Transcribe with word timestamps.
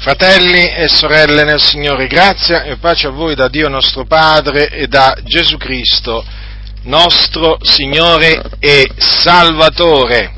Fratelli 0.00 0.64
e 0.64 0.86
sorelle 0.86 1.42
nel 1.42 1.60
Signore, 1.60 2.06
grazia 2.06 2.62
e 2.62 2.76
pace 2.76 3.08
a 3.08 3.10
voi 3.10 3.34
da 3.34 3.48
Dio 3.48 3.68
nostro 3.68 4.04
Padre 4.04 4.68
e 4.70 4.86
da 4.86 5.16
Gesù 5.24 5.56
Cristo, 5.56 6.24
nostro 6.82 7.58
Signore 7.62 8.40
e 8.60 8.88
Salvatore. 8.96 10.34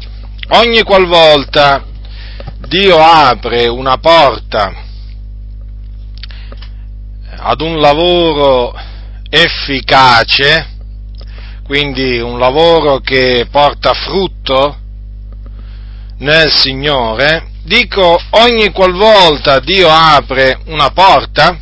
Ogni 0.53 0.83
qualvolta 0.83 1.85
Dio 2.69 2.99
apre 3.03 3.69
una 3.69 3.99
porta 3.99 4.73
ad 7.37 7.61
un 7.61 7.81
lavoro 7.81 8.73
efficace, 9.29 10.71
quindi 11.65 12.19
un 12.19 12.39
lavoro 12.39 13.01
che 13.01 13.47
porta 13.51 13.93
frutto 13.93 14.79
nel 16.17 16.51
Signore, 16.51 17.50
dico 17.63 18.21
ogni 18.31 18.71
qualvolta 18.71 19.61
Dio 19.61 19.89
apre 19.89 20.61
una 20.67 20.91
porta 20.91 21.59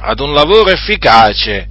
ad 0.00 0.20
un 0.20 0.32
lavoro 0.32 0.70
efficace, 0.70 1.68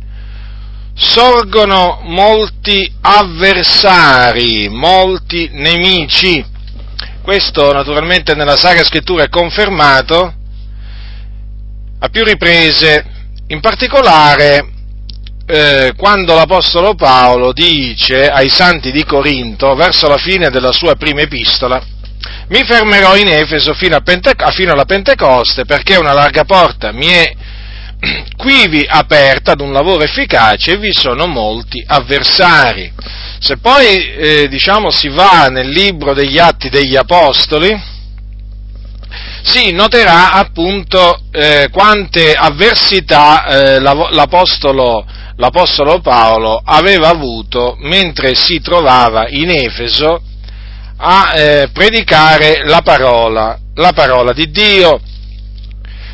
sorgono 0.94 2.02
molti 2.04 2.92
avversari, 3.02 4.68
molti 4.70 5.50
nemici. 5.54 6.44
Questo 7.22 7.72
naturalmente 7.74 8.36
nella 8.36 8.56
Sacra 8.56 8.84
Scrittura 8.84 9.24
è 9.24 9.30
confermato 9.30 10.34
a 12.00 12.10
più 12.10 12.24
riprese, 12.24 13.06
in 13.48 13.60
particolare 13.60 14.70
eh, 15.46 15.94
quando 15.96 16.36
l'Apostolo 16.36 16.96
Paolo 16.96 17.54
dice 17.54 18.30
ai 18.30 18.50
santi 18.50 18.92
di 18.92 19.04
Corinto, 19.04 19.74
verso 19.76 20.08
la 20.08 20.18
fine 20.18 20.50
della 20.50 20.72
sua 20.72 20.96
prima 20.96 21.22
epistola, 21.22 21.82
mi 22.50 22.64
fermerò 22.64 23.16
in 23.16 23.28
Efeso 23.28 23.74
fino, 23.74 23.96
a 23.96 24.02
Penteco- 24.02 24.50
fino 24.52 24.72
alla 24.72 24.86
Pentecoste 24.86 25.66
perché 25.66 25.98
una 25.98 26.14
larga 26.14 26.46
porta 26.46 26.92
mi 26.92 27.08
è 27.08 27.34
quivi 28.38 28.86
aperta 28.88 29.54
ad 29.54 29.62
un 29.62 29.74
lavoro 29.74 30.04
efficace 30.04 30.74
e 30.74 30.78
vi 30.78 30.94
sono 30.94 31.26
molti 31.26 31.84
avversari. 31.86 32.92
Se 33.40 33.58
poi 33.58 34.14
eh, 34.14 34.48
diciamo, 34.48 34.90
si 34.90 35.10
va 35.10 35.48
nel 35.50 35.70
libro 35.70 36.14
degli 36.14 36.38
Atti 36.38 36.70
degli 36.70 36.96
Apostoli, 36.96 37.96
si 39.44 39.72
noterà 39.72 40.32
appunto 40.34 41.22
eh, 41.32 41.70
quante 41.72 42.34
avversità 42.34 43.46
eh, 43.46 43.80
l'apostolo, 43.80 45.06
l'apostolo 45.38 46.00
Paolo 46.02 46.62
aveva 46.64 47.10
avuto 47.10 47.76
mentre 47.80 48.36
si 48.36 48.60
trovava 48.60 49.28
in 49.30 49.50
Efeso 49.50 50.22
a 50.98 51.34
eh, 51.36 51.70
predicare 51.72 52.66
la 52.66 52.82
parola, 52.82 53.58
la 53.76 53.94
parola 53.94 54.34
di 54.34 54.50
Dio. 54.50 55.00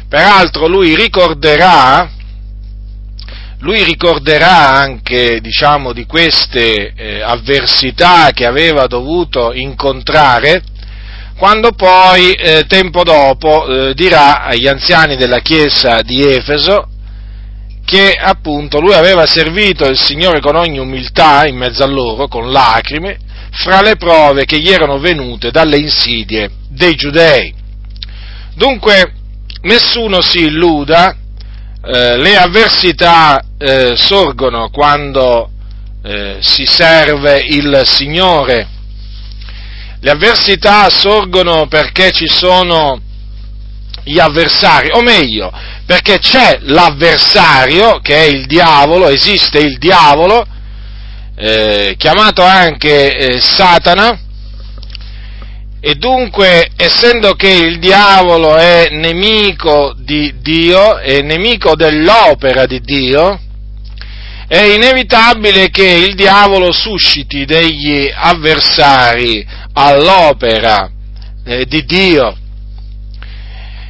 Peraltro 0.09 0.67
lui 0.67 0.95
ricorderà, 0.95 2.09
lui 3.59 3.83
ricorderà 3.83 4.69
anche, 4.69 5.39
diciamo, 5.41 5.93
di 5.93 6.05
queste 6.05 6.93
eh, 6.95 7.21
avversità 7.21 8.31
che 8.31 8.45
aveva 8.45 8.85
dovuto 8.87 9.53
incontrare, 9.53 10.61
quando 11.37 11.71
poi, 11.71 12.33
eh, 12.33 12.65
tempo 12.67 13.03
dopo, 13.03 13.65
eh, 13.65 13.93
dirà 13.95 14.43
agli 14.43 14.67
anziani 14.67 15.15
della 15.15 15.39
chiesa 15.39 16.01
di 16.01 16.23
Efeso 16.23 16.89
che 17.85 18.13
appunto 18.13 18.79
lui 18.79 18.93
aveva 18.93 19.25
servito 19.25 19.85
il 19.85 19.99
Signore 19.99 20.39
con 20.39 20.55
ogni 20.55 20.79
umiltà 20.79 21.45
in 21.45 21.57
mezzo 21.57 21.83
a 21.83 21.87
loro, 21.87 22.27
con 22.27 22.51
lacrime, 22.51 23.17
fra 23.53 23.81
le 23.81 23.95
prove 23.97 24.45
che 24.45 24.59
gli 24.59 24.69
erano 24.69 24.97
venute 24.99 25.51
dalle 25.51 25.77
insidie 25.77 26.49
dei 26.69 26.95
giudei. 26.95 27.53
Dunque, 28.55 29.13
nessuno 29.61 30.21
si 30.21 30.45
illuda, 30.45 31.15
eh, 31.85 32.17
le 32.17 32.35
avversità 32.35 33.43
eh, 33.57 33.93
sorgono 33.95 34.69
quando 34.69 35.51
eh, 36.03 36.37
si 36.41 36.65
serve 36.65 37.45
il 37.47 37.83
Signore, 37.85 38.67
le 39.99 40.11
avversità 40.11 40.89
sorgono 40.89 41.67
perché 41.67 42.11
ci 42.11 42.27
sono 42.27 42.99
gli 44.03 44.19
avversari, 44.19 44.89
o 44.91 45.01
meglio, 45.01 45.51
perché 45.85 46.17
c'è 46.19 46.57
l'avversario, 46.61 47.99
che 48.01 48.15
è 48.15 48.25
il 48.25 48.45
diavolo, 48.45 49.07
esiste 49.07 49.59
il 49.59 49.77
diavolo, 49.77 50.45
eh, 51.35 51.95
chiamato 51.97 52.43
anche 52.43 53.15
eh, 53.15 53.41
Satana, 53.41 54.19
e 55.85 55.95
dunque, 55.95 56.69
essendo 56.77 57.33
che 57.33 57.49
il 57.49 57.77
diavolo 57.79 58.55
è 58.55 58.87
nemico 58.91 59.93
di 59.97 60.35
Dio, 60.39 60.97
è 60.97 61.21
nemico 61.21 61.75
dell'opera 61.75 62.65
di 62.65 62.79
Dio, 62.79 63.37
è 64.47 64.61
inevitabile 64.61 65.69
che 65.69 65.85
il 65.85 66.15
diavolo 66.15 66.71
susciti 66.71 67.43
degli 67.43 68.09
avversari 68.13 69.45
all'opera 69.73 70.89
eh, 71.43 71.65
di 71.65 71.83
Dio. 71.83 72.37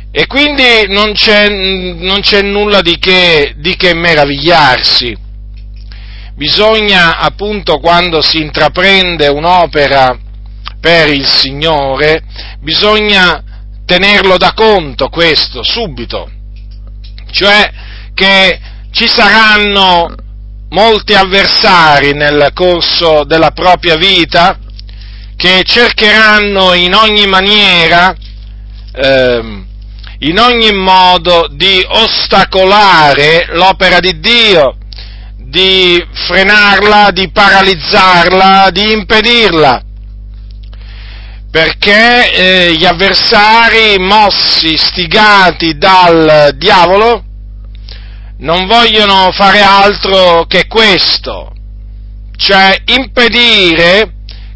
E 0.09 0.25
quindi 0.25 0.87
non 0.87 1.13
c'è, 1.13 1.47
non 1.47 2.21
c'è 2.21 2.41
nulla 2.41 2.81
di 2.81 2.97
che, 2.97 3.53
di 3.57 3.75
che 3.75 3.93
meravigliarsi 3.93 5.22
bisogna 6.35 7.17
appunto 7.17 7.79
quando 7.79 8.21
si 8.21 8.41
intraprende 8.41 9.27
un'opera 9.27 10.17
per 10.79 11.09
il 11.09 11.25
Signore, 11.27 12.23
bisogna 12.59 13.41
tenerlo 13.85 14.37
da 14.37 14.53
conto 14.53 15.09
questo 15.09 15.63
subito, 15.63 16.29
cioè 17.31 17.71
che 18.13 18.59
ci 18.91 19.07
saranno 19.07 20.13
molti 20.69 21.13
avversari 21.13 22.13
nel 22.13 22.49
corso 22.53 23.23
della 23.23 23.51
propria 23.51 23.95
vita 23.95 24.57
che 25.35 25.63
cercheranno 25.65 26.73
in 26.73 26.93
ogni 26.93 27.27
maniera, 27.27 28.15
eh, 28.93 29.63
in 30.19 30.39
ogni 30.39 30.71
modo 30.71 31.47
di 31.51 31.83
ostacolare 31.87 33.47
l'opera 33.51 33.99
di 33.99 34.19
Dio, 34.19 34.77
di 35.53 36.03
frenarla, 36.11 37.11
di 37.11 37.29
paralizzarla, 37.29 38.71
di 38.71 38.91
impedirla. 38.91 39.83
Perché 41.51 42.33
eh, 42.33 42.73
gli 42.75 42.83
avversari 42.85 43.99
mossi, 43.99 44.75
stigati 44.75 45.77
dal 45.77 46.55
diavolo, 46.55 47.23
non 48.39 48.65
vogliono 48.65 49.29
fare 49.31 49.61
altro 49.61 50.45
che 50.47 50.65
questo, 50.65 51.53
cioè 52.35 52.75
impedire 52.85 54.11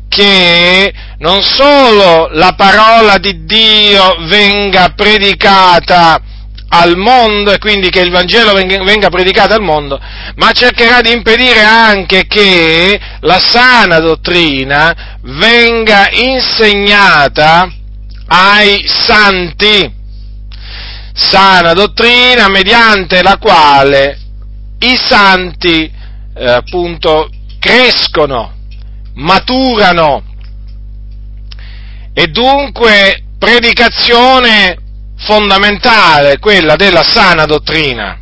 che 0.09 0.91
non 1.19 1.44
solo 1.44 2.29
la 2.31 2.56
parola 2.58 3.19
di 3.19 3.46
Dio 3.46 4.16
venga 4.28 4.94
predicata 4.96 6.19
al 6.69 6.97
mondo 6.97 7.51
e 7.51 7.59
quindi 7.59 7.89
che 7.89 8.01
il 8.01 8.11
Vangelo 8.11 8.53
venga, 8.53 9.09
predicato 9.09 9.53
al 9.53 9.61
mondo, 9.61 10.00
ma 10.35 10.51
cercherà 10.51 11.01
di 11.01 11.11
impedire 11.11 11.61
anche 11.61 12.25
che 12.28 13.00
la 13.22 13.39
sana 13.39 14.00
dottrina 14.00 15.17
venga 15.22 16.09
insegnata 16.11 17.72
ai 18.28 18.83
santi. 18.85 19.95
Sana 21.13 21.73
dottrina 21.73 22.47
mediante 22.50 23.23
la 23.23 23.38
quale 23.38 24.19
i 24.79 24.95
santi 24.95 25.91
eh, 26.35 26.49
appunto 26.49 27.29
crescono, 27.59 28.53
maturano 29.16 30.23
e 32.13 32.28
dunque 32.28 33.23
predicazione 33.39 34.78
fondamentale, 35.27 36.40
quella 36.40 36.78
della 36.78 37.03
sana 37.03 37.43
dottrina, 37.46 38.17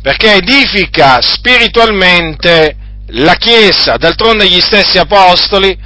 perché 0.00 0.36
edifica 0.36 1.20
spiritualmente 1.20 2.76
la 3.08 3.34
Chiesa, 3.34 3.96
d'altronde 3.98 4.48
gli 4.48 4.60
stessi 4.60 4.96
apostoli, 4.96 5.78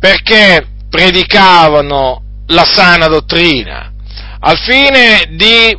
perché 0.00 0.66
predicavano 0.90 2.22
la 2.48 2.64
sana 2.64 3.06
dottrina, 3.06 3.92
al 4.40 4.58
fine 4.58 5.28
di 5.30 5.78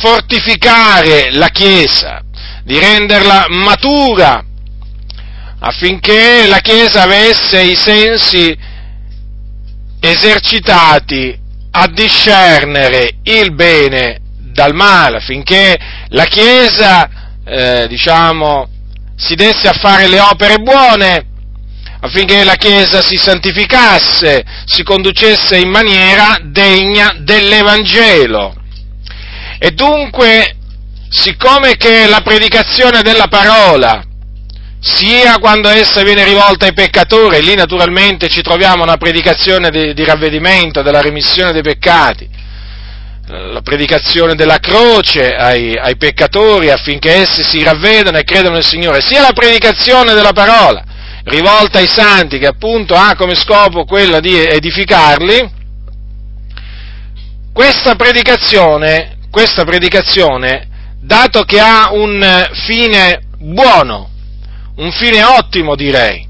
fortificare 0.00 1.32
la 1.32 1.48
Chiesa, 1.48 2.22
di 2.62 2.78
renderla 2.78 3.46
matura, 3.48 4.44
affinché 5.58 6.46
la 6.46 6.60
Chiesa 6.60 7.02
avesse 7.02 7.60
i 7.62 7.74
sensi 7.74 8.56
esercitati 10.00 11.46
a 11.80 11.86
discernere 11.86 13.18
il 13.22 13.54
bene 13.54 14.18
dal 14.52 14.74
male, 14.74 15.18
affinché 15.18 15.78
la 16.08 16.24
Chiesa, 16.24 17.08
eh, 17.44 17.86
diciamo, 17.88 18.68
si 19.14 19.36
desse 19.36 19.68
a 19.68 19.72
fare 19.74 20.08
le 20.08 20.18
opere 20.18 20.56
buone, 20.56 21.24
affinché 22.00 22.42
la 22.42 22.56
Chiesa 22.56 23.00
si 23.00 23.16
santificasse, 23.16 24.44
si 24.64 24.82
conducesse 24.82 25.56
in 25.56 25.68
maniera 25.68 26.38
degna 26.42 27.14
dell'Evangelo. 27.18 28.56
E 29.60 29.70
dunque, 29.70 30.56
siccome 31.08 31.76
che 31.76 32.08
la 32.08 32.22
predicazione 32.22 33.02
della 33.02 33.28
parola, 33.28 34.02
sia 34.80 35.38
quando 35.38 35.68
essa 35.68 36.02
viene 36.02 36.24
rivolta 36.24 36.66
ai 36.66 36.72
peccatori, 36.72 37.42
lì 37.42 37.54
naturalmente 37.54 38.28
ci 38.28 38.42
troviamo 38.42 38.84
una 38.84 38.96
predicazione 38.96 39.70
di, 39.70 39.92
di 39.92 40.04
ravvedimento, 40.04 40.82
della 40.82 41.00
remissione 41.00 41.52
dei 41.52 41.62
peccati, 41.62 42.28
la 43.26 43.60
predicazione 43.60 44.34
della 44.34 44.58
croce 44.58 45.34
ai, 45.34 45.76
ai, 45.76 45.96
peccatori 45.96 46.70
affinché 46.70 47.12
essi 47.12 47.42
si 47.42 47.62
ravvedano 47.62 48.18
e 48.18 48.24
credano 48.24 48.54
nel 48.54 48.64
Signore, 48.64 49.00
sia 49.00 49.20
la 49.20 49.32
predicazione 49.34 50.14
della 50.14 50.32
parola 50.32 50.82
rivolta 51.24 51.78
ai 51.78 51.86
santi 51.86 52.38
che 52.38 52.46
appunto 52.46 52.94
ha 52.94 53.14
come 53.14 53.34
scopo 53.34 53.84
quella 53.84 54.20
di 54.20 54.34
edificarli, 54.34 55.56
questa 57.52 57.96
predicazione, 57.96 59.18
questa 59.30 59.64
predicazione, 59.64 60.68
dato 61.00 61.42
che 61.42 61.60
ha 61.60 61.90
un 61.92 62.48
fine 62.66 63.24
buono, 63.36 64.10
un 64.78 64.92
fine 64.92 65.22
ottimo 65.22 65.74
direi, 65.74 66.26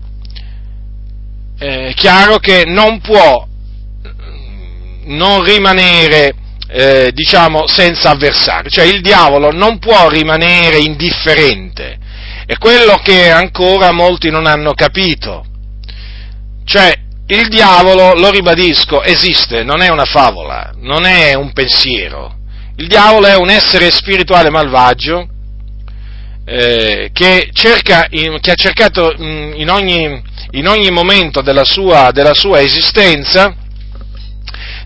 è 1.59 1.93
chiaro 1.95 2.39
che 2.39 2.65
non 2.67 3.01
può 3.01 3.47
non 5.05 5.43
rimanere 5.43 6.35
eh, 6.69 7.11
diciamo, 7.13 7.67
senza 7.67 8.11
avversario. 8.11 8.71
Cioè 8.71 8.85
il 8.85 9.01
diavolo 9.01 9.51
non 9.51 9.79
può 9.79 10.09
rimanere 10.09 10.79
indifferente. 10.79 11.99
È 12.47 12.57
quello 12.57 13.01
che 13.03 13.31
ancora 13.31 13.91
molti 13.93 14.31
non 14.31 14.47
hanno 14.47 14.73
capito. 14.73 15.45
Cioè, 16.65 16.95
il 17.27 17.49
diavolo, 17.49 18.15
lo 18.15 18.31
ribadisco, 18.31 19.03
esiste, 19.03 19.63
non 19.63 19.83
è 19.83 19.89
una 19.89 20.05
favola, 20.05 20.73
non 20.77 21.05
è 21.05 21.35
un 21.35 21.53
pensiero. 21.53 22.37
Il 22.77 22.87
diavolo 22.87 23.27
è 23.27 23.37
un 23.37 23.51
essere 23.51 23.91
spirituale 23.91 24.51
malvagio 24.51 25.29
eh, 26.51 27.11
che, 27.13 27.51
cerca, 27.53 28.07
che, 28.09 28.51
ha 28.51 28.55
cercato 28.55 29.13
in 29.19 29.69
ogni, 29.69 30.23
in 30.53 30.67
ogni 30.67 30.91
momento 30.91 31.43
della 31.43 31.65
sua, 31.65 32.11
della 32.11 32.33
sua 32.33 32.63
esistenza 32.63 33.55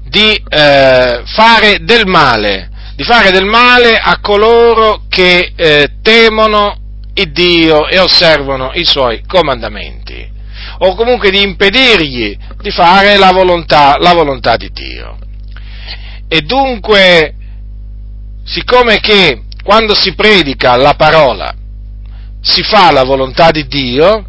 di 0.02 0.42
eh, 0.48 1.22
fare 1.24 1.78
del 1.82 2.04
male, 2.04 2.68
di 2.96 3.04
fare 3.04 3.30
del 3.30 3.44
male 3.44 3.96
a 3.96 4.18
coloro 4.20 5.04
che 5.08 5.52
eh, 5.54 5.88
temono 6.02 6.76
il 7.14 7.30
Dio 7.30 7.86
e 7.86 8.00
osservano 8.00 8.72
i 8.74 8.84
suoi 8.84 9.22
comandamenti, 9.24 10.28
o 10.78 10.96
comunque 10.96 11.30
di 11.30 11.42
impedirgli 11.42 12.36
di 12.60 12.70
fare 12.72 13.16
la 13.16 13.30
volontà, 13.30 13.98
la 14.00 14.12
volontà 14.12 14.56
di 14.56 14.70
Dio. 14.72 15.16
E 16.26 16.40
dunque, 16.40 17.34
siccome 18.44 18.98
che 18.98 19.42
quando 19.62 19.94
si 19.94 20.14
predica 20.14 20.76
la 20.76 20.94
parola 20.94 21.54
si 22.42 22.62
fa 22.62 22.90
la 22.90 23.04
volontà 23.04 23.52
di 23.52 23.66
Dio, 23.66 24.26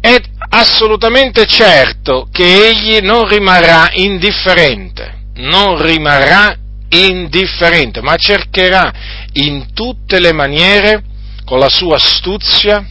è 0.00 0.16
assolutamente 0.50 1.46
certo 1.46 2.28
che 2.30 2.68
egli 2.68 2.98
non 2.98 3.28
rimarrà 3.28 3.90
indifferente, 3.92 5.26
non 5.36 5.80
rimarrà 5.80 6.56
indifferente, 6.88 8.02
ma 8.02 8.16
cercherà 8.16 8.92
in 9.34 9.72
tutte 9.72 10.18
le 10.18 10.32
maniere, 10.32 11.04
con 11.44 11.60
la 11.60 11.68
sua 11.68 11.96
astuzia, 11.96 12.84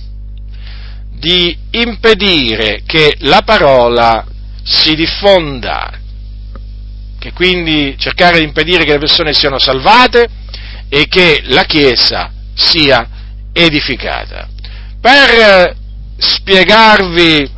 di 1.12 1.58
impedire 1.72 2.84
che 2.86 3.16
la 3.20 3.42
parola 3.42 4.26
si 4.64 4.96
diffonda, 4.96 5.92
che 7.20 7.34
quindi 7.34 7.96
cercare 7.98 8.38
di 8.38 8.46
impedire 8.46 8.86
che 8.86 8.94
le 8.94 9.00
persone 9.00 9.34
siano 9.34 9.60
salvate 9.60 10.30
e 10.90 11.08
che 11.08 11.42
la 11.46 11.64
Chiesa 11.64 12.32
sia 12.54 13.08
edificata. 13.54 14.48
Per 15.00 15.76
spiegarvi, 16.18 17.50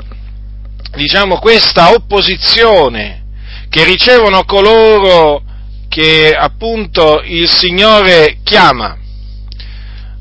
diciamo, 0.96 1.40
questa 1.40 1.92
opposizione 1.92 3.24
che 3.70 3.84
ricevono 3.86 4.44
coloro 4.44 5.44
che 5.88 6.34
appunto 6.38 7.22
il 7.24 7.50
Signore 7.50 8.38
chiama 8.44 8.98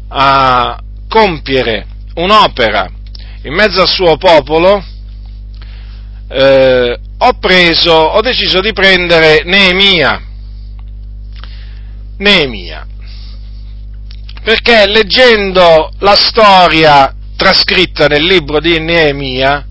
a 0.08 0.80
compiere 1.08 1.86
un'opera 2.14 2.88
in 3.42 3.54
mezzo 3.54 3.80
al 3.80 3.88
suo 3.88 4.16
popolo, 4.16 4.84
eh, 6.28 7.00
ho 7.18 7.32
preso, 7.38 7.92
ho 7.92 8.20
deciso 8.20 8.60
di 8.60 8.72
prendere 8.72 9.42
Neemia. 9.44 10.22
Neemia. 12.18 12.86
Perché 14.42 14.87
leggendo 14.87 15.92
la 15.98 16.14
storia 16.14 17.14
trascritta 17.37 18.06
nel 18.06 18.25
libro 18.25 18.58
di 18.60 18.78
Neemia, 18.78 19.66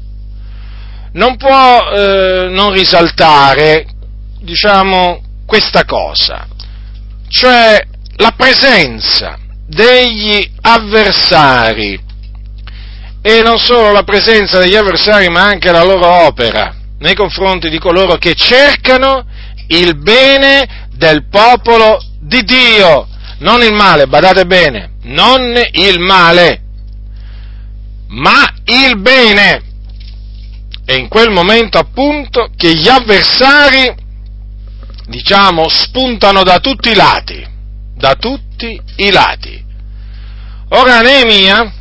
non 1.13 1.38
può 1.38 1.89
eh, 1.92 2.48
non 2.50 2.71
risaltare, 2.71 3.86
diciamo, 4.39 5.21
questa 5.45 5.86
cosa, 5.86 6.48
cioè 7.27 7.81
la 8.18 8.31
presenza 8.36 9.38
degli 9.66 10.51
avversari, 10.62 12.00
e 13.21 13.42
non 13.42 13.57
solo 13.57 13.92
la 13.92 14.04
presenza 14.04 14.60
degli 14.60 14.75
avversari, 14.75 15.30
ma 15.30 15.42
anche 15.44 15.71
la 15.71 15.83
loro 15.83 16.06
opera 16.06 16.75
nei 17.00 17.16
confronti 17.16 17.69
di 17.69 17.80
coloro 17.80 18.18
che 18.18 18.36
cercano 18.36 19.25
il 19.68 19.98
bene 19.98 20.88
del 20.92 21.27
popolo 21.27 22.01
di 22.19 22.44
Dio, 22.44 23.07
non 23.39 23.62
il 23.62 23.74
male, 23.74 24.07
badate 24.07 24.45
bene, 24.45 24.91
non 25.03 25.53
il 25.71 26.00
male, 26.00 26.62
ma 28.07 28.53
il 28.65 29.00
bene. 29.00 29.63
È 30.86 30.94
in 30.94 31.07
quel 31.07 31.30
momento 31.30 31.77
appunto 31.77 32.50
che 32.56 32.74
gli 32.74 32.88
avversari, 32.88 33.94
diciamo, 35.06 35.69
spuntano 35.69 36.44
da 36.44 36.59
tutti 36.59 36.89
i 36.89 36.95
lati, 36.95 37.45
da 37.95 38.15
tutti 38.15 38.81
i 38.97 39.12
lati. 39.12 39.63
Ora 40.69 41.01
Neemia 41.01 41.74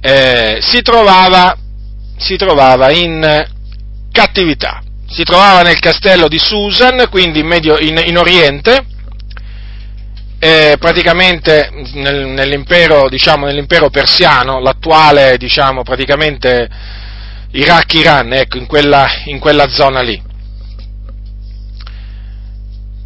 eh, 0.00 0.58
si, 0.60 0.82
trovava, 0.82 1.56
si 2.16 2.36
trovava 2.36 2.90
in 2.90 3.46
cattività, 4.10 4.82
si 5.06 5.22
trovava 5.22 5.62
nel 5.62 5.78
castello 5.78 6.28
di 6.28 6.38
Susan, 6.38 7.06
quindi 7.10 7.40
in, 7.40 7.46
medio, 7.46 7.78
in, 7.78 8.02
in 8.06 8.16
Oriente, 8.16 8.84
eh, 10.38 10.76
praticamente 10.78 11.70
nel, 11.94 12.26
nell'impero, 12.26 13.08
diciamo, 13.08 13.46
nell'impero, 13.46 13.90
persiano, 13.90 14.60
l'attuale, 14.60 15.36
diciamo, 15.36 15.82
Iraq-Iran, 17.50 18.32
ecco, 18.32 18.56
in 18.58 18.66
quella, 18.66 19.06
in 19.24 19.38
quella 19.38 19.68
zona 19.68 20.00
lì. 20.00 20.22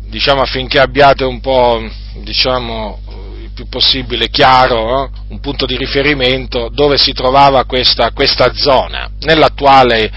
Diciamo 0.09 0.43
affinché 0.43 0.79
abbiate 0.79 1.25
un 1.25 1.41
po', 1.41 1.83
diciamo, 2.23 3.01
il 3.41 3.51
più 3.55 3.67
possibile 3.67 4.29
chiaro, 4.29 5.05
eh, 5.05 5.11
un 5.29 5.41
punto 5.41 5.65
di 5.65 5.79
riferimento 5.79 6.69
dove 6.69 6.99
si 6.99 7.15
trovava 7.15 7.65
questa, 7.65 8.11
questa 8.11 8.53
zona, 8.53 9.11
nell'attuale, 9.21 10.13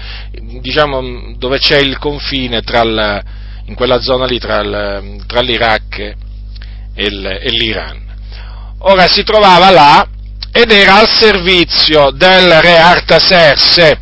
diciamo, 0.60 1.34
dove 1.38 1.58
c'è 1.58 1.78
il 1.78 1.96
confine 1.96 2.60
tra 2.60 2.82
il, 2.82 3.22
in 3.68 3.74
quella 3.74 4.00
zona 4.02 4.26
lì 4.26 4.38
tra, 4.38 4.60
il, 4.60 5.24
tra 5.26 5.40
l'Iraq 5.40 6.24
e 6.96 7.50
l'Iran. 7.50 8.04
Ora 8.78 9.06
si 9.06 9.22
trovava 9.22 9.70
là 9.70 10.08
ed 10.50 10.70
era 10.70 10.96
al 10.96 11.08
servizio 11.08 12.10
del 12.10 12.60
re 12.62 12.78
Artaserse 12.78 14.00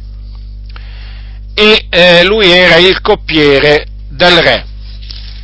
e 1.54 1.86
eh, 1.88 2.24
lui 2.24 2.50
era 2.50 2.76
il 2.76 3.00
coppiere 3.00 3.86
del 4.08 4.36
re. 4.38 4.66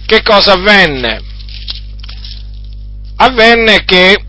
Che 0.06 0.22
cosa 0.22 0.52
avvenne? 0.52 1.20
Avvenne 3.16 3.84
che 3.84 4.24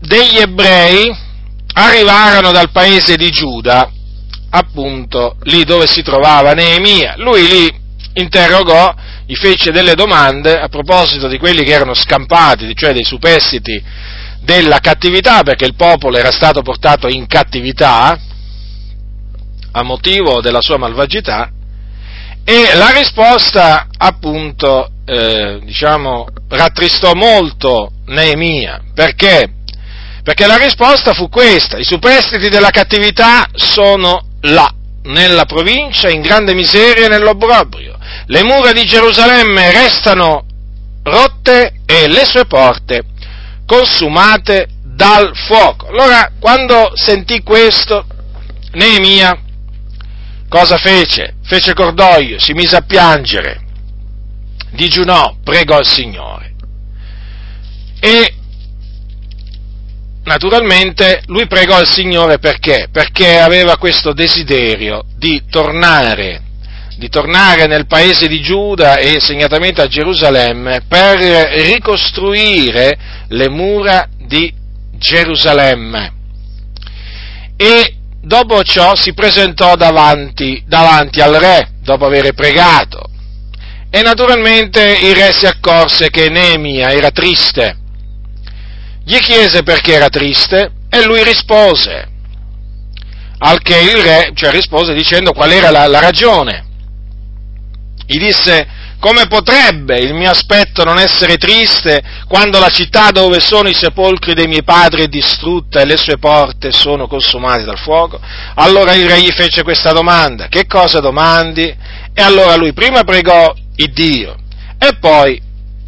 degli 0.00 0.38
ebrei 0.38 1.14
arrivarono 1.74 2.50
dal 2.50 2.70
paese 2.70 3.16
di 3.16 3.30
Giuda, 3.30 3.90
appunto 4.50 5.36
lì 5.42 5.64
dove 5.64 5.86
si 5.86 6.02
trovava 6.02 6.52
Neemia. 6.52 7.14
Lui 7.16 7.46
lì 7.46 7.80
interrogò 8.14 8.94
gli 9.32 9.36
fece 9.36 9.70
delle 9.70 9.94
domande 9.94 10.60
a 10.60 10.68
proposito 10.68 11.26
di 11.26 11.38
quelli 11.38 11.64
che 11.64 11.72
erano 11.72 11.94
scampati, 11.94 12.70
cioè 12.76 12.92
dei 12.92 13.02
superstiti 13.02 13.82
della 14.42 14.78
cattività, 14.78 15.42
perché 15.42 15.64
il 15.64 15.74
popolo 15.74 16.18
era 16.18 16.30
stato 16.30 16.60
portato 16.60 17.08
in 17.08 17.26
cattività 17.26 18.20
a 19.70 19.82
motivo 19.82 20.42
della 20.42 20.60
sua 20.60 20.76
malvagità, 20.76 21.50
e 22.44 22.74
la 22.74 22.90
risposta 22.90 23.86
appunto, 23.96 24.90
eh, 25.06 25.60
diciamo, 25.64 26.26
rattristò 26.48 27.14
molto 27.14 27.90
Neemia, 28.04 28.82
perché? 28.92 29.50
Perché 30.22 30.46
la 30.46 30.58
risposta 30.58 31.14
fu 31.14 31.30
questa, 31.30 31.78
i 31.78 31.84
superstiti 31.84 32.50
della 32.50 32.68
cattività 32.68 33.48
sono 33.54 34.26
là, 34.42 34.70
nella 35.04 35.44
provincia, 35.44 36.08
in 36.08 36.20
grande 36.20 36.54
miseria 36.54 37.06
e 37.06 37.08
nell'obbrobrio. 37.08 37.98
Le 38.26 38.42
mura 38.42 38.72
di 38.72 38.84
Gerusalemme 38.84 39.70
restano 39.72 40.46
rotte 41.02 41.80
e 41.86 42.08
le 42.08 42.24
sue 42.24 42.44
porte 42.46 43.02
consumate 43.66 44.68
dal 44.82 45.32
fuoco. 45.34 45.88
Allora, 45.88 46.30
quando 46.38 46.92
sentì 46.94 47.42
questo, 47.42 48.06
Neemia 48.72 49.38
cosa 50.48 50.76
fece? 50.76 51.36
Fece 51.42 51.74
cordoglio, 51.74 52.38
si 52.38 52.52
mise 52.52 52.76
a 52.76 52.82
piangere, 52.82 53.60
digiunò, 54.70 55.36
pregò 55.42 55.78
il 55.78 55.86
Signore. 55.86 56.54
E 58.00 58.34
naturalmente 60.24 61.22
lui 61.26 61.46
pregò 61.46 61.80
il 61.80 61.88
Signore 61.88 62.38
perché? 62.38 62.88
Perché 62.90 63.38
aveva 63.38 63.76
questo 63.76 64.12
desiderio 64.12 65.04
di 65.16 65.42
tornare, 65.50 66.42
di 66.96 67.08
tornare 67.08 67.66
nel 67.66 67.86
paese 67.86 68.28
di 68.28 68.40
Giuda 68.40 68.96
e 68.96 69.20
segnatamente 69.20 69.80
a 69.80 69.88
Gerusalemme 69.88 70.82
per 70.86 71.18
ricostruire 71.18 72.96
le 73.28 73.48
mura 73.48 74.08
di 74.18 74.52
Gerusalemme. 74.96 76.12
E 77.56 77.96
dopo 78.20 78.62
ciò 78.62 78.94
si 78.94 79.14
presentò 79.14 79.74
davanti, 79.76 80.62
davanti 80.66 81.20
al 81.20 81.34
re, 81.34 81.72
dopo 81.82 82.06
aver 82.06 82.32
pregato. 82.34 83.08
E 83.90 84.00
naturalmente 84.00 84.98
il 85.02 85.14
re 85.14 85.32
si 85.32 85.44
accorse 85.44 86.08
che 86.08 86.30
Neemia 86.30 86.92
era 86.92 87.10
triste. 87.10 87.76
Gli 89.04 89.18
chiese 89.18 89.62
perché 89.62 89.94
era 89.94 90.08
triste 90.08 90.72
e 90.88 91.04
lui 91.04 91.22
rispose. 91.24 92.08
Al 93.38 93.60
che 93.60 93.76
il 93.78 94.02
re, 94.02 94.30
cioè 94.34 94.50
rispose 94.50 94.94
dicendo 94.94 95.32
qual 95.32 95.50
era 95.50 95.70
la, 95.70 95.86
la 95.88 95.98
ragione. 95.98 96.66
Gli 98.06 98.18
disse, 98.18 98.66
come 99.02 99.26
potrebbe 99.26 99.98
il 99.98 100.14
mio 100.14 100.30
aspetto 100.30 100.84
non 100.84 100.96
essere 100.96 101.36
triste 101.36 102.00
quando 102.28 102.60
la 102.60 102.68
città 102.68 103.10
dove 103.10 103.40
sono 103.40 103.68
i 103.68 103.74
sepolcri 103.74 104.32
dei 104.32 104.46
miei 104.46 104.62
padri 104.62 105.02
è 105.02 105.08
distrutta 105.08 105.80
e 105.80 105.86
le 105.86 105.96
sue 105.96 106.18
porte 106.18 106.70
sono 106.70 107.08
consumate 107.08 107.64
dal 107.64 107.78
fuoco? 107.78 108.20
Allora 108.54 108.94
il 108.94 109.08
re 109.08 109.20
gli 109.20 109.32
fece 109.32 109.64
questa 109.64 109.90
domanda, 109.90 110.46
che 110.46 110.66
cosa 110.68 111.00
domandi? 111.00 111.62
E 112.14 112.22
allora 112.22 112.54
lui 112.54 112.72
prima 112.72 113.02
pregò 113.02 113.52
il 113.74 113.92
Dio 113.92 114.36
e 114.78 114.96
poi 115.00 115.40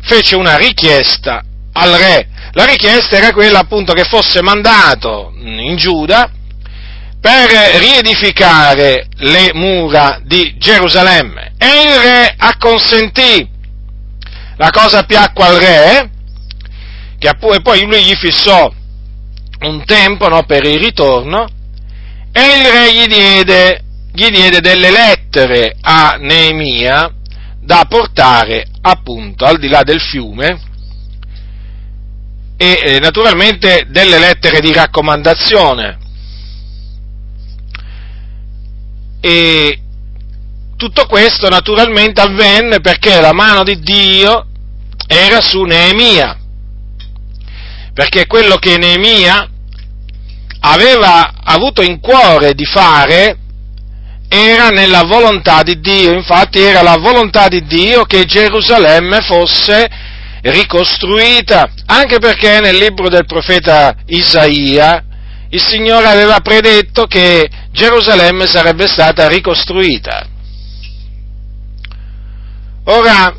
fece 0.03 0.35
una 0.35 0.57
richiesta 0.57 1.41
al 1.73 1.93
re. 1.93 2.29
La 2.55 2.65
richiesta 2.67 3.17
era 3.17 3.33
quella 3.33 3.61
appunto 3.61 3.93
che 3.93 4.05
fosse 4.05 4.41
mandato 4.41 5.33
in 5.37 5.77
Giuda 5.77 6.31
per 7.21 7.51
riedificare 7.79 9.09
le 9.17 9.51
mura 9.55 10.21
di 10.23 10.57
Gerusalemme. 10.57 11.55
E 11.59 11.67
il 11.67 12.01
re 12.01 12.35
acconsentì. 12.37 13.49
La 14.57 14.71
cosa 14.71 15.03
piacque 15.03 15.45
al 15.45 15.57
re, 15.57 16.11
che 17.19 17.35
poi 17.37 17.87
lui 17.87 18.05
gli 18.05 18.15
fissò 18.15 18.71
un 19.61 19.85
tempo 19.85 20.29
no, 20.29 20.45
per 20.45 20.65
il 20.65 20.79
ritorno, 20.79 21.49
e 22.31 22.41
il 22.41 22.67
re 22.71 22.93
gli 22.93 23.07
diede, 23.07 23.83
gli 24.13 24.29
diede 24.29 24.61
delle 24.61 24.91
lettere 24.93 25.75
a 25.81 26.19
Neemia 26.21 27.13
da 27.59 27.85
portare 27.89 28.67
appunto 28.83 29.45
al 29.45 29.59
di 29.59 29.69
là 29.69 29.83
del 29.83 30.01
fiume, 30.01 30.61
e 32.65 32.81
eh, 32.83 32.99
naturalmente 32.99 33.85
delle 33.89 34.19
lettere 34.19 34.61
di 34.61 34.73
raccomandazione. 34.73 35.99
E 39.21 39.79
tutto 40.77 41.05
questo 41.07 41.49
naturalmente 41.49 42.23
avvenne 42.23 42.81
perché 42.81 43.21
la 43.21 43.33
mano 43.33 43.65
di 43.65 43.79
Dio 43.81 44.47
era 45.07 45.43
su 45.43 45.63
Neemia, 45.63 46.39
perché 47.93 48.27
quello 48.27 48.57
che 48.57 48.79
Neemia 48.79 49.47
aveva 50.61 51.33
avuto 51.43 51.83
in 51.83 52.01
cuore 52.01 52.55
di 52.55 52.65
fare 52.65 53.39
era 54.27 54.71
nella 54.71 55.03
volontà 55.03 55.63
di 55.63 55.81
Dio, 55.81 56.13
infatti 56.13 56.61
era 56.61 56.81
la 56.81 56.97
volontà 56.97 57.47
di 57.49 57.63
Dio 57.65 58.05
che 58.05 58.25
Gerusalemme 58.25 59.21
fosse 59.21 60.13
ricostruita, 60.45 61.71
anche 61.87 62.19
perché 62.19 62.61
nel 62.61 62.77
libro 62.77 63.09
del 63.09 63.25
profeta 63.25 63.97
Isaia 64.07 65.03
il 65.49 65.63
Signore 65.63 66.07
aveva 66.07 66.41
predetto 66.41 67.07
che 67.07 67.49
Gerusalemme 67.71 68.47
sarebbe 68.47 68.87
stata 68.87 69.29
ricostruita. 69.29 70.27
Ora, 72.85 73.35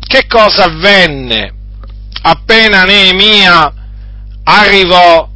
che 0.00 0.26
cosa 0.26 0.64
avvenne 0.64 1.54
appena 2.22 2.84
Neemia 2.84 3.72
arrivò, 4.44 5.28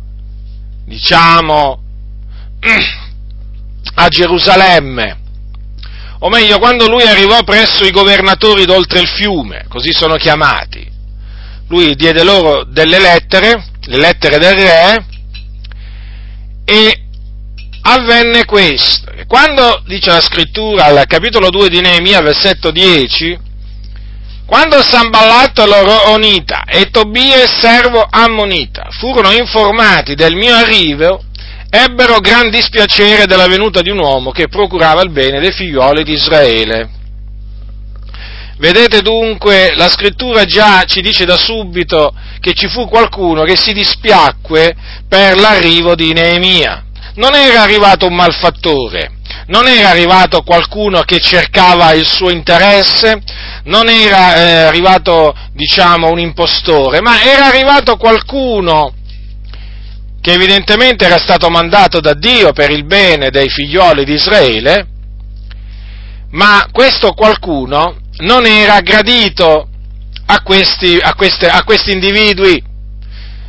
diciamo, 0.84 1.82
a 3.94 4.08
Gerusalemme? 4.08 5.24
O 6.20 6.28
meglio, 6.28 6.58
quando 6.58 6.88
lui 6.88 7.02
arrivò 7.02 7.42
presso 7.42 7.84
i 7.84 7.90
governatori 7.90 8.64
d'oltre 8.64 9.00
il 9.00 9.08
fiume, 9.08 9.66
così 9.68 9.92
sono 9.92 10.16
chiamati, 10.16 10.86
lui 11.68 11.94
diede 11.94 12.22
loro 12.24 12.64
delle 12.64 12.98
lettere, 12.98 13.68
le 13.82 13.98
lettere 13.98 14.38
del 14.38 14.54
re, 14.54 15.06
e 16.64 17.02
avvenne 17.82 18.44
questo. 18.44 19.12
Quando 19.26 19.82
dice 19.86 20.10
la 20.10 20.20
scrittura 20.20 20.84
al 20.84 21.04
capitolo 21.06 21.50
2 21.50 21.68
di 21.68 21.80
Neemia, 21.80 22.20
versetto 22.20 22.70
10, 22.70 23.38
quando 24.46 24.80
Samballatto 24.80 25.66
l'Oronita 25.66 26.64
e 26.66 26.88
Tobia 26.90 27.42
il 27.42 27.50
servo 27.50 28.06
Ammonita 28.08 28.86
furono 28.90 29.32
informati 29.32 30.14
del 30.14 30.34
mio 30.36 30.54
arrivo, 30.54 31.20
ebbero 31.70 32.20
gran 32.20 32.50
dispiacere 32.50 33.26
della 33.26 33.46
venuta 33.46 33.82
di 33.82 33.90
un 33.90 33.98
uomo 33.98 34.30
che 34.30 34.48
procurava 34.48 35.02
il 35.02 35.10
bene 35.10 35.40
dei 35.40 35.52
figlioli 35.52 36.04
di 36.04 36.12
Israele. 36.12 36.90
Vedete 38.58 39.02
dunque, 39.02 39.74
la 39.74 39.88
scrittura 39.88 40.44
già 40.44 40.84
ci 40.84 41.02
dice 41.02 41.26
da 41.26 41.36
subito 41.36 42.14
che 42.40 42.54
ci 42.54 42.68
fu 42.68 42.88
qualcuno 42.88 43.42
che 43.42 43.56
si 43.56 43.72
dispiacque 43.72 44.74
per 45.06 45.38
l'arrivo 45.38 45.94
di 45.94 46.12
Neemia. 46.14 46.84
Non 47.16 47.34
era 47.34 47.62
arrivato 47.62 48.06
un 48.06 48.14
malfattore, 48.14 49.16
non 49.48 49.66
era 49.66 49.90
arrivato 49.90 50.42
qualcuno 50.42 51.02
che 51.02 51.18
cercava 51.18 51.92
il 51.92 52.06
suo 52.06 52.30
interesse, 52.30 53.20
non 53.64 53.88
era 53.88 54.36
eh, 54.36 54.52
arrivato, 54.64 55.34
diciamo, 55.52 56.10
un 56.10 56.18
impostore, 56.18 57.00
ma 57.00 57.22
era 57.22 57.46
arrivato 57.46 57.96
qualcuno 57.96 58.95
che 60.26 60.32
evidentemente 60.32 61.04
era 61.04 61.18
stato 61.18 61.48
mandato 61.50 62.00
da 62.00 62.12
Dio 62.12 62.52
per 62.52 62.72
il 62.72 62.84
bene 62.84 63.30
dei 63.30 63.48
figlioli 63.48 64.04
di 64.04 64.14
Israele, 64.14 64.88
ma 66.30 66.66
questo 66.72 67.12
qualcuno 67.12 67.98
non 68.24 68.44
era 68.44 68.80
gradito 68.80 69.68
a 70.26 70.42
questi, 70.42 70.98
a, 71.00 71.14
queste, 71.14 71.46
a 71.46 71.62
questi 71.62 71.92
individui, 71.92 72.60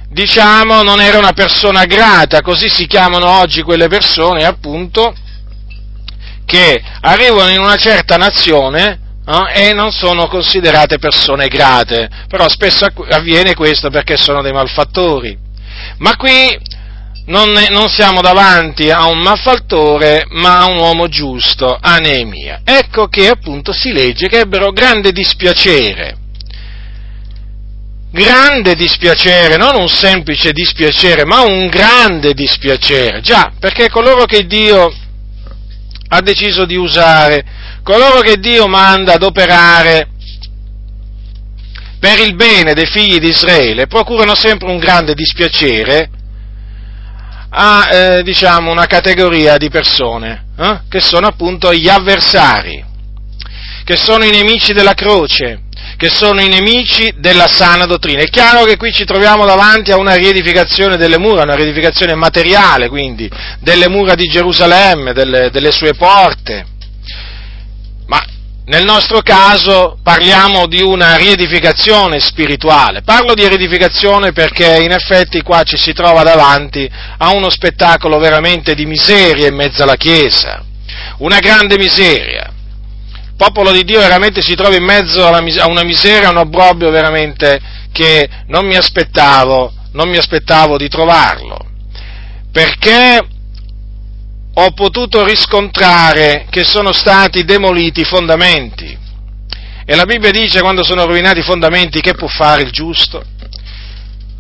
diciamo 0.08 0.84
non 0.84 1.02
era 1.02 1.18
una 1.18 1.34
persona 1.34 1.86
grata, 1.86 2.42
così 2.42 2.70
si 2.70 2.86
chiamano 2.86 3.28
oggi 3.28 3.64
quelle 3.64 3.88
persone 3.88 4.46
appunto 4.46 5.16
che 6.46 6.80
arrivano 7.02 7.50
in 7.50 7.60
una 7.60 7.78
certa 7.78 8.18
nazione 8.18 9.00
eh, 9.26 9.70
e 9.70 9.74
non 9.74 9.92
sono 9.92 10.28
considerate 10.28 11.00
persone 11.00 11.48
grate, 11.48 12.08
però 12.28 12.48
spesso 12.48 12.86
avviene 13.10 13.56
questo 13.56 13.90
perché 13.90 14.16
sono 14.16 14.44
dei 14.44 14.54
malfattori. 14.54 15.46
Ma 15.98 16.16
qui 16.16 16.76
non, 17.28 17.52
non, 17.72 17.90
siamo 17.90 18.22
davanti 18.22 18.90
a 18.90 19.08
un 19.08 19.20
malfattore, 19.20 20.26
ma 20.30 20.60
a 20.60 20.66
un 20.66 20.78
uomo 20.78 21.08
giusto, 21.08 21.78
a 21.80 21.98
Neemia. 21.98 22.62
Ecco 22.64 23.08
che 23.08 23.28
appunto 23.30 23.74
si 23.74 23.92
legge 23.92 24.28
che 24.28 24.40
ebbero 24.40 24.72
grande 24.72 25.12
dispiacere. 25.12 26.18
Grande 28.12 28.76
dispiacere, 28.76 29.58
non 29.58 29.76
un 29.76 29.90
semplice 29.90 30.54
dispiacere, 30.54 31.26
ma 31.26 31.42
un 31.42 31.68
grande 31.68 32.34
dispiacere. 32.34 33.20
Già, 33.22 33.52
perché 33.60 33.90
coloro 33.90 34.26
che 34.26 34.46
Dio 34.46 34.92
ha 36.10 36.22
deciso 36.22 36.66
di 36.66 36.78
usare, 36.78 37.44
coloro 37.84 38.22
che 38.22 38.38
Dio 38.38 38.68
manda 38.68 39.14
ad 39.14 39.24
operare 39.24 40.12
per 42.08 42.20
il 42.20 42.36
bene 42.36 42.74
dei 42.74 42.86
figli 42.86 43.18
di 43.18 43.28
Israele, 43.28 43.88
procurano 43.88 44.34
sempre 44.34 44.70
un 44.70 44.78
grande 44.78 45.14
dispiacere 45.14 46.10
a 47.50 47.90
eh, 47.92 48.24
diciamo, 48.24 48.72
una 48.72 48.86
categoria 48.86 49.58
di 49.58 49.70
persone 49.70 50.46
eh, 50.58 50.80
che 50.88 51.02
sono 51.02 51.28
appunto 51.28 51.74
gli 51.74 51.90
avversari, 51.90 52.82
che 53.84 53.98
sono 53.98 54.24
i 54.24 54.30
nemici 54.30 54.72
della 54.72 54.94
croce, 54.94 55.64
che 55.98 56.08
sono 56.10 56.40
i 56.40 56.48
nemici 56.48 57.14
della 57.18 57.50
sana 57.50 57.86
dottrina. 57.86 58.22
È 58.22 58.30
chiaro 58.30 58.64
che 58.64 58.78
qui 58.78 58.94
ci 58.94 59.04
troviamo 59.04 59.46
davanti 59.46 59.92
a 59.92 59.98
una 59.98 60.16
riedificazione 60.16 60.96
delle 60.96 61.18
mura, 61.18 61.42
una 61.42 61.56
riedificazione 61.56 62.16
materiale, 62.16 62.88
quindi, 62.88 63.30
delle 63.60 63.90
mura 63.90 64.16
di 64.16 64.28
Gerusalemme, 64.28 65.12
delle, 65.12 65.50
delle 65.52 65.74
sue 65.74 65.94
porte. 65.94 66.66
Ma 68.06 68.24
nel 68.68 68.84
nostro 68.84 69.22
caso 69.22 69.98
parliamo 70.04 70.68
di 70.68 70.82
una 70.82 71.16
riedificazione 71.16 72.20
spirituale. 72.20 73.02
Parlo 73.02 73.34
di 73.34 73.48
riedificazione 73.48 74.34
perché 74.34 74.80
in 74.82 74.92
effetti 74.92 75.42
qua 75.42 75.64
ci 75.64 75.78
si 75.78 75.94
trova 75.94 76.22
davanti 76.24 76.90
a 77.18 77.34
uno 77.34 77.50
spettacolo 77.50 78.18
veramente 78.20 78.76
di 78.76 78.86
miseria 78.86 79.48
in 79.48 79.56
mezzo 79.56 79.84
alla 79.84 79.96
Chiesa. 79.96 80.66
Una 81.20 81.40
grande 81.40 81.78
miseria 81.78 82.52
popolo 83.38 83.72
di 83.72 83.84
Dio 83.84 84.00
veramente 84.00 84.42
si 84.42 84.56
trova 84.56 84.76
in 84.76 84.84
mezzo 84.84 85.26
a 85.26 85.68
una 85.68 85.84
miseria, 85.84 86.28
a 86.28 86.32
un 86.32 86.38
obbrobrio 86.38 86.90
veramente 86.90 87.62
che 87.94 88.28
non 88.48 88.66
mi 88.66 88.76
aspettavo, 88.76 89.72
non 89.94 90.10
mi 90.10 90.18
aspettavo 90.18 90.76
di 90.76 90.90
trovarlo. 90.90 91.58
Perché 92.52 93.26
ho 94.60 94.72
potuto 94.72 95.24
riscontrare 95.24 96.48
che 96.50 96.64
sono 96.64 96.92
stati 96.92 97.44
demoliti 97.44 98.02
i 98.02 98.06
fondamenti. 98.06 98.98
E 99.86 99.96
la 99.96 100.06
Bibbia 100.06 100.32
dice 100.32 100.62
quando 100.62 100.84
sono 100.84 101.06
rovinati 101.06 101.40
i 101.40 101.44
fondamenti 101.44 102.02
che 102.02 102.16
può 102.16 102.28
fare 102.28 102.64
il 102.64 102.72
giusto? 102.72 103.24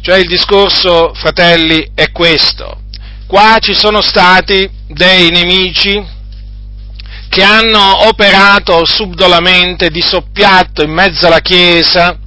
Cioè 0.01 0.17
il 0.17 0.27
discorso, 0.27 1.13
fratelli, 1.13 1.91
è 1.93 2.11
questo. 2.11 2.81
Qua 3.27 3.57
ci 3.59 3.75
sono 3.75 4.01
stati 4.01 4.67
dei 4.87 5.29
nemici 5.29 6.03
che 7.29 7.43
hanno 7.43 8.07
operato 8.07 8.85
subdolamente 8.85 9.89
di 9.89 10.01
soppiatto 10.01 10.81
in 10.81 10.91
mezzo 10.91 11.27
alla 11.27 11.41
Chiesa 11.41 12.17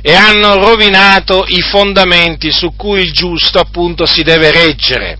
e 0.00 0.14
hanno 0.14 0.54
rovinato 0.54 1.44
i 1.48 1.62
fondamenti 1.62 2.52
su 2.52 2.76
cui 2.76 3.00
il 3.00 3.12
giusto 3.12 3.58
appunto 3.58 4.06
si 4.06 4.22
deve 4.22 4.52
reggere. 4.52 5.18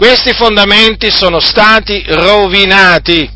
Questi 0.00 0.32
fondamenti 0.32 1.10
sono 1.10 1.40
stati 1.40 2.02
rovinati. 2.08 3.30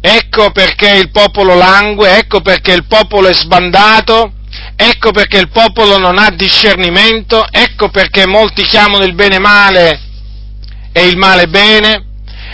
Ecco 0.00 0.52
perché 0.52 0.88
il 0.90 1.10
popolo 1.10 1.56
langue, 1.56 2.16
ecco 2.16 2.40
perché 2.42 2.74
il 2.74 2.86
popolo 2.86 3.26
è 3.26 3.34
sbandato, 3.34 4.34
ecco 4.76 5.10
perché 5.10 5.38
il 5.38 5.48
popolo 5.48 5.98
non 5.98 6.16
ha 6.16 6.30
discernimento, 6.30 7.44
ecco 7.50 7.88
perché 7.88 8.24
molti 8.28 8.62
chiamano 8.62 9.02
il 9.02 9.14
bene 9.14 9.40
male 9.40 10.00
e 10.92 11.04
il 11.08 11.16
male 11.16 11.48
bene, 11.48 12.04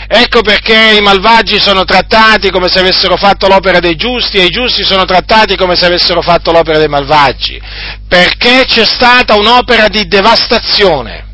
Ecco 0.09 0.41
perché 0.41 0.95
i 0.97 1.01
malvagi 1.01 1.59
sono 1.59 1.83
trattati 1.83 2.49
come 2.49 2.69
se 2.69 2.79
avessero 2.79 3.17
fatto 3.17 3.47
l'opera 3.47 3.79
dei 3.79 3.95
giusti 3.95 4.37
e 4.37 4.45
i 4.45 4.49
giusti 4.49 4.83
sono 4.83 5.03
trattati 5.05 5.57
come 5.57 5.75
se 5.75 5.85
avessero 5.85 6.21
fatto 6.21 6.51
l'opera 6.51 6.77
dei 6.79 6.87
malvagi. 6.87 7.61
Perché 8.07 8.63
c'è 8.65 8.85
stata 8.85 9.35
un'opera 9.35 9.89
di 9.89 10.07
devastazione. 10.07 11.26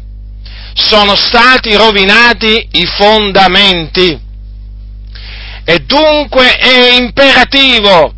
Sono 0.74 1.16
stati 1.16 1.76
rovinati 1.76 2.68
i 2.72 2.86
fondamenti. 2.86 4.20
E 5.66 5.80
dunque 5.80 6.58
è 6.58 6.96
imperativo 6.96 8.14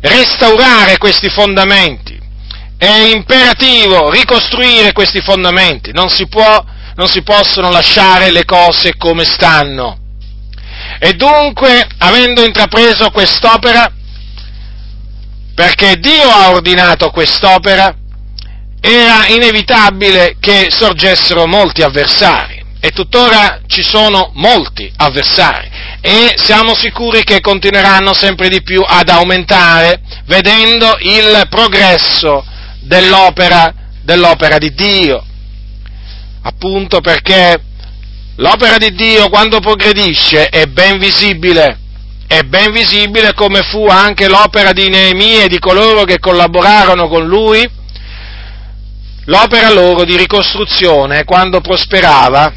restaurare 0.00 0.98
questi 0.98 1.28
fondamenti. 1.28 2.18
È 2.76 3.10
imperativo 3.14 4.10
ricostruire 4.10 4.92
questi 4.92 5.20
fondamenti. 5.20 5.92
Non 5.92 6.10
si 6.10 6.26
può 6.28 6.64
non 6.96 7.06
si 7.08 7.22
possono 7.22 7.70
lasciare 7.70 8.30
le 8.30 8.44
cose 8.44 8.96
come 8.96 9.24
stanno. 9.24 9.98
E 10.98 11.12
dunque, 11.12 11.86
avendo 11.98 12.42
intrapreso 12.42 13.10
quest'opera, 13.10 13.90
perché 15.54 15.98
Dio 15.98 16.28
ha 16.28 16.50
ordinato 16.50 17.10
quest'opera, 17.10 17.94
era 18.88 19.26
inevitabile 19.26 20.36
che 20.38 20.68
sorgessero 20.70 21.46
molti 21.46 21.82
avversari 21.82 22.64
e 22.78 22.90
tuttora 22.90 23.62
ci 23.66 23.82
sono 23.82 24.30
molti 24.34 24.88
avversari 24.96 25.68
e 26.00 26.34
siamo 26.36 26.72
sicuri 26.76 27.24
che 27.24 27.40
continueranno 27.40 28.14
sempre 28.14 28.48
di 28.48 28.62
più 28.62 28.80
ad 28.86 29.08
aumentare 29.08 30.00
vedendo 30.26 30.96
il 31.00 31.48
progresso 31.50 32.44
dell'opera, 32.80 33.74
dell'opera 34.02 34.58
di 34.58 34.72
Dio. 34.72 35.24
Appunto 36.42 37.00
perché 37.00 37.60
l'opera 38.36 38.76
di 38.76 38.94
Dio 38.94 39.28
quando 39.30 39.58
progredisce 39.58 40.48
è 40.48 40.66
ben 40.66 40.98
visibile, 40.98 41.76
è 42.28 42.42
ben 42.42 42.70
visibile 42.70 43.34
come 43.34 43.62
fu 43.62 43.84
anche 43.88 44.28
l'opera 44.28 44.70
di 44.70 44.88
Neemia 44.88 45.42
e 45.42 45.48
di 45.48 45.58
coloro 45.58 46.04
che 46.04 46.20
collaborarono 46.20 47.08
con 47.08 47.26
lui, 47.26 47.68
l'opera 49.26 49.70
loro 49.70 50.04
di 50.04 50.16
ricostruzione 50.16 51.24
quando 51.24 51.60
prosperava 51.60 52.52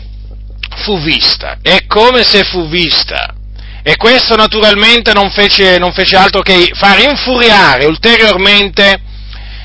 fu 0.83 0.99
vista, 1.01 1.57
è 1.61 1.85
come 1.87 2.23
se 2.23 2.43
fu 2.43 2.67
vista. 2.67 3.35
E 3.81 3.95
questo 3.95 4.35
naturalmente 4.35 5.13
non 5.13 5.31
fece, 5.31 5.77
non 5.77 5.93
fece 5.93 6.15
altro 6.15 6.41
che 6.41 6.69
far 6.73 6.99
infuriare 6.99 7.85
ulteriormente 7.85 9.01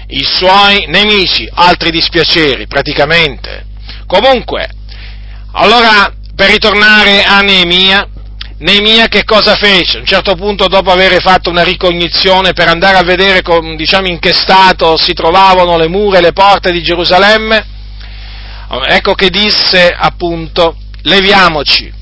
i 0.08 0.24
suoi 0.24 0.86
nemici, 0.86 1.48
altri 1.52 1.90
dispiaceri 1.90 2.66
praticamente. 2.66 3.66
Comunque, 4.06 4.68
allora, 5.52 6.12
per 6.34 6.50
ritornare 6.50 7.24
a 7.24 7.40
Neemia, 7.40 8.08
Neemia 8.56 9.08
che 9.08 9.24
cosa 9.24 9.56
fece? 9.56 9.96
A 9.96 10.00
un 10.00 10.06
certo 10.06 10.36
punto, 10.36 10.68
dopo 10.68 10.90
aver 10.92 11.20
fatto 11.20 11.50
una 11.50 11.64
ricognizione 11.64 12.52
per 12.52 12.68
andare 12.68 12.98
a 12.98 13.02
vedere 13.02 13.42
diciamo, 13.76 14.06
in 14.06 14.20
che 14.20 14.32
stato 14.32 14.96
si 14.96 15.12
trovavano 15.12 15.76
le 15.76 15.88
mura 15.88 16.18
e 16.18 16.20
le 16.20 16.32
porte 16.32 16.70
di 16.70 16.82
Gerusalemme, 16.82 17.66
ecco 18.88 19.14
che 19.14 19.28
disse 19.28 19.88
appunto, 19.88 20.76
leviamoci, 21.02 21.92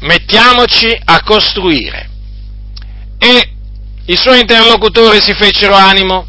mettiamoci 0.00 1.00
a 1.04 1.22
costruire. 1.22 2.08
E 3.16 3.52
i 4.06 4.16
suoi 4.16 4.40
interlocutori 4.40 5.22
si 5.22 5.32
fecero 5.34 5.74
animo 5.74 6.26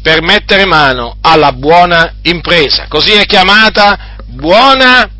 per 0.00 0.22
mettere 0.22 0.64
mano 0.64 1.18
alla 1.20 1.52
buona 1.52 2.14
impresa, 2.22 2.86
così 2.88 3.12
è 3.12 3.26
chiamata 3.26 4.16
buona 4.24 5.10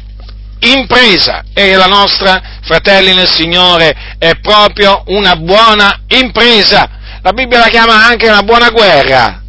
impresa 0.60 1.44
e 1.52 1.74
la 1.74 1.86
nostra, 1.86 2.58
fratelli 2.62 3.14
nel 3.14 3.28
Signore, 3.28 4.16
è 4.18 4.38
proprio 4.40 5.02
una 5.06 5.36
buona 5.36 6.02
impresa. 6.08 6.88
La 7.22 7.32
Bibbia 7.32 7.58
la 7.58 7.68
chiama 7.68 8.06
anche 8.06 8.28
una 8.28 8.42
buona 8.42 8.70
guerra. 8.70 9.42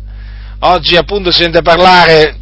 Oggi 0.60 0.96
appunto 0.96 1.32
si 1.32 1.42
sente 1.42 1.62
parlare 1.62 2.38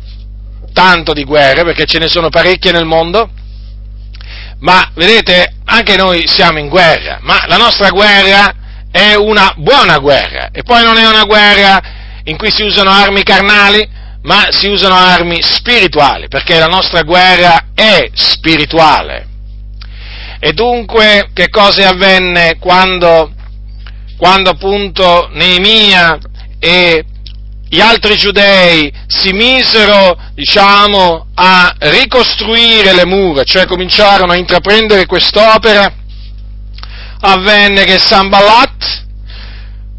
tanto 0.74 1.14
di 1.14 1.24
guerre 1.24 1.64
perché 1.64 1.86
ce 1.86 2.00
ne 2.00 2.08
sono 2.08 2.30
parecchie 2.30 2.72
nel 2.72 2.86
mondo, 2.86 3.30
ma 4.60 4.92
vedete, 4.96 5.56
anche 5.66 5.96
noi 5.96 6.28
siamo 6.28 6.60
in 6.60 6.68
guerra, 6.68 7.20
ma 7.22 7.44
la 7.48 7.58
nostra 7.58 7.90
guerra 7.90 8.54
è 8.92 9.14
una 9.14 9.54
buona 9.58 10.00
guerra 10.00 10.50
e 10.52 10.64
poi 10.64 10.84
non 10.84 10.98
è 10.98 11.08
una 11.08 11.26
guerra 11.26 11.82
in 12.24 12.38
cui 12.38 12.52
si 12.52 12.64
usano 12.64 12.90
armi 12.90 13.24
carnali, 13.24 13.88
ma 14.28 14.48
si 14.52 14.68
usano 14.68 14.94
armi 14.94 15.42
spirituali, 15.42 16.28
perché 16.28 16.60
la 16.60 16.66
nostra 16.66 17.02
guerra 17.04 17.70
è 17.74 18.10
spirituale. 18.14 19.26
E 20.40 20.52
dunque 20.52 21.30
che 21.34 21.50
cosa 21.50 21.88
avvenne 21.88 22.58
quando, 22.60 23.32
quando 24.18 24.50
appunto 24.50 25.30
Neemia 25.32 26.18
e 26.60 27.06
gli 27.70 27.80
altri 27.80 28.18
giudei 28.18 28.92
si 29.08 29.32
misero, 29.32 30.18
diciamo, 30.34 31.28
a 31.34 31.74
ricostruire 31.80 32.94
le 32.94 33.06
mura, 33.06 33.44
cioè 33.44 33.66
cominciarono 33.66 34.34
a 34.34 34.38
intraprendere 34.38 35.06
quest'opera, 35.06 35.90
avvenne 37.22 37.86
che 37.86 37.98
Sambalat, 37.98 39.06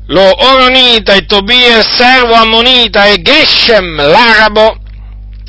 lo 0.08 0.22
Oronita 0.22 1.14
e 1.14 1.26
Tobia 1.26 1.82
servo 1.82 2.32
Ammonita 2.32 3.06
e 3.06 3.20
Geshem 3.20 3.96
l'arabo 3.96 4.78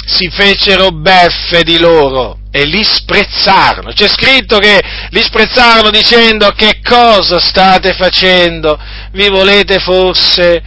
si 0.06 0.30
fecero 0.30 0.92
beffe 0.92 1.64
di 1.64 1.78
loro 1.78 2.40
e 2.52 2.66
li 2.66 2.84
sprezzarono. 2.84 3.92
C'è 3.94 4.10
scritto 4.10 4.58
che 4.58 4.82
li 5.12 5.22
sprezzarono 5.22 5.92
dicendo 5.92 6.52
che 6.52 6.82
cosa 6.84 7.40
state 7.40 7.94
facendo? 7.94 8.78
Vi 9.12 9.30
volete 9.30 9.80
forse 9.80 10.62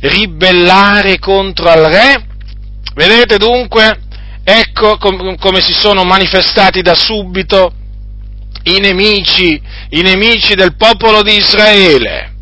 ribellare 0.00 1.18
contro 1.18 1.70
al 1.70 1.84
re? 1.84 2.26
Vedete 2.94 3.38
dunque, 3.38 4.02
ecco 4.44 4.98
com- 4.98 5.36
come 5.38 5.60
si 5.60 5.72
sono 5.72 6.04
manifestati 6.04 6.80
da 6.80 6.94
subito 6.94 7.72
i 8.64 8.78
nemici, 8.78 9.60
i 9.90 10.02
nemici 10.02 10.54
del 10.54 10.76
popolo 10.76 11.22
di 11.22 11.34
Israele 11.36 12.33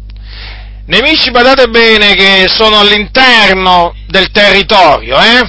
Nemici, 0.85 1.31
badate 1.31 1.68
bene, 1.68 2.14
che 2.14 2.47
sono 2.49 2.81
all'interno 2.81 3.95
del 4.09 4.33
territorio, 4.33 5.16
eh? 5.16 5.49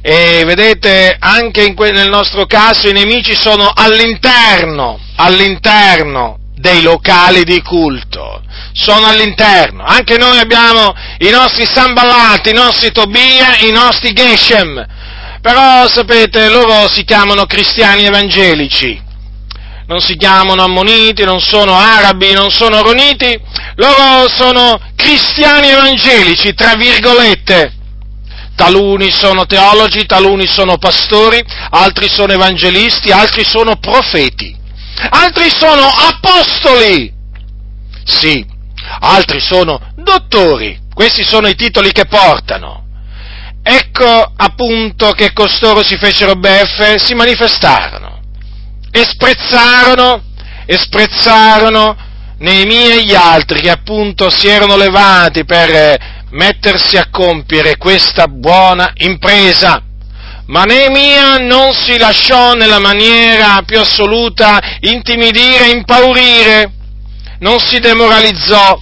E 0.00 0.44
vedete, 0.44 1.16
anche 1.18 1.74
que- 1.74 1.90
nel 1.90 2.08
nostro 2.08 2.46
caso 2.46 2.88
i 2.88 2.92
nemici 2.92 3.34
sono 3.34 3.72
all'interno, 3.74 5.00
all'interno 5.16 6.38
dei 6.54 6.82
locali 6.82 7.42
di 7.42 7.60
culto, 7.62 8.42
sono 8.72 9.06
all'interno. 9.08 9.82
Anche 9.82 10.18
noi 10.18 10.38
abbiamo 10.38 10.94
i 11.18 11.30
nostri 11.30 11.66
Samballat, 11.66 12.46
i 12.46 12.54
nostri 12.54 12.92
Tobia, 12.92 13.56
i 13.58 13.72
nostri 13.72 14.12
Geshem, 14.12 14.86
però 15.40 15.88
sapete, 15.88 16.48
loro 16.48 16.88
si 16.88 17.02
chiamano 17.02 17.44
cristiani 17.46 18.04
evangelici, 18.04 19.02
non 19.86 20.00
si 20.00 20.16
chiamano 20.16 20.62
ammoniti, 20.62 21.24
non 21.24 21.40
sono 21.40 21.74
arabi, 21.74 22.32
non 22.32 22.50
sono 22.50 22.80
roniti, 22.80 23.38
loro 23.76 24.28
sono 24.28 24.80
cristiani 24.96 25.68
evangelici, 25.68 26.54
tra 26.54 26.74
virgolette. 26.74 27.72
Taluni 28.56 29.10
sono 29.10 29.46
teologi, 29.46 30.06
taluni 30.06 30.46
sono 30.46 30.78
pastori, 30.78 31.42
altri 31.70 32.08
sono 32.08 32.32
evangelisti, 32.32 33.10
altri 33.10 33.44
sono 33.44 33.76
profeti, 33.76 34.56
altri 35.10 35.50
sono 35.50 35.86
apostoli. 35.86 37.12
Sì, 38.04 38.44
altri 39.00 39.40
sono 39.40 39.80
dottori. 39.96 40.78
Questi 40.94 41.24
sono 41.24 41.48
i 41.48 41.56
titoli 41.56 41.90
che 41.90 42.06
portano. 42.06 42.82
Ecco 43.60 44.32
appunto 44.36 45.10
che 45.12 45.32
costoro 45.32 45.82
si 45.82 45.96
fecero 45.96 46.36
beffe, 46.36 46.98
si 46.98 47.14
manifestarono 47.14 48.13
e 48.96 49.04
sprezzarono, 49.04 50.22
e 50.64 50.78
sprezzarono 50.78 51.96
Neemia 52.38 52.94
e 52.94 53.04
gli 53.04 53.14
altri 53.14 53.60
che 53.60 53.70
appunto 53.70 54.30
si 54.30 54.46
erano 54.46 54.76
levati 54.76 55.44
per 55.44 55.96
mettersi 56.30 56.96
a 56.96 57.08
compiere 57.10 57.76
questa 57.76 58.28
buona 58.28 58.92
impresa. 58.98 59.82
Ma 60.46 60.62
Neemia 60.62 61.38
non 61.38 61.72
si 61.72 61.98
lasciò 61.98 62.54
nella 62.54 62.78
maniera 62.78 63.62
più 63.66 63.80
assoluta 63.80 64.60
intimidire, 64.80 65.70
impaurire, 65.70 66.70
non 67.40 67.58
si 67.58 67.80
demoralizzò 67.80 68.80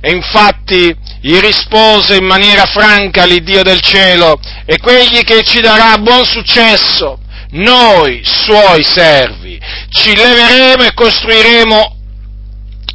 e 0.00 0.12
infatti 0.12 0.94
gli 1.20 1.36
rispose 1.38 2.14
in 2.14 2.24
maniera 2.24 2.64
franca 2.66 3.24
l'Iddio 3.24 3.64
del 3.64 3.80
cielo 3.80 4.38
e 4.64 4.78
quegli 4.78 5.24
che 5.24 5.42
ci 5.42 5.60
darà 5.60 5.98
buon 5.98 6.24
successo, 6.24 7.18
noi 7.50 8.20
suoi 8.24 8.82
servi, 8.82 9.58
ci 9.90 10.14
leveremo 10.14 10.84
e 10.84 10.94
costruiremo, 10.94 11.96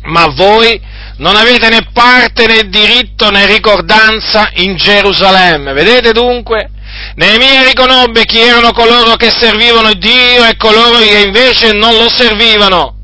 ma 0.03 0.27
voi 0.35 0.79
non 1.17 1.35
avete 1.35 1.69
né 1.69 1.87
parte 1.91 2.45
né 2.45 2.67
diritto 2.69 3.29
né 3.29 3.45
ricordanza 3.45 4.49
in 4.55 4.75
Gerusalemme. 4.75 5.73
Vedete 5.73 6.11
dunque? 6.11 6.69
Neemia 7.15 7.63
riconobbe 7.63 8.25
chi 8.25 8.39
erano 8.39 8.71
coloro 8.71 9.15
che 9.15 9.31
servivano 9.31 9.93
Dio 9.93 10.45
e 10.45 10.55
coloro 10.57 10.97
che 10.97 11.23
invece 11.25 11.71
non 11.73 11.95
lo 11.95 12.09
servivano. 12.09 12.97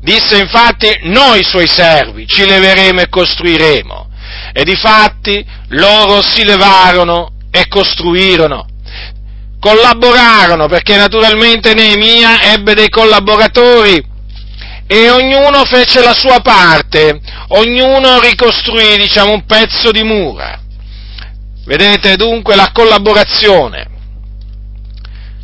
Disse 0.00 0.38
infatti, 0.38 0.90
noi 1.04 1.42
suoi 1.42 1.66
servi 1.66 2.26
ci 2.26 2.46
leveremo 2.46 3.00
e 3.00 3.08
costruiremo. 3.08 4.10
E 4.52 4.64
difatti 4.64 5.44
loro 5.68 6.22
si 6.22 6.44
levarono 6.44 7.32
e 7.50 7.66
costruirono. 7.68 8.66
Collaborarono 9.64 10.66
perché 10.66 10.94
naturalmente 10.94 11.72
Neemia 11.72 12.52
ebbe 12.52 12.74
dei 12.74 12.90
collaboratori 12.90 13.98
e 14.86 15.08
ognuno 15.08 15.64
fece 15.64 16.02
la 16.02 16.12
sua 16.12 16.40
parte, 16.40 17.18
ognuno 17.48 18.20
ricostruì, 18.20 18.98
diciamo, 18.98 19.32
un 19.32 19.46
pezzo 19.46 19.90
di 19.90 20.02
mura. 20.02 20.60
Vedete 21.64 22.16
dunque 22.16 22.56
la 22.56 22.72
collaborazione. 22.74 23.86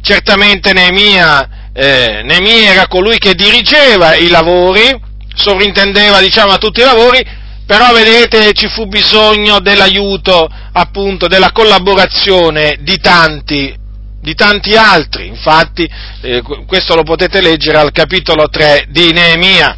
Certamente 0.02 0.74
Neemia, 0.74 1.70
eh, 1.72 2.20
Neemia 2.22 2.72
era 2.72 2.88
colui 2.88 3.16
che 3.16 3.34
dirigeva 3.34 4.16
i 4.16 4.28
lavori, 4.28 5.00
sovrintendeva, 5.34 6.20
diciamo, 6.20 6.52
a 6.52 6.58
tutti 6.58 6.80
i 6.80 6.84
lavori, 6.84 7.26
però 7.64 7.90
vedete 7.94 8.52
ci 8.52 8.68
fu 8.68 8.86
bisogno 8.86 9.60
dell'aiuto, 9.60 10.46
appunto, 10.72 11.26
della 11.26 11.52
collaborazione 11.52 12.76
di 12.80 12.98
tanti 12.98 13.79
di 14.20 14.34
tanti 14.34 14.76
altri, 14.76 15.26
infatti 15.26 15.88
eh, 16.20 16.42
questo 16.66 16.94
lo 16.94 17.02
potete 17.02 17.40
leggere 17.40 17.78
al 17.78 17.90
capitolo 17.90 18.48
3 18.48 18.86
di 18.88 19.12
Neemia. 19.12 19.76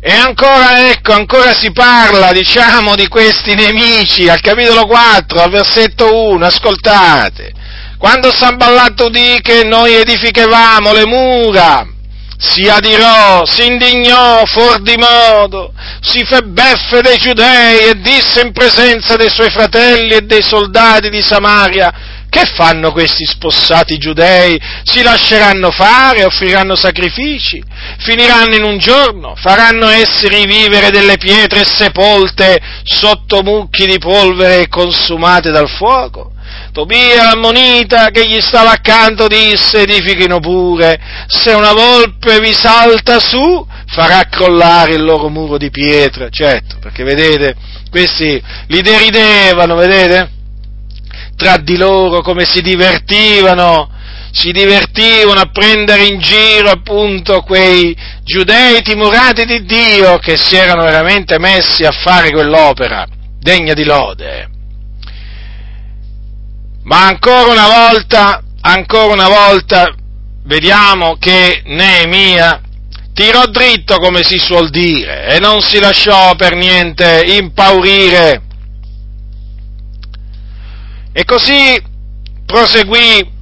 E 0.00 0.12
ancora, 0.12 0.90
ecco, 0.90 1.12
ancora 1.12 1.52
si 1.54 1.72
parla, 1.72 2.30
diciamo, 2.30 2.94
di 2.94 3.08
questi 3.08 3.54
nemici, 3.54 4.28
al 4.28 4.40
capitolo 4.40 4.86
4, 4.86 5.40
al 5.40 5.50
versetto 5.50 6.30
1, 6.30 6.46
ascoltate. 6.46 7.52
Quando 7.98 8.32
Samballat 8.32 9.00
udì 9.00 9.40
che 9.42 9.64
noi 9.64 9.94
edificavamo 9.94 10.92
le 10.92 11.04
mura, 11.04 11.84
si 12.38 12.68
adirò, 12.68 13.44
si 13.44 13.66
indignò 13.66 14.44
fuor 14.46 14.80
di 14.82 14.94
modo, 14.96 15.72
si 16.00 16.24
fe 16.24 16.42
beffe 16.42 17.00
dei 17.00 17.16
giudei 17.16 17.88
e 17.88 18.00
disse 18.00 18.42
in 18.42 18.52
presenza 18.52 19.16
dei 19.16 19.28
suoi 19.28 19.50
fratelli 19.50 20.14
e 20.14 20.20
dei 20.20 20.42
soldati 20.42 21.10
di 21.10 21.20
Samaria, 21.20 21.92
che 22.28 22.44
fanno 22.54 22.92
questi 22.92 23.24
spossati 23.24 23.96
giudei? 23.98 24.60
Si 24.82 25.02
lasceranno 25.02 25.70
fare, 25.70 26.24
offriranno 26.24 26.76
sacrifici, 26.76 27.62
finiranno 27.98 28.54
in 28.54 28.64
un 28.64 28.78
giorno, 28.78 29.34
faranno 29.36 29.88
essi 29.88 30.28
rivivere 30.28 30.90
delle 30.90 31.16
pietre 31.16 31.64
sepolte 31.64 32.58
sotto 32.84 33.42
mucchi 33.42 33.86
di 33.86 33.98
polvere 33.98 34.68
consumate 34.68 35.50
dal 35.50 35.68
fuoco? 35.68 36.32
Tobia 36.72 37.24
l'ammonita 37.24 38.10
che 38.10 38.26
gli 38.26 38.40
stava 38.40 38.72
accanto 38.72 39.26
disse 39.26 39.82
edifichino 39.82 40.38
pure, 40.38 40.98
se 41.26 41.52
una 41.52 41.72
volpe 41.72 42.40
vi 42.40 42.52
salta 42.52 43.18
su 43.18 43.66
farà 43.86 44.24
crollare 44.30 44.94
il 44.94 45.02
loro 45.02 45.28
muro 45.28 45.56
di 45.56 45.70
pietra, 45.70 46.28
certo, 46.28 46.76
perché 46.80 47.04
vedete, 47.04 47.54
questi 47.90 48.40
li 48.68 48.80
deridevano, 48.80 49.74
vedete? 49.74 50.36
Tra 51.38 51.56
di 51.56 51.76
loro 51.76 52.20
come 52.20 52.44
si 52.44 52.60
divertivano, 52.60 53.88
si 54.32 54.50
divertivano 54.50 55.38
a 55.38 55.50
prendere 55.52 56.06
in 56.06 56.18
giro 56.18 56.68
appunto 56.68 57.42
quei 57.42 57.96
giudei 58.24 58.82
timorati 58.82 59.44
di 59.44 59.64
Dio 59.64 60.18
che 60.18 60.36
si 60.36 60.56
erano 60.56 60.82
veramente 60.82 61.38
messi 61.38 61.84
a 61.84 61.92
fare 61.92 62.32
quell'opera 62.32 63.06
degna 63.38 63.72
di 63.72 63.84
lode. 63.84 64.48
Ma 66.82 67.06
ancora 67.06 67.52
una 67.52 67.68
volta, 67.68 68.42
ancora 68.60 69.12
una 69.12 69.28
volta, 69.28 69.94
vediamo 70.42 71.18
che 71.20 71.62
Neemia 71.66 72.62
tirò 73.14 73.46
dritto 73.46 73.98
come 73.98 74.24
si 74.24 74.38
suol 74.38 74.70
dire 74.70 75.28
e 75.28 75.38
non 75.38 75.60
si 75.60 75.78
lasciò 75.78 76.34
per 76.34 76.56
niente 76.56 77.22
impaurire 77.26 78.42
e 81.12 81.24
così 81.24 81.82
proseguì 82.44 83.36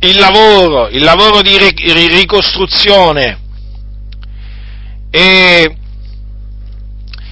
il 0.00 0.18
lavoro, 0.18 0.88
il 0.88 1.02
lavoro 1.02 1.42
di 1.42 1.58
ricostruzione 1.58 3.38
e 5.10 5.76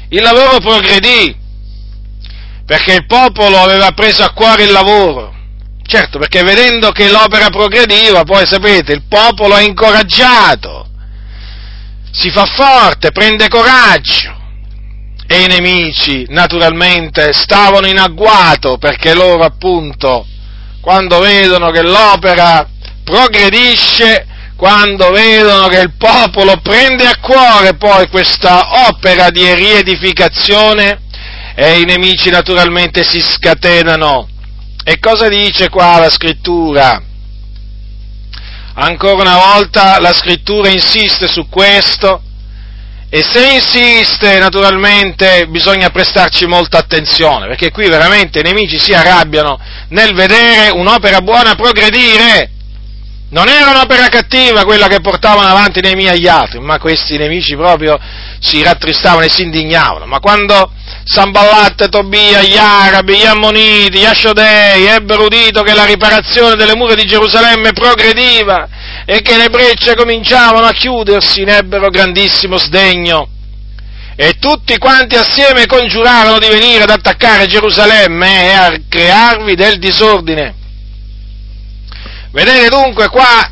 il 0.08 0.22
lavoro 0.22 0.58
progredì 0.58 1.36
perché 2.66 2.92
il 2.92 3.06
popolo 3.06 3.58
aveva 3.58 3.92
preso 3.92 4.22
a 4.22 4.32
cuore 4.32 4.64
il 4.64 4.72
lavoro. 4.72 5.34
Certo, 5.86 6.18
perché 6.18 6.42
vedendo 6.42 6.90
che 6.90 7.08
l'opera 7.08 7.48
progrediva, 7.48 8.24
poi 8.24 8.46
sapete, 8.46 8.92
il 8.92 9.04
popolo 9.08 9.56
è 9.56 9.62
incoraggiato, 9.62 10.86
si 12.10 12.28
fa 12.30 12.44
forte, 12.44 13.10
prende 13.10 13.48
coraggio 13.48 14.37
e 15.30 15.42
i 15.42 15.46
nemici 15.46 16.24
naturalmente 16.30 17.34
stavano 17.34 17.86
in 17.86 17.98
agguato 17.98 18.78
perché 18.78 19.12
loro 19.12 19.44
appunto 19.44 20.26
quando 20.80 21.18
vedono 21.18 21.70
che 21.70 21.82
l'opera 21.82 22.66
progredisce, 23.04 24.26
quando 24.56 25.10
vedono 25.10 25.68
che 25.68 25.80
il 25.80 25.92
popolo 25.98 26.58
prende 26.62 27.06
a 27.06 27.18
cuore 27.20 27.74
poi 27.74 28.08
questa 28.08 28.88
opera 28.88 29.28
di 29.28 29.54
riedificazione 29.54 31.02
e 31.54 31.80
i 31.80 31.84
nemici 31.84 32.30
naturalmente 32.30 33.02
si 33.02 33.20
scatenano. 33.20 34.28
E 34.82 34.98
cosa 34.98 35.28
dice 35.28 35.68
qua 35.68 35.98
la 35.98 36.08
scrittura? 36.08 37.02
Ancora 38.74 39.20
una 39.20 39.36
volta 39.36 40.00
la 40.00 40.14
scrittura 40.14 40.70
insiste 40.70 41.28
su 41.28 41.48
questo 41.50 42.22
e 43.10 43.22
se 43.22 43.54
insiste, 43.54 44.38
naturalmente, 44.38 45.46
bisogna 45.48 45.88
prestarci 45.88 46.46
molta 46.46 46.76
attenzione, 46.76 47.46
perché 47.46 47.70
qui 47.70 47.88
veramente 47.88 48.40
i 48.40 48.42
nemici 48.42 48.78
si 48.78 48.92
arrabbiano 48.92 49.58
nel 49.88 50.14
vedere 50.14 50.70
un'opera 50.70 51.22
buona 51.22 51.54
progredire. 51.54 52.50
Non 53.30 53.46
era 53.46 53.70
un'opera 53.70 54.08
cattiva 54.08 54.64
quella 54.64 54.88
che 54.88 55.00
portavano 55.00 55.48
avanti 55.48 55.80
nei 55.82 55.94
miei 55.94 56.18
gli 56.18 56.26
altri, 56.26 56.60
ma 56.60 56.78
questi 56.78 57.18
nemici 57.18 57.56
proprio 57.56 57.98
si 58.40 58.62
rattristavano 58.62 59.26
e 59.26 59.28
si 59.28 59.42
indignavano. 59.42 60.06
Ma 60.06 60.18
quando 60.18 60.72
Samballat, 61.04 61.90
Tobia, 61.90 62.40
gli 62.40 62.56
arabi, 62.56 63.16
gli 63.16 63.26
ammoniti, 63.26 63.98
gli 63.98 64.04
asciodei 64.06 64.86
ebbero 64.86 65.24
udito 65.24 65.62
che 65.62 65.74
la 65.74 65.84
riparazione 65.84 66.54
delle 66.56 66.74
mura 66.74 66.94
di 66.94 67.04
Gerusalemme 67.04 67.72
progrediva 67.72 68.66
e 69.04 69.20
che 69.20 69.36
le 69.36 69.50
brecce 69.50 69.94
cominciavano 69.94 70.64
a 70.64 70.72
chiudersi, 70.72 71.44
ne 71.44 71.58
ebbero 71.58 71.90
grandissimo 71.90 72.56
sdegno. 72.56 73.28
E 74.16 74.38
tutti 74.38 74.78
quanti 74.78 75.16
assieme 75.16 75.66
congiurarono 75.66 76.38
di 76.38 76.48
venire 76.48 76.84
ad 76.84 76.90
attaccare 76.90 77.46
Gerusalemme 77.46 78.44
e 78.44 78.52
a 78.52 78.78
crearvi 78.88 79.54
del 79.54 79.78
disordine. 79.78 80.54
Vedete 82.38 82.68
dunque 82.68 83.08
qua 83.08 83.50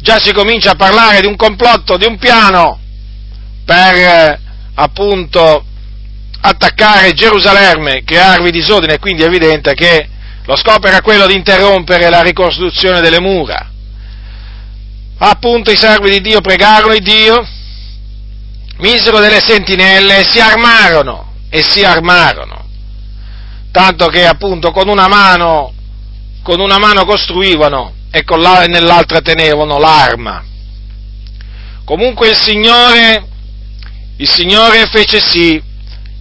già 0.00 0.18
si 0.18 0.32
comincia 0.32 0.72
a 0.72 0.74
parlare 0.74 1.20
di 1.20 1.28
un 1.28 1.36
complotto, 1.36 1.96
di 1.96 2.06
un 2.06 2.18
piano 2.18 2.76
per 3.64 3.94
eh, 3.94 4.40
appunto 4.74 5.64
attaccare 6.40 7.12
Gerusalemme, 7.12 8.02
crearvi 8.02 8.50
disordine, 8.50 8.98
quindi 8.98 9.22
è 9.22 9.26
evidente 9.26 9.74
che 9.74 10.08
lo 10.44 10.56
scopo 10.56 10.88
era 10.88 11.02
quello 11.02 11.28
di 11.28 11.36
interrompere 11.36 12.10
la 12.10 12.22
ricostruzione 12.22 13.00
delle 13.00 13.20
mura. 13.20 13.70
Appunto 15.18 15.70
i 15.70 15.76
servi 15.76 16.10
di 16.10 16.20
Dio 16.20 16.40
pregarono 16.40 16.94
il 16.94 17.04
Dio, 17.04 17.46
misero 18.78 19.20
delle 19.20 19.40
sentinelle 19.40 20.18
e 20.18 20.24
si 20.24 20.40
armarono, 20.40 21.32
e 21.48 21.62
si 21.62 21.84
armarono. 21.84 22.66
Tanto 23.70 24.08
che 24.08 24.26
appunto 24.26 24.72
con 24.72 24.88
una 24.88 25.06
mano, 25.06 25.72
con 26.42 26.58
una 26.58 26.78
mano 26.78 27.04
costruivano 27.04 27.95
e 28.10 28.24
con 28.24 28.40
la, 28.40 28.66
nell'altra 28.66 29.20
tenevano 29.20 29.78
l'arma. 29.78 30.44
Comunque 31.84 32.30
il 32.30 32.36
Signore, 32.36 33.26
il 34.16 34.28
Signore 34.28 34.86
fece 34.86 35.20
sì 35.20 35.62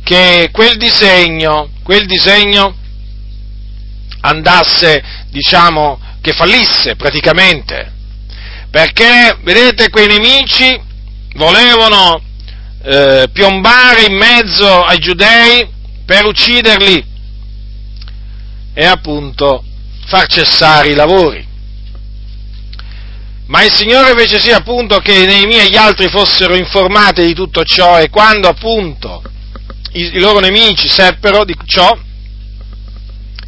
che 0.04 0.50
quel 0.52 0.78
disegno, 0.78 1.70
quel 1.82 2.06
disegno 2.06 2.76
andasse, 4.22 5.04
diciamo, 5.30 6.00
che 6.22 6.34
fallisse 6.34 6.96
praticamente. 6.96 7.92
Perché, 8.70 9.38
vedete, 9.42 9.90
quei 9.90 10.08
nemici 10.08 10.80
volevano 11.36 12.22
eh, 12.84 13.28
piombare 13.32 14.06
in 14.06 14.16
mezzo 14.16 14.84
ai 14.84 15.00
giudei 15.00 15.68
per 16.06 16.26
ucciderli 16.26 17.04
e 18.74 18.86
appunto 18.86 19.64
far 20.06 20.28
cessare 20.28 20.90
i 20.90 20.94
lavori. 20.94 21.48
Ma 23.48 23.62
il 23.62 23.72
Signore 23.72 24.16
fece 24.16 24.40
sì 24.40 24.50
appunto 24.50 24.98
che 25.00 25.26
Neemia 25.26 25.64
e 25.64 25.70
gli 25.70 25.76
altri 25.76 26.10
fossero 26.10 26.56
informati 26.56 27.24
di 27.24 27.36
tutto 27.36 27.64
ciò 27.64 28.00
e 28.00 28.10
quando 28.10 28.48
appunto 28.48 29.22
i, 29.92 30.16
i 30.16 30.20
loro 30.20 30.40
nemici 30.40 30.88
seppero 30.88 31.46
di 31.46 31.56
ciò, 31.66 31.96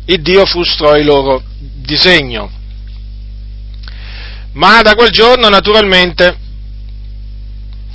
il 0.05 0.21
Dio 0.21 0.45
frustrò 0.45 0.95
il 0.95 1.05
loro 1.05 1.41
disegno. 1.57 2.51
Ma 4.53 4.81
da 4.83 4.93
quel 4.93 5.09
giorno 5.09 5.49
naturalmente, 5.49 6.37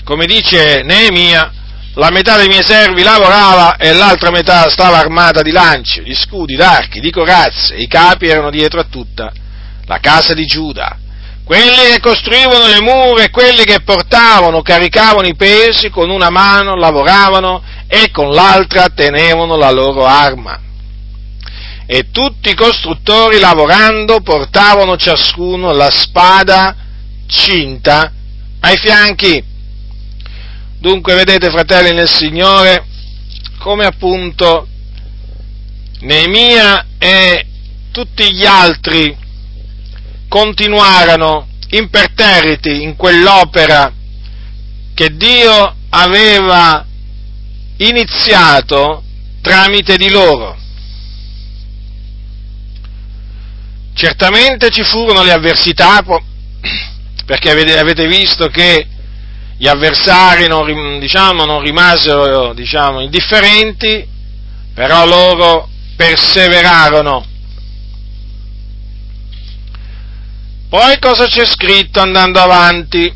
come 0.03 0.27
dice 0.27 0.83
Neemia, 0.83 1.53
la 1.95 2.11
metà 2.11 2.37
dei 2.37 2.49
miei 2.49 2.65
servi 2.65 3.03
lavorava 3.03 3.77
e 3.77 3.93
l'altra 3.93 4.31
metà 4.31 4.69
stava 4.71 4.99
armata 4.99 5.41
di 5.43 5.53
lance, 5.53 6.03
di 6.03 6.15
scudi, 6.15 6.57
d'archi, 6.57 6.99
di 6.99 7.13
corazze, 7.13 7.77
i 7.77 7.87
capi 7.87 8.27
erano 8.27 8.51
dietro 8.51 8.81
a 8.81 8.87
tutta 8.91 9.33
la 9.85 9.99
casa 9.99 10.35
di 10.35 10.47
Giuda 10.47 10.99
quelli 11.45 11.91
che 11.91 12.01
costruivano 12.01 12.67
le 12.67 12.81
mura 12.81 13.25
e 13.25 13.31
quelli 13.31 13.65
che 13.65 13.81
portavano, 13.81 14.63
caricavano 14.63 15.27
i 15.27 15.35
pesi, 15.35 15.91
con 15.91 16.09
una 16.09 16.31
mano 16.31 16.77
lavoravano 16.77 17.63
e 17.89 18.11
con 18.11 18.33
l'altra 18.33 18.89
tenevano 18.89 19.57
la 19.57 19.71
loro 19.71 20.05
arma. 20.05 20.61
E 21.85 22.11
tutti 22.11 22.51
i 22.51 22.55
costruttori 22.55 23.39
lavorando 23.39 24.21
portavano 24.21 24.97
ciascuno 24.97 25.73
la 25.73 25.91
spada 25.91 26.77
cinta 27.27 28.13
ai 28.61 28.77
fianchi. 28.79 29.45
Dunque 30.79 31.15
vedete 31.15 31.51
fratelli 31.51 31.93
nel 31.93 32.09
Signore 32.09 32.87
come 33.59 33.85
appunto 33.85 34.67
Neemia 36.01 36.87
e 36.99 37.47
tutti 37.93 38.33
gli 38.33 38.45
altri 38.45 39.17
continuarono 40.33 41.47
imperterriti 41.69 42.85
in 42.85 42.97
quell'opera 42.97 43.93
che 44.95 45.15
Dio 45.15 45.75
aveva 45.91 46.87
iniziato 47.77 49.03
tramite 49.43 49.99
di 49.99 50.09
loro. 50.09 50.57
Certamente 53.93 54.71
ci 54.71 54.83
furono 54.85 55.23
le 55.23 55.33
avversità, 55.33 56.01
perché 57.27 57.51
avete, 57.51 58.07
visto 58.07 58.47
che 58.49 58.87
gli 59.59 59.69
avversari 59.69 60.49
non, 60.49 60.99
diciamo, 60.99 61.45
non 61.45 61.61
rimasero 61.61 62.55
diciamo, 62.55 63.03
indifferenti, 63.03 64.09
però 64.73 65.05
loro 65.05 65.69
perseverarono 65.95 67.27
Poi 70.73 70.99
cosa 71.01 71.27
c'è 71.27 71.45
scritto 71.45 72.01
andando 72.01 72.41
avanti? 72.41 73.15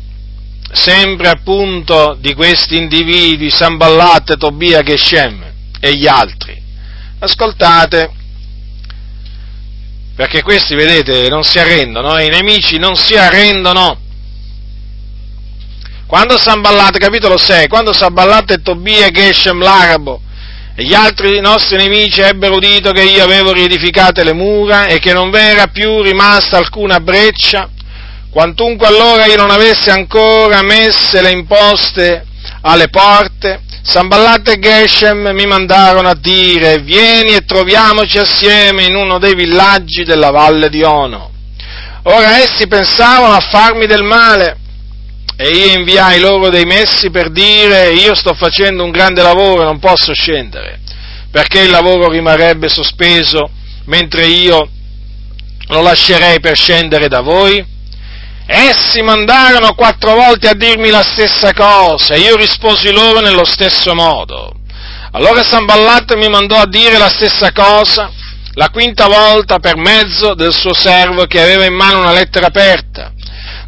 Sempre 0.73 1.29
appunto 1.29 2.15
di 2.19 2.35
questi 2.35 2.77
individui, 2.77 3.49
Samballat, 3.49 4.37
Tobia, 4.37 4.83
Geshem 4.83 5.43
e 5.79 5.95
gli 5.95 6.05
altri. 6.05 6.55
Ascoltate, 7.17 8.11
perché 10.15 10.43
questi, 10.43 10.75
vedete, 10.75 11.29
non 11.29 11.43
si 11.43 11.57
arrendono, 11.57 12.19
i 12.19 12.29
nemici 12.29 12.77
non 12.77 12.95
si 12.95 13.17
arrendono. 13.17 14.01
Quando 16.05 16.37
Samballat, 16.37 16.95
capitolo 16.99 17.39
6, 17.39 17.67
quando 17.69 17.91
Samballat 17.91 18.51
e 18.51 18.61
Tobia, 18.61 19.09
Geshem, 19.09 19.59
l'arabo, 19.63 20.21
e 20.79 20.83
gli 20.83 20.93
altri 20.93 21.39
nostri 21.41 21.75
nemici 21.75 22.21
ebbero 22.21 22.57
udito 22.57 22.91
che 22.91 23.01
io 23.01 23.23
avevo 23.23 23.51
riedificate 23.51 24.23
le 24.23 24.33
mura 24.33 24.85
e 24.85 24.99
che 24.99 25.11
non 25.11 25.31
v'era 25.31 25.65
più 25.69 26.03
rimasta 26.03 26.57
alcuna 26.57 26.99
breccia, 26.99 27.67
quantunque 28.29 28.85
allora 28.85 29.25
io 29.25 29.37
non 29.37 29.49
avessi 29.49 29.89
ancora 29.89 30.61
messe 30.61 31.23
le 31.23 31.31
imposte 31.31 32.23
alle 32.61 32.89
porte, 32.89 33.61
Samballat 33.81 34.49
e 34.49 34.59
Geshem 34.59 35.31
mi 35.33 35.47
mandarono 35.47 36.09
a 36.09 36.15
dire, 36.15 36.77
vieni 36.77 37.33
e 37.33 37.43
troviamoci 37.43 38.19
assieme 38.19 38.83
in 38.83 38.93
uno 38.93 39.17
dei 39.17 39.33
villaggi 39.33 40.03
della 40.03 40.29
valle 40.29 40.69
di 40.69 40.83
Ono. 40.83 41.31
Ora 42.03 42.37
essi 42.37 42.67
pensavano 42.67 43.33
a 43.33 43.39
farmi 43.39 43.87
del 43.87 44.03
male, 44.03 44.57
e 45.39 45.49
io 45.49 45.77
inviai 45.77 46.19
loro 46.19 46.49
dei 46.49 46.65
messi 46.65 47.11
per 47.11 47.29
dire 47.29 47.91
io 47.91 48.15
sto 48.15 48.33
facendo 48.33 48.83
un 48.83 48.89
grande 48.89 49.21
lavoro 49.21 49.63
non 49.63 49.77
posso 49.77 50.11
scendere, 50.11 50.79
perché 51.29 51.59
il 51.61 51.69
lavoro 51.69 52.09
rimarrebbe 52.09 52.67
sospeso 52.67 53.47
mentre 53.85 54.25
io 54.25 54.67
lo 55.67 55.81
lascerei 55.81 56.39
per 56.39 56.57
scendere 56.57 57.07
da 57.07 57.21
voi? 57.21 57.63
Essi 58.47 59.01
mandarono 59.03 59.75
quattro 59.75 60.15
volte 60.15 60.47
a 60.47 60.55
dirmi 60.55 60.89
la 60.89 61.03
stessa 61.03 61.53
cosa 61.53 62.15
e 62.15 62.19
io 62.19 62.35
risposi 62.35 62.91
loro 62.91 63.19
nello 63.19 63.45
stesso 63.45 63.93
modo. 63.93 64.53
Allora 65.11 65.43
Samballat 65.43 66.15
mi 66.15 66.29
mandò 66.29 66.55
a 66.55 66.67
dire 66.67 66.97
la 66.97 67.09
stessa 67.09 67.51
cosa 67.51 68.09
la 68.53 68.69
quinta 68.69 69.05
volta 69.07 69.59
per 69.59 69.77
mezzo 69.77 70.33
del 70.33 70.51
suo 70.51 70.73
servo 70.73 71.25
che 71.25 71.39
aveva 71.39 71.65
in 71.65 71.75
mano 71.75 71.99
una 71.99 72.11
lettera 72.11 72.47
aperta 72.47 73.11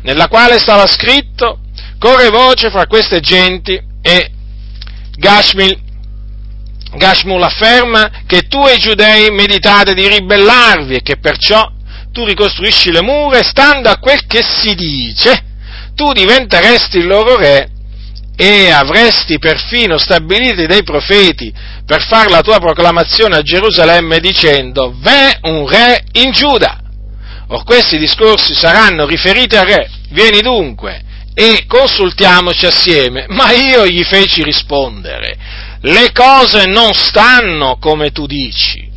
nella 0.01 0.27
quale 0.27 0.59
stava 0.59 0.87
scritto, 0.87 1.59
corre 1.97 2.29
voce 2.29 2.69
fra 2.69 2.87
queste 2.87 3.19
genti 3.19 3.79
e 4.01 4.31
Gashmil, 5.15 5.77
Gashmul 6.95 7.43
afferma 7.43 8.09
che 8.25 8.47
tu 8.47 8.65
e 8.65 8.75
i 8.75 8.79
giudei 8.79 9.29
meditate 9.31 9.93
di 9.93 10.07
ribellarvi 10.07 10.95
e 10.95 11.01
che 11.01 11.17
perciò 11.17 11.69
tu 12.11 12.25
ricostruisci 12.25 12.91
le 12.91 13.01
mura 13.01 13.39
e 13.39 13.43
stando 13.43 13.89
a 13.89 13.97
quel 13.97 14.25
che 14.25 14.41
si 14.41 14.73
dice, 14.73 15.43
tu 15.93 16.11
diventeresti 16.13 16.97
il 16.97 17.07
loro 17.07 17.35
re 17.35 17.69
e 18.35 18.71
avresti 18.71 19.37
perfino 19.37 19.97
stabiliti 19.97 20.65
dei 20.65 20.83
profeti 20.83 21.53
per 21.85 22.01
fare 22.01 22.29
la 22.29 22.41
tua 22.41 22.57
proclamazione 22.59 23.35
a 23.35 23.41
Gerusalemme 23.41 24.19
dicendo, 24.19 24.95
v'è 24.97 25.39
un 25.41 25.67
re 25.67 26.05
in 26.13 26.31
Giuda. 26.31 26.78
Or 27.51 27.63
questi 27.63 27.97
discorsi 27.97 28.53
saranno 28.53 29.05
riferiti 29.05 29.55
al 29.55 29.65
re, 29.65 29.89
vieni 30.09 30.41
dunque 30.41 31.01
e 31.33 31.63
consultiamoci 31.67 32.65
assieme. 32.65 33.25
Ma 33.29 33.51
io 33.51 33.87
gli 33.87 34.03
feci 34.03 34.43
rispondere, 34.43 35.37
le 35.81 36.11
cose 36.11 36.65
non 36.65 36.93
stanno 36.93 37.77
come 37.79 38.11
tu 38.11 38.27
dici, 38.27 38.87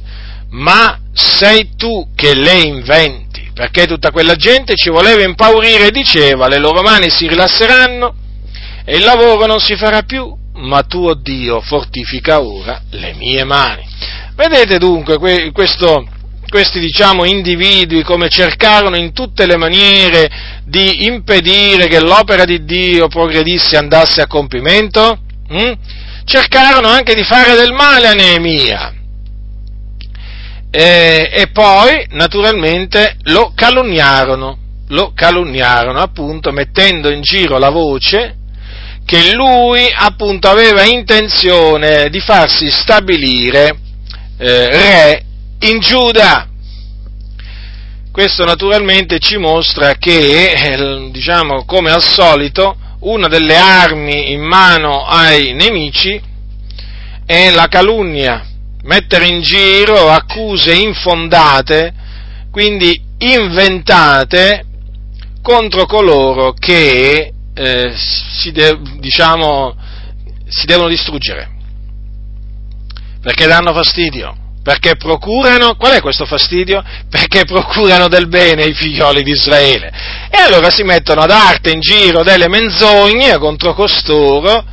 ma 0.51 0.99
sei 1.15 1.77
tu 1.77 2.09
che 2.15 2.35
le 2.35 2.61
inventi, 2.61 3.51
perché 3.55 3.87
tutta 3.87 4.11
quella 4.11 4.35
gente 4.35 4.75
ci 4.75 4.91
voleva 4.91 5.23
impaurire 5.23 5.87
e 5.87 5.91
diceva, 5.91 6.49
le 6.49 6.59
loro 6.59 6.83
mani 6.83 7.11
si 7.11 7.29
rilasseranno 7.29 8.15
e 8.85 8.97
il 8.97 9.05
lavoro 9.05 9.47
non 9.47 9.61
si 9.61 9.77
farà 9.77 10.03
più, 10.03 10.37
ma 10.55 10.83
tuo 10.83 11.15
Dio 11.15 11.61
fortifica 11.61 12.43
ora 12.43 12.83
le 12.91 13.15
mie 13.15 13.45
mani. 13.45 13.87
Vedete 14.35 14.79
dunque 14.79 15.19
questo, 15.53 16.07
questi 16.53 16.81
diciamo 16.81 17.25
individui 17.25 18.03
come 18.03 18.29
cercarono 18.29 18.99
in 18.99 19.15
tutte 19.15 19.47
le 19.47 19.57
maniere 19.57 20.31
di 20.67 21.07
impedire 21.07 21.89
che 21.89 21.99
l'opera 21.99 22.45
di 22.45 22.63
Dio 22.67 23.09
progredisse 23.09 23.75
e 23.75 23.79
andasse 23.79 24.21
a 24.21 24.27
compimento? 24.27 25.19
Hm? 25.49 25.73
Cercarono 26.25 26.89
anche 26.89 27.15
di 27.15 27.25
fare 27.25 27.55
del 27.55 27.73
male 27.73 28.07
a 28.07 28.13
Neemia. 28.13 28.93
E, 30.71 31.31
e 31.33 31.47
poi, 31.53 32.05
naturalmente, 32.11 33.17
lo 33.23 33.53
calunniarono, 33.55 34.59
lo 34.89 35.13
calunniarono 35.15 36.01
appunto 36.01 36.53
mettendo 36.53 37.11
in 37.11 37.23
giro 37.23 37.57
la 37.57 37.71
voce 37.71 38.37
che 39.07 39.33
lui 39.33 39.91
appunto 39.91 40.51
aveva 40.51 40.85
intenzione 40.85 42.11
di 42.11 42.21
farsi 42.21 42.71
stabilire 42.71 43.75
eh, 44.37 44.69
re 44.69 45.25
in 45.63 45.79
Giuda. 45.81 46.49
Questo 48.11 48.45
naturalmente 48.45 49.19
ci 49.19 49.37
mostra 49.37 49.95
che, 49.95 50.53
eh, 50.53 51.11
diciamo, 51.11 51.65
come 51.65 51.91
al 51.91 52.03
solito, 52.03 52.77
una 53.01 53.29
delle 53.29 53.57
armi 53.57 54.33
in 54.33 54.43
mano 54.43 55.05
ai 55.05 55.55
nemici 55.55 56.21
è 57.25 57.51
la 57.51 57.69
calunnia, 57.69 58.45
mettere 58.83 59.27
in 59.27 59.41
giro 59.41 60.11
accuse 60.11 60.75
infondate, 60.75 61.95
quindi 62.51 63.01
inventate 63.19 64.67
contro 65.41 65.87
coloro 65.87 66.53
che 66.53 67.33
eh, 67.55 67.93
si, 67.95 68.53
de- 68.53 68.79
diciamo, 68.99 69.75
si 70.49 70.67
devono 70.67 70.89
distruggere, 70.89 71.51
perché 73.23 73.47
danno 73.47 73.73
fastidio 73.73 74.42
perché 74.63 74.97
procurano, 74.97 75.75
qual 75.77 75.95
è 75.95 76.01
questo 76.01 76.25
fastidio? 76.25 76.83
Perché 77.11 77.45
procurano 77.45 78.09
del 78.09 78.29
bene 78.29 78.63
ai 78.63 78.75
figlioli 78.75 79.23
di 79.23 79.33
Israele. 79.33 79.93
E 80.31 80.41
allora 80.41 80.71
si 80.71 80.83
mettono 80.85 81.23
ad 81.23 81.31
arte 81.31 81.71
in 81.71 81.81
giro 81.81 82.23
delle 82.23 82.49
menzogne 82.49 83.39
contro 83.39 83.75
costoro, 83.75 84.65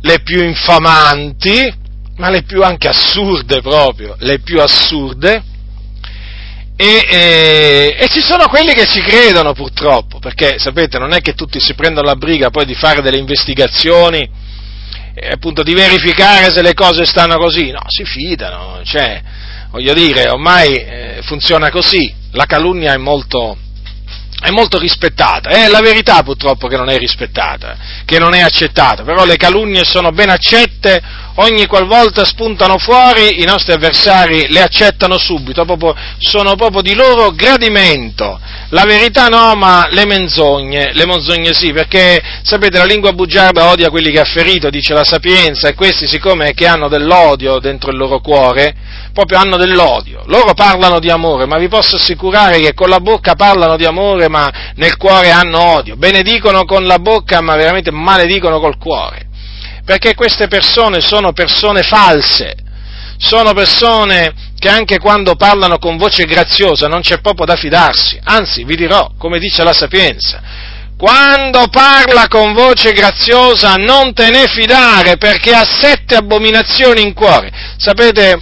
le 0.00 0.20
più 0.20 0.42
infamanti, 0.42 1.72
ma 2.16 2.30
le 2.30 2.42
più 2.42 2.62
anche 2.62 2.88
assurde 2.88 3.60
proprio, 3.60 4.14
le 4.18 4.38
più 4.40 4.60
assurde, 4.60 5.42
e, 6.76 7.06
e, 7.08 7.96
e, 7.98 8.08
ci 8.08 8.20
sono 8.20 8.48
quelli 8.48 8.72
che 8.72 8.86
ci 8.86 9.00
credono 9.00 9.52
purtroppo, 9.52 10.18
perché 10.18 10.58
sapete, 10.58 10.98
non 10.98 11.12
è 11.12 11.20
che 11.20 11.34
tutti 11.34 11.60
si 11.60 11.74
prendono 11.74 12.06
la 12.06 12.16
briga 12.16 12.50
poi 12.50 12.64
di 12.64 12.74
fare 12.74 13.02
delle 13.02 13.18
investigazioni 13.18 14.28
appunto 15.30 15.62
di 15.62 15.74
verificare 15.74 16.50
se 16.50 16.62
le 16.62 16.74
cose 16.74 17.04
stanno 17.04 17.36
così, 17.36 17.70
no, 17.70 17.82
si 17.86 18.04
fidano, 18.04 18.80
cioè, 18.84 19.22
voglio 19.70 19.92
dire, 19.92 20.28
ormai 20.28 20.74
eh, 20.74 21.20
funziona 21.22 21.70
così, 21.70 22.12
la 22.32 22.46
calunnia 22.46 22.94
è 22.94 22.96
molto, 22.96 23.56
è 24.40 24.50
molto 24.50 24.78
rispettata, 24.78 25.50
è 25.50 25.68
la 25.68 25.80
verità 25.80 26.22
purtroppo 26.22 26.66
che 26.66 26.76
non 26.76 26.88
è 26.88 26.96
rispettata, 26.96 27.76
che 28.04 28.18
non 28.18 28.34
è 28.34 28.40
accettata, 28.40 29.02
però 29.02 29.24
le 29.24 29.36
calunnie 29.36 29.84
sono 29.84 30.10
ben 30.12 30.30
accette 30.30 31.00
ogni 31.36 31.66
qualvolta 31.66 32.24
spuntano 32.24 32.78
fuori 32.78 33.40
i 33.40 33.44
nostri 33.44 33.72
avversari 33.72 34.46
le 34.48 34.60
accettano 34.60 35.18
subito, 35.18 35.64
proprio, 35.64 35.94
sono 36.18 36.54
proprio 36.56 36.82
di 36.82 36.94
loro 36.94 37.30
gradimento. 37.30 38.38
La 38.70 38.84
verità 38.84 39.28
no, 39.28 39.54
ma 39.54 39.86
le 39.90 40.06
menzogne, 40.06 40.92
le 40.92 41.06
menzogne 41.06 41.52
sì, 41.52 41.72
perché 41.72 42.20
sapete 42.42 42.78
la 42.78 42.84
lingua 42.84 43.12
bugiarda 43.12 43.70
odia 43.70 43.90
quelli 43.90 44.10
che 44.10 44.20
ha 44.20 44.24
ferito, 44.24 44.70
dice 44.70 44.94
la 44.94 45.04
sapienza, 45.04 45.68
e 45.68 45.74
questi 45.74 46.06
siccome 46.06 46.52
che 46.54 46.66
hanno 46.66 46.88
dell'odio 46.88 47.58
dentro 47.58 47.90
il 47.90 47.98
loro 47.98 48.20
cuore, 48.20 48.74
proprio 49.12 49.38
hanno 49.38 49.56
dell'odio. 49.56 50.22
Loro 50.26 50.54
parlano 50.54 50.98
di 50.98 51.10
amore, 51.10 51.46
ma 51.46 51.58
vi 51.58 51.68
posso 51.68 51.96
assicurare 51.96 52.60
che 52.60 52.74
con 52.74 52.88
la 52.88 53.00
bocca 53.00 53.34
parlano 53.34 53.76
di 53.76 53.84
amore, 53.84 54.28
ma 54.28 54.50
nel 54.76 54.96
cuore 54.96 55.30
hanno 55.30 55.60
odio. 55.76 55.96
Benedicono 55.96 56.64
con 56.64 56.84
la 56.84 56.98
bocca, 56.98 57.40
ma 57.40 57.56
veramente 57.56 57.90
maledicono 57.90 58.58
col 58.58 58.78
cuore 58.78 59.30
perché 59.84 60.14
queste 60.14 60.48
persone 60.48 61.00
sono 61.00 61.32
persone 61.32 61.82
false, 61.82 62.54
sono 63.18 63.52
persone 63.52 64.50
che 64.58 64.68
anche 64.68 64.98
quando 64.98 65.34
parlano 65.34 65.78
con 65.78 65.96
voce 65.96 66.24
graziosa 66.24 66.86
non 66.86 67.00
c'è 67.00 67.20
proprio 67.20 67.46
da 67.46 67.56
fidarsi, 67.56 68.18
anzi 68.22 68.64
vi 68.64 68.76
dirò, 68.76 69.12
come 69.18 69.38
dice 69.38 69.64
la 69.64 69.72
sapienza, 69.72 70.40
quando 70.96 71.66
parla 71.66 72.28
con 72.28 72.52
voce 72.52 72.92
graziosa 72.92 73.74
non 73.74 74.12
te 74.12 74.30
ne 74.30 74.46
fidare 74.46 75.16
perché 75.16 75.52
ha 75.52 75.64
sette 75.64 76.14
abominazioni 76.14 77.02
in 77.02 77.12
cuore. 77.12 77.50
Sapete, 77.76 78.40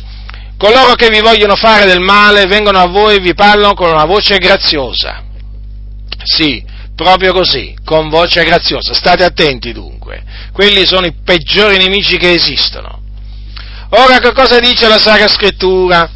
coloro 0.58 0.92
che 0.92 1.08
vi 1.08 1.20
vogliono 1.20 1.56
fare 1.56 1.86
del 1.86 2.00
male 2.00 2.44
vengono 2.44 2.78
a 2.78 2.86
voi 2.86 3.16
e 3.16 3.20
vi 3.20 3.32
parlano 3.32 3.72
con 3.72 3.90
una 3.90 4.04
voce 4.04 4.36
graziosa. 4.36 5.22
Sì, 6.22 6.62
proprio 7.02 7.32
così, 7.32 7.74
con 7.84 8.08
voce 8.08 8.44
graziosa. 8.44 8.92
State 8.94 9.24
attenti 9.24 9.72
dunque 9.72 10.00
quelli 10.52 10.86
sono 10.86 11.06
i 11.06 11.14
peggiori 11.24 11.78
nemici 11.78 12.18
che 12.18 12.32
esistono. 12.32 13.00
Ora 13.90 14.18
che 14.18 14.32
cosa 14.32 14.58
dice 14.58 14.88
la 14.88 14.98
Sacra 14.98 15.28
Scrittura? 15.28 16.10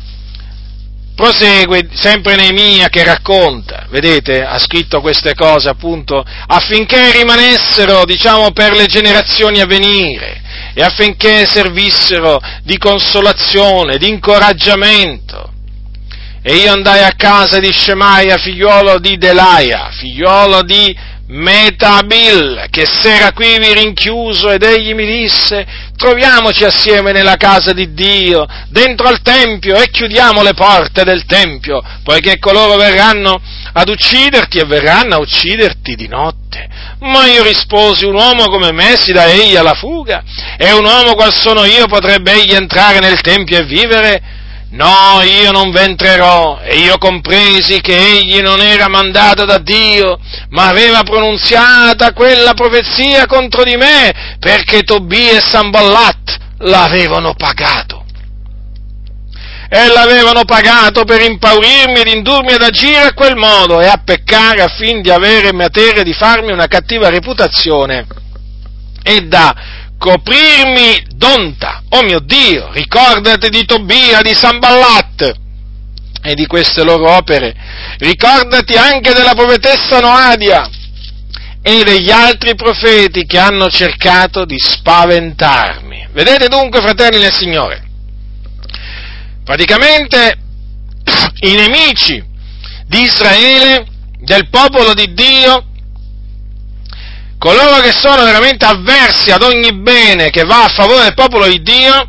Prosegue 1.14 1.88
sempre 1.92 2.34
Neemia 2.34 2.88
che 2.88 3.04
racconta, 3.04 3.86
vedete, 3.88 4.42
ha 4.42 4.58
scritto 4.58 5.00
queste 5.00 5.34
cose 5.34 5.68
appunto 5.68 6.24
affinché 6.46 7.12
rimanessero, 7.12 8.04
diciamo, 8.04 8.50
per 8.50 8.72
le 8.72 8.86
generazioni 8.86 9.60
a 9.60 9.66
venire 9.66 10.42
e 10.74 10.82
affinché 10.82 11.46
servissero 11.46 12.40
di 12.64 12.76
consolazione, 12.78 13.96
di 13.96 14.08
incoraggiamento. 14.08 15.52
E 16.46 16.56
io 16.56 16.72
andai 16.72 17.02
a 17.02 17.14
casa 17.16 17.58
di 17.58 17.72
Shemaia, 17.72 18.36
figliuolo 18.36 18.98
di 18.98 19.16
Delaia, 19.16 19.88
figliuolo 19.90 20.60
di 20.62 20.94
Metabil, 21.26 22.66
che 22.68 22.84
s'era 22.84 23.32
qui 23.32 23.56
rinchiuso 23.72 24.50
ed 24.50 24.62
egli 24.62 24.92
mi 24.92 25.06
disse, 25.06 25.66
troviamoci 25.96 26.64
assieme 26.64 27.12
nella 27.12 27.36
casa 27.36 27.72
di 27.72 27.94
Dio, 27.94 28.46
dentro 28.68 29.08
al 29.08 29.22
Tempio, 29.22 29.74
e 29.80 29.88
chiudiamo 29.88 30.42
le 30.42 30.52
porte 30.52 31.02
del 31.02 31.24
Tempio, 31.24 31.80
poiché 32.02 32.38
coloro 32.38 32.76
verranno 32.76 33.40
ad 33.72 33.88
ucciderti 33.88 34.58
e 34.58 34.66
verranno 34.66 35.14
a 35.14 35.20
ucciderti 35.20 35.94
di 35.94 36.08
notte. 36.08 36.68
Ma 36.98 37.24
io 37.24 37.42
risposi, 37.42 38.04
un 38.04 38.16
uomo 38.16 38.48
come 38.48 38.70
me 38.70 38.96
si 39.00 39.12
dà 39.12 39.32
egli 39.32 39.56
alla 39.56 39.72
fuga, 39.72 40.22
e 40.58 40.72
un 40.72 40.84
uomo 40.84 41.14
qual 41.14 41.32
sono 41.32 41.64
io 41.64 41.86
potrebbe 41.86 42.32
egli 42.32 42.52
entrare 42.52 42.98
nel 42.98 43.22
Tempio 43.22 43.60
e 43.60 43.64
vivere? 43.64 44.42
No, 44.70 45.22
io 45.22 45.52
non 45.52 45.70
v'entrerò, 45.70 46.58
e 46.60 46.78
io 46.78 46.98
compresi 46.98 47.80
che 47.80 47.96
egli 47.96 48.40
non 48.40 48.60
era 48.60 48.88
mandato 48.88 49.44
da 49.44 49.58
Dio, 49.58 50.18
ma 50.48 50.68
aveva 50.68 51.04
pronunziata 51.04 52.12
quella 52.12 52.54
profezia 52.54 53.26
contro 53.26 53.62
di 53.62 53.76
me, 53.76 54.36
perché 54.40 54.82
Tobì 54.82 55.28
e 55.28 55.40
Samballat 55.40 56.36
l'avevano 56.58 57.34
pagato. 57.34 58.04
E 59.68 59.86
l'avevano 59.88 60.44
pagato 60.44 61.04
per 61.04 61.20
impaurirmi 61.22 62.00
ed 62.00 62.08
indurmi 62.08 62.52
ad 62.52 62.62
agire 62.62 63.08
a 63.08 63.14
quel 63.14 63.36
modo 63.36 63.80
e 63.80 63.86
a 63.86 64.00
peccare 64.04 64.62
affin 64.62 65.02
di 65.02 65.10
avere 65.10 65.52
materia 65.52 66.02
di 66.02 66.12
farmi 66.12 66.52
una 66.52 66.66
cattiva 66.66 67.08
reputazione 67.08 68.06
e 69.02 69.26
da 69.26 69.54
coprirmi 70.04 71.02
d'onta. 71.14 71.84
Oh 71.88 72.02
mio 72.02 72.20
Dio, 72.20 72.70
ricordati 72.72 73.48
di 73.48 73.64
Tobia, 73.64 74.20
di 74.20 74.34
Samballat 74.34 75.32
e 76.22 76.34
di 76.34 76.46
queste 76.46 76.84
loro 76.84 77.10
opere. 77.10 77.54
Ricordati 77.96 78.74
anche 78.74 79.14
della 79.14 79.32
profetessa 79.32 80.00
Noadia 80.00 80.68
e 81.62 81.82
degli 81.84 82.10
altri 82.10 82.54
profeti 82.54 83.24
che 83.24 83.38
hanno 83.38 83.70
cercato 83.70 84.44
di 84.44 84.58
spaventarmi. 84.58 86.08
Vedete 86.12 86.48
dunque, 86.48 86.82
fratelli 86.82 87.18
nel 87.18 87.32
Signore, 87.32 87.82
praticamente 89.42 90.36
i 91.40 91.54
nemici 91.54 92.22
di 92.86 93.00
Israele, 93.00 93.86
del 94.18 94.50
popolo 94.50 94.92
di 94.92 95.14
Dio, 95.14 95.64
coloro 97.44 97.82
che 97.82 97.92
sono 97.92 98.24
veramente 98.24 98.64
avversi 98.64 99.30
ad 99.30 99.42
ogni 99.42 99.74
bene 99.74 100.30
che 100.30 100.44
va 100.44 100.64
a 100.64 100.68
favore 100.68 101.02
del 101.02 101.14
popolo 101.14 101.46
di 101.46 101.60
Dio, 101.60 102.08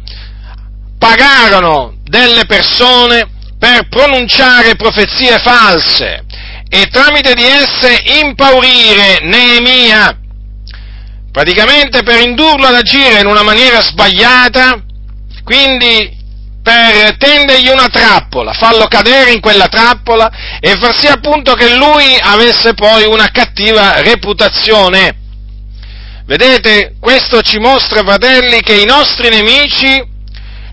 pagarono 0.97 1.95
delle 2.03 2.45
persone 2.45 3.27
per 3.59 3.89
pronunciare 3.89 4.77
profezie 4.77 5.37
false 5.39 6.23
e 6.69 6.85
tramite 6.89 7.33
di 7.33 7.43
esse 7.43 8.01
impaurire 8.21 9.19
Neemia, 9.23 10.17
praticamente 11.33 12.01
per 12.03 12.21
indurlo 12.21 12.67
ad 12.67 12.75
agire 12.75 13.19
in 13.19 13.27
una 13.27 13.43
maniera 13.43 13.81
sbagliata, 13.81 14.81
quindi 15.43 16.15
per 16.63 17.17
tendergli 17.17 17.67
una 17.67 17.89
trappola, 17.89 18.53
farlo 18.53 18.87
cadere 18.87 19.31
in 19.31 19.41
quella 19.41 19.67
trappola 19.67 20.31
e 20.61 20.77
far 20.77 20.97
sì 20.97 21.07
appunto 21.07 21.55
che 21.55 21.75
lui 21.75 22.17
avesse 22.21 22.73
poi 22.73 23.03
una 23.03 23.29
cattiva 23.31 23.99
reputazione. 24.01 25.23
Vedete, 26.25 26.95
questo 26.99 27.41
ci 27.41 27.59
mostra, 27.59 28.03
fratelli, 28.03 28.61
che 28.61 28.73
i 28.73 28.85
nostri 28.85 29.29
nemici 29.29 30.03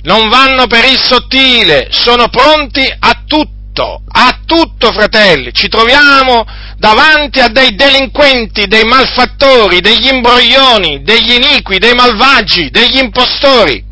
non 0.02 0.28
vanno 0.28 0.66
per 0.66 0.84
il 0.84 1.00
sottile, 1.00 1.88
sono 1.90 2.28
pronti 2.28 2.82
a 2.98 3.22
tutto 3.26 3.60
a 3.74 4.40
tutto, 4.44 4.92
fratelli. 4.92 5.52
Ci 5.52 5.68
troviamo 5.68 6.44
davanti 6.76 7.40
a 7.40 7.48
dei 7.48 7.74
delinquenti, 7.74 8.66
dei 8.66 8.84
malfattori, 8.84 9.80
degli 9.80 10.08
imbroglioni, 10.08 11.02
degli 11.02 11.32
iniqui, 11.32 11.78
dei 11.78 11.94
malvagi, 11.94 12.70
degli 12.70 12.98
impostori. 12.98 13.82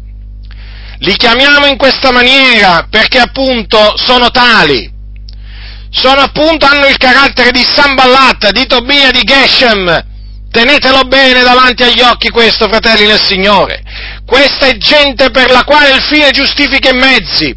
Li 0.99 1.17
chiamiamo 1.17 1.65
in 1.65 1.79
questa 1.79 2.13
maniera 2.13 2.87
perché 2.91 3.19
appunto 3.19 3.97
sono 3.97 4.31
tali. 4.31 4.99
Sono 5.91 6.21
appunto, 6.21 6.67
hanno 6.67 6.87
il 6.87 6.99
carattere 6.99 7.51
di 7.51 7.63
Samballat, 7.63 8.51
di 8.51 8.67
Tobia, 8.67 9.11
di 9.11 9.23
Geshem. 9.23 10.09
Tenetelo 10.51 11.03
bene 11.03 11.43
davanti 11.43 11.85
agli 11.85 12.01
occhi 12.01 12.29
questo, 12.31 12.69
fratelli 12.69 13.07
nel 13.07 13.21
Signore. 13.21 13.83
Questa 14.27 14.67
è 14.67 14.77
gente 14.77 15.31
per 15.31 15.51
la 15.51 15.63
quale 15.65 15.91
il 15.91 16.03
fine 16.03 16.31
giustifica 16.31 16.91
i 16.91 16.95
mezzi. 16.95 17.57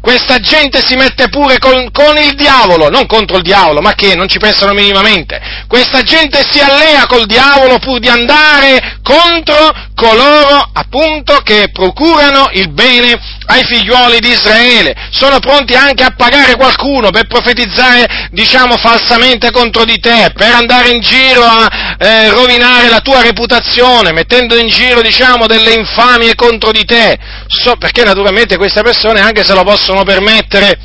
Questa 0.00 0.38
gente 0.38 0.82
si 0.84 0.96
mette 0.96 1.28
pure 1.28 1.58
con, 1.58 1.90
con, 1.92 2.16
il 2.16 2.34
diavolo, 2.34 2.88
non 2.88 3.06
contro 3.06 3.36
il 3.36 3.42
diavolo, 3.42 3.80
ma 3.80 3.92
che 3.92 4.14
non 4.14 4.28
ci 4.28 4.38
pensano 4.38 4.72
minimamente. 4.72 5.38
Questa 5.68 6.02
gente 6.02 6.42
si 6.50 6.58
allea 6.58 7.06
col 7.06 7.26
diavolo 7.26 7.78
pur 7.78 7.98
di 7.98 8.08
andare 8.08 8.98
contro 9.02 9.74
coloro 9.94 10.70
appunto 10.72 11.40
che 11.44 11.68
procurano 11.70 12.48
il 12.52 12.70
bene 12.70 13.20
ai 13.46 13.64
figliuoli 13.64 14.20
di 14.20 14.30
Israele. 14.30 14.94
Sono 15.10 15.38
pronti 15.40 15.74
anche 15.74 16.04
a 16.04 16.14
pagare 16.16 16.56
qualcuno 16.56 17.10
per 17.10 17.26
profetizzare, 17.26 18.28
diciamo, 18.30 18.76
falsamente 18.78 19.50
contro 19.50 19.84
di 19.84 19.98
te, 19.98 20.32
per 20.34 20.52
andare 20.52 20.90
in 20.90 21.00
giro 21.00 21.42
a 21.44 21.68
eh, 21.98 22.30
rovinare 22.30 22.88
la 22.88 23.00
tua 23.00 23.20
reputazione, 23.20 24.12
mettendo 24.12 24.56
in 24.56 24.68
giro, 24.68 25.02
diciamo, 25.02 25.46
delle 25.46 25.74
infamie 25.74 26.34
contro 26.34 26.72
di 26.72 26.84
te. 26.84 27.18
So, 27.48 27.76
perché 27.76 28.04
naturalmente 28.04 28.56
queste 28.56 28.82
persone, 28.82 29.20
anche 29.20 29.44
se 29.44 29.52
lo 29.52 29.64
possono 29.64 29.89
permettere, 30.04 30.78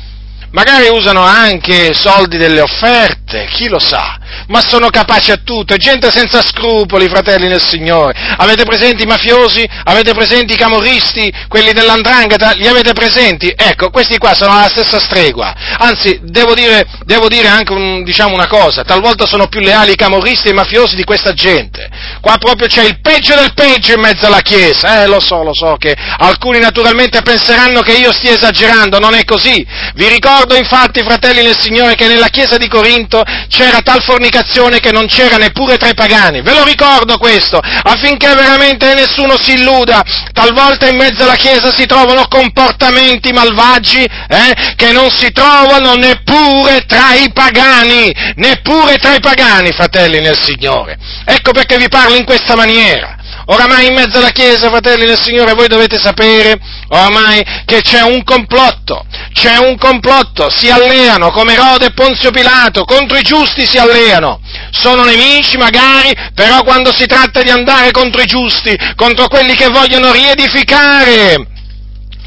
magari 0.50 0.88
usano 0.88 1.22
anche 1.22 1.92
soldi 1.94 2.36
delle 2.36 2.60
offerte, 2.60 3.46
chi 3.46 3.68
lo 3.68 3.78
sa, 3.78 4.18
ma 4.48 4.60
sono 4.60 4.88
capaci 4.90 5.30
a 5.30 5.40
tutto, 5.42 5.74
è 5.74 5.76
gente 5.76 6.10
senza 6.10 6.42
scrupoli, 6.42 7.08
fratelli 7.08 7.48
nel 7.48 7.62
Signore. 7.62 8.14
Avete 8.38 8.64
presenti 8.64 9.02
i 9.02 9.06
mafiosi? 9.06 9.66
Avete 9.84 10.12
presenti 10.12 10.54
i 10.54 10.56
camorristi? 10.56 11.32
Quelli 11.48 11.72
dell'andrangheta? 11.72 12.52
Li 12.52 12.66
avete 12.66 12.92
presenti? 12.92 13.52
Ecco, 13.56 13.90
questi 13.90 14.18
qua 14.18 14.34
sono 14.34 14.52
alla 14.52 14.68
stessa 14.68 14.98
stregua. 14.98 15.54
Anzi, 15.78 16.18
devo 16.22 16.54
dire, 16.54 16.86
devo 17.04 17.28
dire 17.28 17.48
anche 17.48 17.72
un, 17.72 18.02
diciamo 18.04 18.34
una 18.34 18.46
cosa, 18.46 18.82
talvolta 18.82 19.26
sono 19.26 19.46
più 19.48 19.60
leali 19.60 19.92
i 19.92 19.96
camorristi 19.96 20.48
e 20.48 20.50
i 20.50 20.54
mafiosi 20.54 20.96
di 20.96 21.04
questa 21.04 21.32
gente. 21.32 21.88
Qua 22.20 22.36
proprio 22.38 22.68
c'è 22.68 22.84
il 22.84 23.00
peggio 23.00 23.34
del 23.34 23.54
peggio 23.54 23.94
in 23.94 24.00
mezzo 24.00 24.26
alla 24.26 24.40
Chiesa. 24.40 25.02
Eh, 25.02 25.06
lo 25.06 25.20
so, 25.20 25.42
lo 25.42 25.54
so 25.54 25.76
che 25.78 25.94
alcuni 26.18 26.58
naturalmente 26.58 27.22
penseranno 27.22 27.80
che 27.80 27.92
io 27.92 28.12
stia 28.12 28.32
esagerando, 28.32 28.98
non 28.98 29.14
è 29.14 29.24
così. 29.24 29.64
Vi 29.94 30.08
ricordo 30.08 30.54
infatti, 30.54 31.02
fratelli 31.02 31.42
nel 31.42 31.58
Signore, 31.58 31.94
che 31.94 32.06
nella 32.06 32.28
Chiesa 32.28 32.56
di 32.56 32.68
Corinto 32.68 33.22
c'era 33.48 33.80
tal 33.80 34.02
fornicazione 34.02 34.15
fornicazione 34.16 34.80
che 34.80 34.92
non 34.92 35.06
c'era 35.06 35.36
neppure 35.36 35.76
tra 35.76 35.88
i 35.88 35.94
pagani. 35.94 36.40
Ve 36.40 36.54
lo 36.54 36.64
ricordo 36.64 37.18
questo, 37.18 37.58
affinché 37.58 38.34
veramente 38.34 38.94
nessuno 38.94 39.36
si 39.38 39.52
illuda. 39.52 40.02
Talvolta 40.32 40.88
in 40.88 40.96
mezzo 40.96 41.22
alla 41.22 41.34
Chiesa 41.34 41.72
si 41.72 41.84
trovano 41.84 42.26
comportamenti 42.28 43.32
malvagi 43.32 44.02
eh, 44.02 44.74
che 44.74 44.92
non 44.92 45.10
si 45.10 45.30
trovano 45.32 45.94
neppure 45.94 46.84
tra 46.86 47.14
i 47.14 47.30
pagani, 47.32 48.14
neppure 48.36 48.96
tra 48.96 49.14
i 49.14 49.20
pagani, 49.20 49.72
fratelli 49.72 50.20
nel 50.20 50.38
Signore. 50.38 50.96
Ecco 51.24 51.52
perché 51.52 51.76
vi 51.76 51.88
parlo 51.88 52.16
in 52.16 52.24
questa 52.24 52.56
maniera. 52.56 53.16
Oramai 53.48 53.86
in 53.86 53.94
mezzo 53.94 54.18
alla 54.18 54.30
Chiesa, 54.30 54.70
fratelli 54.70 55.06
del 55.06 55.20
Signore, 55.20 55.54
voi 55.54 55.68
dovete 55.68 55.98
sapere 56.00 56.58
oramai 56.88 57.44
che 57.64 57.80
c'è 57.80 58.02
un 58.02 58.24
complotto, 58.24 59.06
c'è 59.32 59.58
un 59.58 59.76
complotto, 59.78 60.50
si 60.50 60.68
alleano 60.68 61.30
come 61.30 61.52
Erode 61.52 61.86
e 61.86 61.92
Ponzio 61.92 62.32
Pilato, 62.32 62.84
contro 62.84 63.16
i 63.16 63.22
giusti 63.22 63.64
si 63.64 63.78
alleano, 63.78 64.40
sono 64.70 65.04
nemici 65.04 65.56
magari, 65.58 66.12
però 66.34 66.64
quando 66.64 66.92
si 66.92 67.06
tratta 67.06 67.42
di 67.42 67.50
andare 67.50 67.92
contro 67.92 68.20
i 68.20 68.26
giusti, 68.26 68.76
contro 68.96 69.28
quelli 69.28 69.54
che 69.54 69.68
vogliono 69.68 70.10
riedificare, 70.10 71.36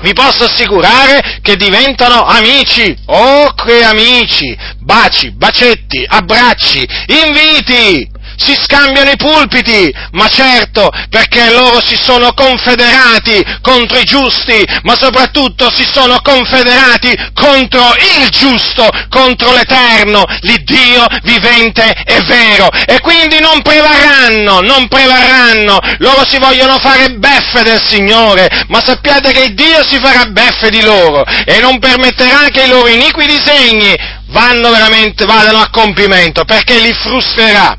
vi 0.01 0.13
posso 0.13 0.45
assicurare 0.45 1.39
che 1.41 1.57
diventano 1.57 2.23
amici, 2.23 2.95
oh 3.07 3.53
che 3.55 3.83
amici, 3.83 4.57
baci, 4.79 5.31
bacetti, 5.31 6.05
abbracci, 6.07 6.87
inviti, 7.07 8.09
si 8.39 8.55
scambiano 8.55 9.11
i 9.11 9.17
pulpiti, 9.17 9.93
ma 10.11 10.27
certo 10.29 10.89
perché 11.09 11.51
loro 11.51 11.81
si 11.85 11.97
sono 12.01 12.33
confederati 12.33 13.43
contro 13.61 13.97
i 13.97 14.05
giusti, 14.05 14.65
ma 14.83 14.95
soprattutto 14.95 15.69
si 15.71 15.83
sono 15.83 16.19
confederati 16.21 17.15
contro 17.33 17.93
il 18.17 18.29
giusto, 18.29 18.87
contro 19.09 19.53
l'Eterno, 19.53 20.23
l'Iddio 20.41 21.05
vivente 21.23 21.93
e 22.05 22.21
vero. 22.21 22.69
E 22.85 22.99
quindi 23.01 23.39
non 23.39 23.61
prevarranno, 23.61 24.61
non 24.61 24.87
prevarranno, 24.87 25.79
loro 25.97 26.23
si 26.27 26.37
vogliono 26.37 26.79
fare 26.79 27.11
beffe 27.11 27.63
del 27.63 27.81
Signore, 27.83 28.49
ma 28.67 28.81
sappiate 28.83 29.31
che 29.31 29.53
Dio 29.53 29.83
si 29.83 29.99
farà 29.99 30.25
beffe 30.25 30.69
di 30.69 30.81
loro 30.81 31.25
e 31.45 31.59
non 31.59 31.79
permetterà 31.79 32.47
che 32.49 32.63
i 32.63 32.69
loro 32.69 32.87
iniqui 32.87 33.25
disegni 33.25 33.95
vanno 34.27 34.69
veramente, 34.69 35.25
vadano 35.25 35.59
a 35.59 35.69
compimento, 35.69 36.45
perché 36.45 36.79
li 36.79 36.93
frustrerà 36.93 37.77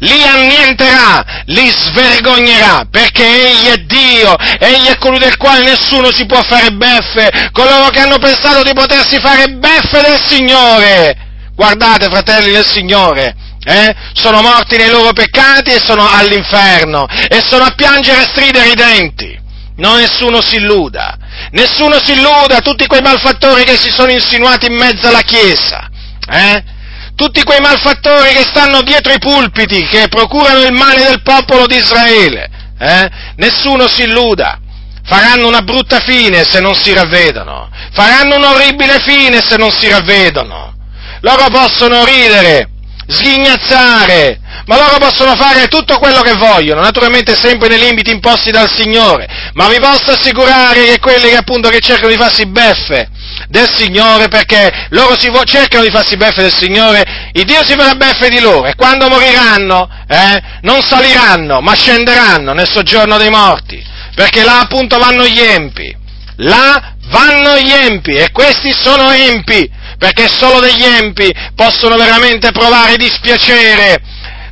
li 0.00 0.22
annienterà, 0.22 1.42
li 1.46 1.70
svergognerà, 1.70 2.86
perché 2.90 3.24
egli 3.24 3.66
è 3.66 3.76
Dio, 3.78 4.34
egli 4.58 4.86
è 4.86 4.98
colui 4.98 5.18
del 5.18 5.36
quale 5.36 5.64
nessuno 5.64 6.12
si 6.12 6.26
può 6.26 6.42
fare 6.42 6.70
beffe, 6.70 7.50
coloro 7.52 7.88
che 7.90 8.00
hanno 8.00 8.18
pensato 8.18 8.62
di 8.62 8.72
potersi 8.72 9.18
fare 9.18 9.48
beffe 9.48 10.00
del 10.00 10.20
Signore. 10.24 11.16
Guardate, 11.54 12.06
fratelli 12.06 12.52
del 12.52 12.66
Signore, 12.66 13.34
eh? 13.64 13.94
sono 14.12 14.42
morti 14.42 14.76
nei 14.76 14.90
loro 14.90 15.12
peccati 15.12 15.70
e 15.72 15.80
sono 15.82 16.08
all'inferno, 16.10 17.06
e 17.06 17.42
sono 17.44 17.64
a 17.64 17.72
piangere 17.74 18.22
e 18.22 18.28
stridere 18.30 18.68
i 18.68 18.74
denti. 18.74 19.44
No, 19.76 19.96
nessuno 19.96 20.40
si 20.40 20.56
illuda, 20.56 21.18
nessuno 21.50 21.98
si 22.02 22.12
illuda, 22.12 22.60
tutti 22.60 22.86
quei 22.86 23.02
malfattori 23.02 23.64
che 23.64 23.76
si 23.76 23.90
sono 23.90 24.10
insinuati 24.10 24.66
in 24.66 24.74
mezzo 24.74 25.06
alla 25.06 25.20
Chiesa, 25.20 25.86
eh? 26.30 26.74
Tutti 27.16 27.42
quei 27.42 27.60
malfattori 27.60 28.34
che 28.34 28.44
stanno 28.44 28.82
dietro 28.82 29.12
i 29.12 29.18
pulpiti, 29.18 29.84
che 29.88 30.06
procurano 30.08 30.62
il 30.62 30.72
male 30.72 31.02
del 31.02 31.22
popolo 31.22 31.66
di 31.66 31.76
Israele. 31.76 32.48
Eh? 32.78 33.10
Nessuno 33.36 33.88
si 33.88 34.02
illuda. 34.02 34.60
Faranno 35.02 35.46
una 35.46 35.62
brutta 35.62 36.00
fine 36.00 36.44
se 36.44 36.60
non 36.60 36.74
si 36.74 36.92
ravvedono. 36.92 37.70
Faranno 37.92 38.36
un'orribile 38.36 38.98
fine 39.00 39.40
se 39.40 39.56
non 39.56 39.70
si 39.70 39.88
ravvedono. 39.88 40.74
Loro 41.20 41.48
possono 41.48 42.04
ridere, 42.04 42.68
sghignazzare, 43.06 44.38
ma 44.66 44.76
loro 44.76 44.98
possono 44.98 45.34
fare 45.36 45.68
tutto 45.68 45.98
quello 45.98 46.20
che 46.20 46.34
vogliono, 46.34 46.82
naturalmente 46.82 47.34
sempre 47.34 47.68
nei 47.68 47.78
limiti 47.78 48.10
imposti 48.10 48.50
dal 48.50 48.70
Signore, 48.70 49.26
ma 49.54 49.68
vi 49.68 49.78
posso 49.80 50.10
assicurare 50.10 50.84
che 50.84 50.98
quelli 50.98 51.30
che 51.30 51.36
appunto 51.36 51.68
che 51.68 51.80
cercano 51.80 52.10
di 52.10 52.16
farsi 52.16 52.46
beffe 52.46 53.08
del 53.48 53.70
Signore 53.72 54.28
perché 54.28 54.86
loro 54.90 55.14
vo- 55.30 55.44
cercano 55.44 55.84
di 55.84 55.90
farsi 55.90 56.16
beffe 56.16 56.42
del 56.42 56.54
Signore, 56.54 57.30
il 57.32 57.44
Dio 57.44 57.64
si 57.64 57.74
farà 57.74 57.94
beffe 57.94 58.28
di 58.28 58.40
loro 58.40 58.66
e 58.66 58.74
quando 58.74 59.08
moriranno 59.08 59.88
eh, 60.08 60.42
non 60.62 60.82
saliranno 60.82 61.60
ma 61.60 61.74
scenderanno 61.74 62.52
nel 62.52 62.68
soggiorno 62.68 63.16
dei 63.18 63.30
morti 63.30 63.82
perché 64.14 64.42
là 64.42 64.60
appunto 64.60 64.98
vanno 64.98 65.26
gli 65.26 65.40
empi, 65.40 65.94
là 66.36 66.94
vanno 67.08 67.58
gli 67.58 67.70
empi 67.70 68.12
e 68.12 68.30
questi 68.32 68.72
sono 68.72 69.10
empi 69.10 69.70
perché 69.98 70.28
solo 70.28 70.60
degli 70.60 70.84
empi 70.84 71.32
possono 71.54 71.96
veramente 71.96 72.50
provare 72.50 72.96
dispiacere 72.96 74.00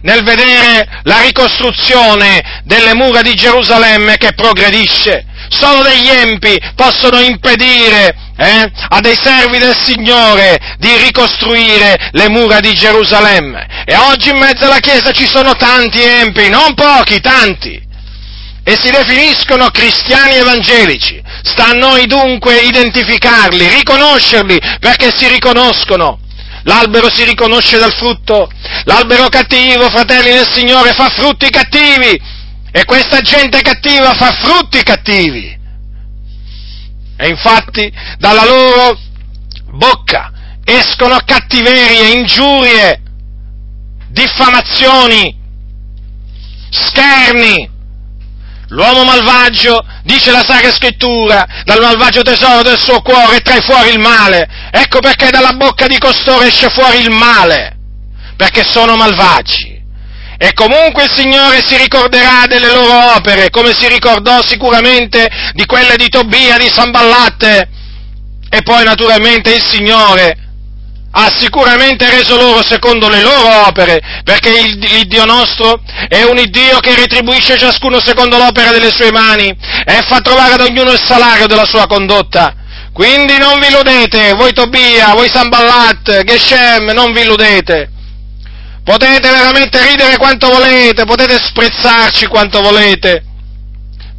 nel 0.02 0.22
vedere 0.22 0.86
la 1.04 1.20
ricostruzione 1.20 2.62
delle 2.64 2.94
mura 2.94 3.22
di 3.22 3.34
Gerusalemme 3.34 4.18
che 4.18 4.34
progredisce. 4.34 5.24
Solo 5.54 5.82
degli 5.82 6.08
empi 6.08 6.58
possono 6.74 7.20
impedire 7.20 8.14
eh, 8.36 8.72
a 8.88 9.00
dei 9.00 9.16
servi 9.20 9.58
del 9.58 9.76
Signore 9.78 10.58
di 10.78 10.94
ricostruire 10.96 12.10
le 12.10 12.28
mura 12.28 12.58
di 12.58 12.74
Gerusalemme. 12.74 13.84
E 13.86 13.94
oggi 13.96 14.30
in 14.30 14.38
mezzo 14.38 14.64
alla 14.64 14.80
Chiesa 14.80 15.12
ci 15.12 15.26
sono 15.26 15.54
tanti 15.54 16.02
empi, 16.02 16.48
non 16.48 16.74
pochi, 16.74 17.20
tanti. 17.20 17.80
E 18.64 18.76
si 18.80 18.90
definiscono 18.90 19.68
cristiani 19.70 20.34
evangelici. 20.34 21.22
Sta 21.42 21.68
a 21.68 21.72
noi 21.72 22.06
dunque 22.06 22.56
identificarli, 22.60 23.68
riconoscerli, 23.68 24.58
perché 24.80 25.12
si 25.16 25.28
riconoscono. 25.28 26.18
L'albero 26.64 27.10
si 27.12 27.24
riconosce 27.24 27.78
dal 27.78 27.92
frutto. 27.92 28.50
L'albero 28.84 29.28
cattivo, 29.28 29.88
fratelli 29.90 30.32
del 30.32 30.48
Signore, 30.50 30.94
fa 30.94 31.10
frutti 31.10 31.48
cattivi. 31.50 32.20
E 32.76 32.84
questa 32.86 33.20
gente 33.20 33.60
cattiva 33.60 34.14
fa 34.14 34.32
frutti 34.32 34.82
cattivi. 34.82 35.56
E 37.16 37.28
infatti 37.28 37.88
dalla 38.18 38.44
loro 38.44 38.98
bocca 39.70 40.32
escono 40.64 41.16
cattiverie, 41.24 42.14
ingiurie, 42.14 43.00
diffamazioni, 44.08 45.38
scherni, 46.68 47.70
L'uomo 48.68 49.04
malvagio, 49.04 49.86
dice 50.02 50.32
la 50.32 50.42
Sacra 50.44 50.72
Scrittura, 50.72 51.46
dal 51.64 51.80
malvagio 51.80 52.22
tesoro 52.22 52.62
del 52.62 52.80
suo 52.80 53.02
cuore 53.02 53.40
trae 53.40 53.60
fuori 53.60 53.90
il 53.90 54.00
male. 54.00 54.48
Ecco 54.72 54.98
perché 54.98 55.30
dalla 55.30 55.52
bocca 55.52 55.86
di 55.86 55.98
costoro 55.98 56.42
esce 56.42 56.70
fuori 56.70 56.98
il 56.98 57.10
male, 57.10 57.76
perché 58.36 58.64
sono 58.64 58.96
malvagi. 58.96 59.73
E 60.44 60.52
comunque 60.52 61.04
il 61.04 61.10
Signore 61.10 61.64
si 61.66 61.74
ricorderà 61.74 62.44
delle 62.46 62.70
loro 62.70 63.14
opere, 63.14 63.48
come 63.48 63.72
si 63.72 63.88
ricordò 63.88 64.42
sicuramente 64.42 65.26
di 65.54 65.64
quelle 65.64 65.96
di 65.96 66.10
Tobia, 66.10 66.58
di 66.58 66.68
Samballatte. 66.70 67.66
E 68.50 68.60
poi 68.60 68.84
naturalmente 68.84 69.54
il 69.54 69.64
Signore 69.64 70.36
ha 71.12 71.32
sicuramente 71.34 72.10
reso 72.10 72.36
loro 72.36 72.62
secondo 72.62 73.08
le 73.08 73.22
loro 73.22 73.66
opere, 73.68 74.02
perché 74.22 74.50
il, 74.50 74.84
il, 74.84 75.06
Dio 75.06 75.24
nostro 75.24 75.80
è 76.08 76.24
un 76.24 76.38
Dio 76.50 76.78
che 76.80 76.94
retribuisce 76.94 77.56
ciascuno 77.56 77.98
secondo 77.98 78.36
l'opera 78.36 78.70
delle 78.70 78.92
sue 78.92 79.10
mani 79.10 79.48
e 79.48 80.02
fa 80.06 80.20
trovare 80.20 80.54
ad 80.54 80.60
ognuno 80.60 80.92
il 80.92 81.00
salario 81.02 81.46
della 81.46 81.64
sua 81.64 81.86
condotta. 81.86 82.54
Quindi 82.92 83.38
non 83.38 83.58
vi 83.60 83.68
illudete, 83.68 84.34
voi 84.34 84.52
Tobia, 84.52 85.14
voi 85.14 85.30
Samballat, 85.30 86.22
Geshem, 86.22 86.90
non 86.90 87.12
vi 87.12 87.22
illudete. 87.22 87.92
Potete 88.84 89.30
veramente 89.30 89.82
ridere 89.82 90.18
quanto 90.18 90.50
volete, 90.50 91.06
potete 91.06 91.38
sprezzarci 91.38 92.26
quanto 92.26 92.60
volete, 92.60 93.24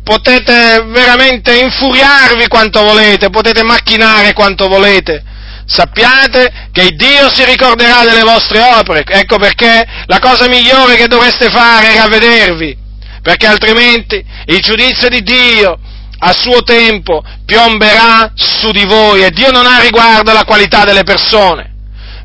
potete 0.04 0.84
veramente 0.88 1.56
infuriarvi 1.56 2.48
quanto 2.48 2.82
volete, 2.82 3.30
potete 3.30 3.64
macchinare 3.64 4.34
quanto 4.34 4.68
volete. 4.68 5.24
Sappiate 5.68 6.70
che 6.72 6.96
Dio 6.96 7.30
si 7.30 7.46
ricorderà 7.46 8.04
delle 8.06 8.24
vostre 8.24 8.60
opere, 8.60 9.04
ecco 9.06 9.38
perché 9.38 9.86
la 10.06 10.18
cosa 10.18 10.48
migliore 10.48 10.96
che 10.96 11.08
dovreste 11.08 11.50
fare 11.50 11.94
è 11.94 11.98
ravvedervi, 11.98 12.76
perché 13.22 13.46
altrimenti 13.46 14.24
il 14.46 14.60
giudizio 14.62 15.10
di 15.10 15.22
Dio 15.22 15.78
a 16.18 16.34
suo 16.34 16.64
tempo 16.64 17.24
piomberà 17.46 18.32
su 18.34 18.72
di 18.72 18.86
voi 18.86 19.24
e 19.24 19.30
Dio 19.30 19.52
non 19.52 19.68
ha 19.68 19.80
riguardo 19.80 20.32
alla 20.32 20.44
qualità 20.44 20.86
delle 20.86 21.04
persone. 21.04 21.75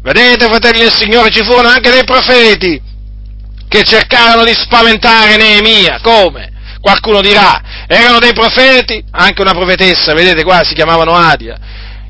Vedete, 0.03 0.47
fratelli 0.47 0.81
del 0.81 0.93
Signore, 0.93 1.31
ci 1.31 1.45
furono 1.45 1.69
anche 1.69 1.91
dei 1.91 2.05
profeti 2.05 2.81
che 3.69 3.83
cercarono 3.83 4.45
di 4.45 4.55
spaventare 4.55 5.37
Neemia. 5.37 6.01
Come? 6.03 6.51
Qualcuno 6.81 7.21
dirà, 7.21 7.61
erano 7.87 8.19
dei 8.19 8.33
profeti, 8.33 9.05
anche 9.11 9.43
una 9.43 9.53
profetessa, 9.53 10.15
vedete 10.15 10.43
qua, 10.43 10.65
si 10.65 10.73
chiamavano 10.75 11.13
Adia. 11.13 11.59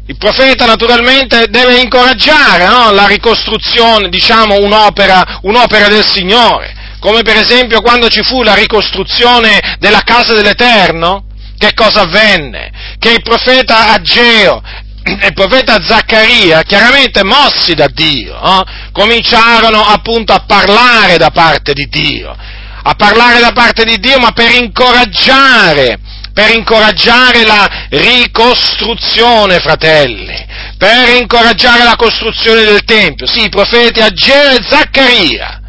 Il 0.07 0.17
profeta 0.17 0.67
naturalmente 0.67 1.47
deve 1.49 1.81
incoraggiare 1.81 2.67
no? 2.67 2.93
la 2.93 3.07
ricostruzione, 3.07 4.09
diciamo, 4.09 4.59
un'opera, 4.61 5.41
un'opera 5.43 5.89
del 5.89 6.05
Signore. 6.05 6.75
Come 7.01 7.23
per 7.23 7.37
esempio 7.37 7.81
quando 7.81 8.09
ci 8.09 8.23
fu 8.23 8.43
la 8.43 8.55
ricostruzione 8.55 9.77
della 9.81 10.03
casa 10.05 10.33
dell'Eterno, 10.35 11.25
che 11.59 11.75
cosa 11.75 12.03
avvenne? 12.03 12.71
Che 12.99 13.11
il 13.11 13.23
profeta 13.23 13.93
Ageo 13.93 14.63
il 15.11 15.33
profeta 15.35 15.81
Zaccaria, 15.83 16.63
chiaramente 16.63 17.25
mossi 17.25 17.75
da 17.75 17.89
Dio, 17.89 18.41
eh, 18.41 18.65
cominciarono 18.93 19.85
appunto 19.85 20.33
a 20.33 20.45
parlare 20.47 21.17
da 21.17 21.31
parte 21.31 21.73
di 21.73 21.87
Dio, 21.89 22.37
a 22.83 22.95
parlare 22.95 23.41
da 23.41 23.53
parte 23.53 23.85
di 23.85 23.99
Dio, 23.99 24.19
ma 24.19 24.33
per 24.33 24.51
incoraggiare, 24.53 25.99
per 26.33 26.51
incoraggiare 26.55 27.45
la 27.45 27.87
ricostruzione, 27.91 29.59
fratelli, 29.61 30.47
per 30.79 31.11
incoraggiare 31.21 31.85
la 31.85 31.97
costruzione 31.97 32.65
del 32.65 32.85
Tempio. 32.85 33.27
Sì, 33.27 33.45
i 33.45 33.49
profeti 33.49 34.01
Ageo 34.01 34.51
e 34.51 34.63
Zaccaria 34.63 35.60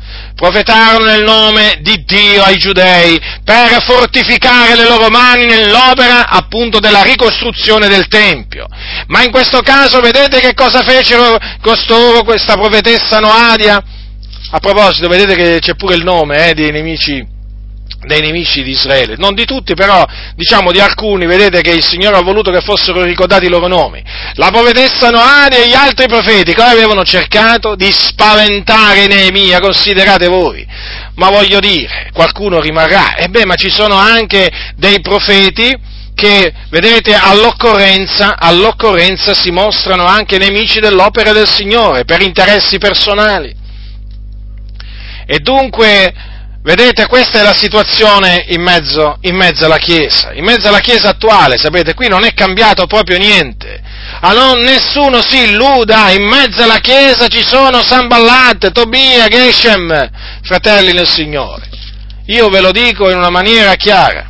profetarono 0.41 1.05
nel 1.05 1.23
nome 1.23 1.77
di 1.81 2.03
Dio 2.03 2.41
ai 2.41 2.57
giudei 2.57 3.21
per 3.43 3.79
fortificare 3.83 4.75
le 4.75 4.87
loro 4.87 5.07
mani 5.09 5.45
nell'opera 5.45 6.27
appunto 6.27 6.79
della 6.79 7.03
ricostruzione 7.03 7.87
del 7.87 8.07
Tempio. 8.07 8.65
Ma 9.05 9.21
in 9.21 9.29
questo 9.29 9.61
caso 9.61 9.99
vedete 9.99 10.39
che 10.39 10.55
cosa 10.55 10.81
fecero 10.81 11.37
costoro, 11.61 12.23
questa 12.23 12.55
profetessa 12.55 13.19
Noadia? 13.19 13.83
A 14.53 14.59
proposito, 14.59 15.07
vedete 15.07 15.35
che 15.35 15.59
c'è 15.59 15.75
pure 15.75 15.93
il 15.93 16.03
nome 16.03 16.49
eh, 16.49 16.53
dei 16.55 16.71
nemici 16.71 17.30
dei 18.05 18.21
nemici 18.21 18.63
di 18.63 18.71
Israele, 18.71 19.15
non 19.17 19.33
di 19.35 19.45
tutti 19.45 19.75
però, 19.75 20.05
diciamo 20.35 20.71
di 20.71 20.79
alcuni, 20.79 21.25
vedete 21.25 21.61
che 21.61 21.71
il 21.71 21.83
Signore 21.83 22.17
ha 22.17 22.21
voluto 22.21 22.51
che 22.51 22.61
fossero 22.61 23.03
ricordati 23.03 23.45
i 23.45 23.49
loro 23.49 23.67
nomi. 23.67 24.03
La 24.35 24.49
profetessa 24.49 25.09
Noadia 25.09 25.59
e 25.59 25.67
gli 25.67 25.73
altri 25.73 26.07
profeti 26.07 26.53
che 26.53 26.61
avevano 26.61 27.03
cercato 27.03 27.75
di 27.75 27.91
spaventare 27.91 29.07
Neemia, 29.07 29.59
considerate 29.59 30.27
voi. 30.27 30.65
Ma 31.15 31.29
voglio 31.29 31.59
dire, 31.59 32.09
qualcuno 32.13 32.59
rimarrà, 32.59 33.15
e 33.15 33.27
beh, 33.27 33.45
ma 33.45 33.55
ci 33.55 33.69
sono 33.69 33.95
anche 33.95 34.49
dei 34.75 34.99
profeti 35.01 35.75
che, 36.15 36.53
vedete, 36.69 37.13
all'occorrenza, 37.13 38.37
all'occorrenza 38.37 39.33
si 39.33 39.51
mostrano 39.51 40.05
anche 40.05 40.37
nemici 40.37 40.79
dell'opera 40.79 41.31
del 41.33 41.47
Signore 41.47 42.03
per 42.03 42.21
interessi 42.21 42.77
personali. 42.79 43.55
E 45.25 45.39
dunque, 45.39 46.13
Vedete, 46.63 47.07
questa 47.07 47.39
è 47.39 47.43
la 47.43 47.55
situazione 47.55 48.45
in 48.49 48.61
mezzo, 48.61 49.17
in 49.21 49.35
mezzo, 49.35 49.65
alla 49.65 49.79
Chiesa, 49.79 50.31
in 50.33 50.43
mezzo 50.43 50.67
alla 50.67 50.79
Chiesa 50.79 51.09
attuale, 51.09 51.57
sapete, 51.57 51.95
qui 51.95 52.07
non 52.07 52.23
è 52.23 52.35
cambiato 52.35 52.85
proprio 52.85 53.17
niente. 53.17 53.81
Allora 54.19 54.61
nessuno 54.61 55.23
si 55.23 55.43
illuda, 55.49 56.11
in 56.11 56.23
mezzo 56.23 56.61
alla 56.61 56.77
Chiesa 56.77 57.27
ci 57.29 57.43
sono 57.43 57.81
Samballat, 57.83 58.71
Tobia, 58.71 59.27
Geshem, 59.27 60.11
fratelli 60.43 60.91
del 60.91 61.09
Signore. 61.09 61.67
Io 62.27 62.47
ve 62.49 62.61
lo 62.61 62.71
dico 62.71 63.09
in 63.09 63.17
una 63.17 63.31
maniera 63.31 63.73
chiara, 63.73 64.29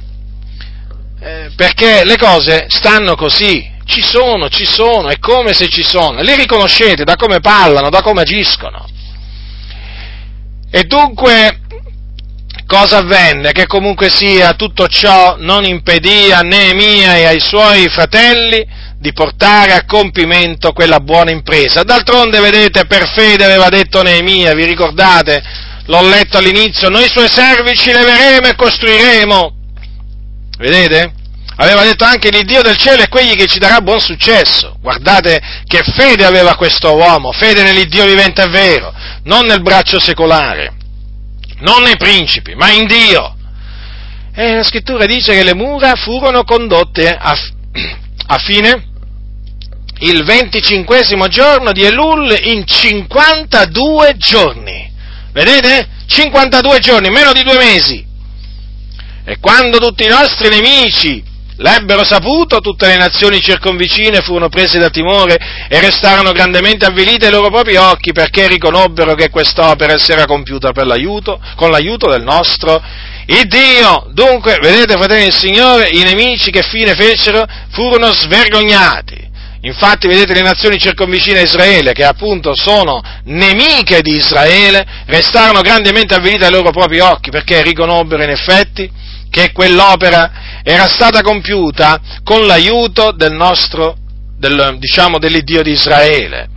eh, 1.20 1.52
perché 1.54 2.06
le 2.06 2.16
cose 2.16 2.68
stanno 2.70 3.16
così, 3.16 3.70
ci 3.84 4.02
sono, 4.02 4.48
ci 4.48 4.66
sono, 4.66 5.10
è 5.10 5.20
come 5.20 5.52
se 5.52 5.68
ci 5.68 5.84
sono, 5.84 6.22
li 6.22 6.36
riconoscete 6.38 7.04
da 7.04 7.18
come 7.18 7.42
parlano, 7.42 7.90
da 7.90 8.02
come 8.02 8.22
agiscono. 8.22 8.88
E 10.72 10.84
dunque 10.86 11.61
cosa 12.72 13.00
avvenne? 13.00 13.52
Che 13.52 13.68
comunque 13.68 14.10
sia 14.10 14.54
tutto 14.54 14.88
ciò 14.88 15.36
non 15.38 15.66
impedì 15.66 16.32
a 16.32 16.40
Neemia 16.40 17.18
e 17.18 17.26
ai 17.26 17.42
suoi 17.42 17.90
fratelli 17.90 18.66
di 18.98 19.12
portare 19.12 19.74
a 19.74 19.84
compimento 19.86 20.72
quella 20.72 21.02
buona 21.02 21.32
impresa. 21.32 21.84
D'altronde, 21.84 22.40
vedete, 22.40 22.86
per 22.86 23.12
fede 23.14 23.44
aveva 23.44 23.68
detto 23.68 24.02
Neemia, 24.02 24.54
vi 24.54 24.64
ricordate? 24.64 25.44
L'ho 25.88 26.08
letto 26.08 26.38
all'inizio, 26.38 26.88
noi 26.88 27.10
suoi 27.10 27.28
servi 27.28 27.76
ci 27.76 27.92
leveremo 27.92 28.48
e 28.48 28.56
costruiremo. 28.56 29.56
Vedete? 30.58 31.14
Aveva 31.58 31.84
detto 31.84 32.06
anche 32.06 32.30
l'Iddio 32.30 32.62
del 32.62 32.78
cielo 32.78 33.04
è 33.04 33.10
quegli 33.10 33.36
che 33.36 33.48
ci 33.48 33.60
darà 33.60 33.82
buon 33.82 34.00
successo. 34.00 34.78
Guardate 34.80 35.42
che 35.66 35.84
fede 35.84 36.24
aveva 36.24 36.56
questo 36.56 36.96
uomo, 36.96 37.34
fede 37.34 37.64
nell'Iddio 37.64 38.06
vivente 38.06 38.44
e 38.44 38.48
vero, 38.48 38.94
non 39.24 39.46
nel 39.46 39.62
braccio 39.62 40.00
secolare 40.00 40.80
non 41.62 41.84
nei 41.84 41.98
principi, 41.98 42.54
ma 42.56 42.70
in 42.70 42.86
Dio. 42.86 43.36
E 44.34 44.56
la 44.56 44.64
scrittura 44.64 45.06
dice 45.06 45.34
che 45.34 45.44
le 45.44 45.56
mura 45.56 45.96
furono 45.96 46.44
condotte 46.44 47.10
a, 47.10 47.36
a 48.28 48.38
fine 48.38 48.90
il 50.00 50.24
venticinquesimo 50.24 51.28
giorno 51.28 51.72
di 51.72 51.84
Elul 51.84 52.36
in 52.44 52.66
52 52.66 54.16
giorni. 54.18 54.92
Vedete? 55.32 55.88
52 56.06 56.80
giorni, 56.80 57.10
meno 57.10 57.32
di 57.34 57.44
due 57.44 57.58
mesi. 57.58 58.06
E 59.24 59.38
quando 59.40 59.78
tutti 59.78 60.04
i 60.04 60.10
nostri 60.10 60.50
nemici 60.50 61.24
L'ebbero 61.62 62.04
saputo, 62.04 62.60
tutte 62.60 62.88
le 62.88 62.98
nazioni 62.98 63.40
circonvicine 63.40 64.22
furono 64.22 64.50
prese 64.50 64.80
da 64.80 64.90
timore 64.90 65.38
e 65.70 65.80
restarono 65.80 66.32
grandemente 66.32 66.86
avvilite 66.86 67.28
ai 67.28 67.32
loro 67.32 67.52
propri 67.52 67.76
occhi 67.76 68.14
perché 68.14 68.48
riconobbero 68.48 69.14
che 69.14 69.30
quest'opera 69.30 69.96
si 70.00 70.12
era 70.12 70.26
compiuta 70.26 70.72
l'aiuto, 70.74 71.40
con 71.56 71.70
l'aiuto 71.70 72.10
del 72.10 72.24
nostro 72.24 72.82
il 73.28 73.46
Dio. 73.48 74.08
Dunque, 74.12 74.58
vedete, 74.60 74.98
fratelli 74.98 75.26
del 75.26 75.34
Signore, 75.34 75.90
i 75.90 76.02
nemici 76.02 76.50
che 76.50 76.64
fine 76.64 76.96
fecero 76.96 77.46
furono 77.70 78.12
svergognati. 78.12 79.30
Infatti, 79.62 80.08
vedete, 80.08 80.34
le 80.34 80.42
nazioni 80.42 80.80
circonvicine 80.80 81.40
a 81.40 81.44
Israele, 81.44 81.94
che 81.94 82.04
appunto 82.04 82.56
sono 82.56 83.00
nemiche 83.26 84.02
di 84.02 84.16
Israele, 84.16 84.84
restarono 85.06 85.62
grandemente 85.62 86.16
avvilite 86.16 86.46
ai 86.46 86.52
loro 86.52 86.72
propri 86.72 87.00
occhi 87.00 87.30
perché 87.30 87.62
riconobbero 87.62 88.24
in 88.24 88.32
effetti 88.32 88.90
che 89.32 89.52
quell'opera 89.54 90.62
era 90.62 90.88
stata 90.88 91.22
compiuta 91.22 92.00
con 92.24 92.46
l'aiuto 92.46 93.12
del 93.14 93.32
nostro, 93.32 93.96
del, 94.38 94.76
diciamo, 94.78 95.18
dell'Iddio 95.18 95.64
di 95.64 95.72
Israele. 95.72 96.50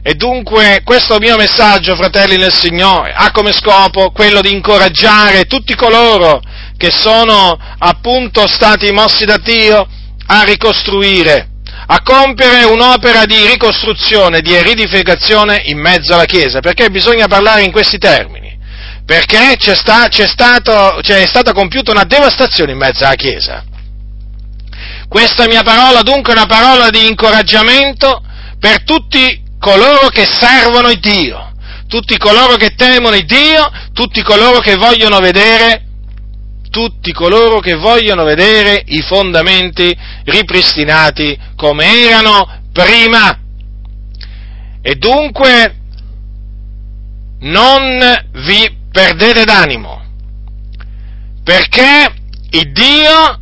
E 0.00 0.14
dunque 0.14 0.80
questo 0.84 1.18
mio 1.18 1.36
messaggio, 1.36 1.96
fratelli 1.96 2.36
nel 2.36 2.52
Signore, 2.52 3.12
ha 3.12 3.30
come 3.32 3.52
scopo 3.52 4.10
quello 4.12 4.40
di 4.40 4.52
incoraggiare 4.52 5.44
tutti 5.44 5.74
coloro 5.74 6.40
che 6.78 6.90
sono 6.90 7.58
appunto 7.78 8.46
stati 8.46 8.90
mossi 8.92 9.24
da 9.24 9.36
Dio 9.36 9.86
a 10.28 10.44
ricostruire, 10.44 11.48
a 11.88 12.00
compiere 12.02 12.62
un'opera 12.62 13.26
di 13.26 13.44
ricostruzione, 13.48 14.40
di 14.40 14.54
eridificazione 14.54 15.62
in 15.66 15.78
mezzo 15.78 16.14
alla 16.14 16.26
Chiesa, 16.26 16.60
perché 16.60 16.88
bisogna 16.90 17.26
parlare 17.26 17.64
in 17.64 17.72
questi 17.72 17.98
termini 17.98 18.47
perché 19.08 19.56
c'è, 19.56 19.74
sta, 19.74 20.08
c'è, 20.08 20.26
stato, 20.26 20.98
c'è 21.00 21.26
stata 21.26 21.54
compiuta 21.54 21.92
una 21.92 22.04
devastazione 22.04 22.72
in 22.72 22.76
mezzo 22.76 23.06
alla 23.06 23.14
Chiesa. 23.14 23.64
Questa 25.08 25.46
mia 25.46 25.62
parola 25.62 26.02
dunque 26.02 26.34
è 26.34 26.36
una 26.36 26.44
parola 26.44 26.90
di 26.90 27.08
incoraggiamento 27.08 28.22
per 28.58 28.84
tutti 28.84 29.44
coloro 29.58 30.08
che 30.08 30.26
servono 30.26 30.90
il 30.90 31.00
Dio, 31.00 31.54
tutti 31.86 32.18
coloro 32.18 32.56
che 32.56 32.74
temono 32.74 33.16
il 33.16 33.24
Dio, 33.24 33.70
tutti 33.94 34.20
coloro 34.22 34.58
che 34.58 34.76
vogliono 34.76 35.20
vedere 35.20 35.84
tutti 36.68 37.10
coloro 37.12 37.60
che 37.60 37.76
vogliono 37.76 38.24
vedere 38.24 38.82
i 38.88 39.00
fondamenti 39.00 39.96
ripristinati 40.24 41.34
come 41.56 41.86
erano 42.02 42.60
prima. 42.74 43.40
E 44.82 44.94
dunque 44.96 45.76
non 47.38 48.22
vi 48.44 48.77
perdete 48.98 49.44
d'animo, 49.44 50.02
perché 51.44 52.12
il 52.50 52.72
Dio 52.72 53.40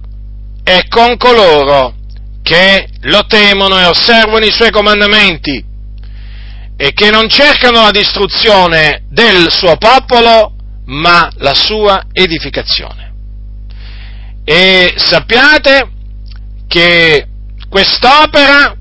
è 0.62 0.86
con 0.86 1.16
coloro 1.16 1.94
che 2.42 2.86
lo 3.04 3.24
temono 3.24 3.80
e 3.80 3.86
osservano 3.86 4.44
i 4.44 4.52
suoi 4.52 4.70
comandamenti 4.70 5.64
e 6.76 6.92
che 6.92 7.10
non 7.10 7.30
cercano 7.30 7.80
la 7.80 7.90
distruzione 7.90 9.04
del 9.08 9.50
suo 9.50 9.78
popolo, 9.78 10.56
ma 10.84 11.30
la 11.36 11.54
sua 11.54 12.04
edificazione. 12.12 13.14
E 14.44 14.92
sappiate 14.98 15.90
che 16.68 17.28
quest'opera 17.70 18.76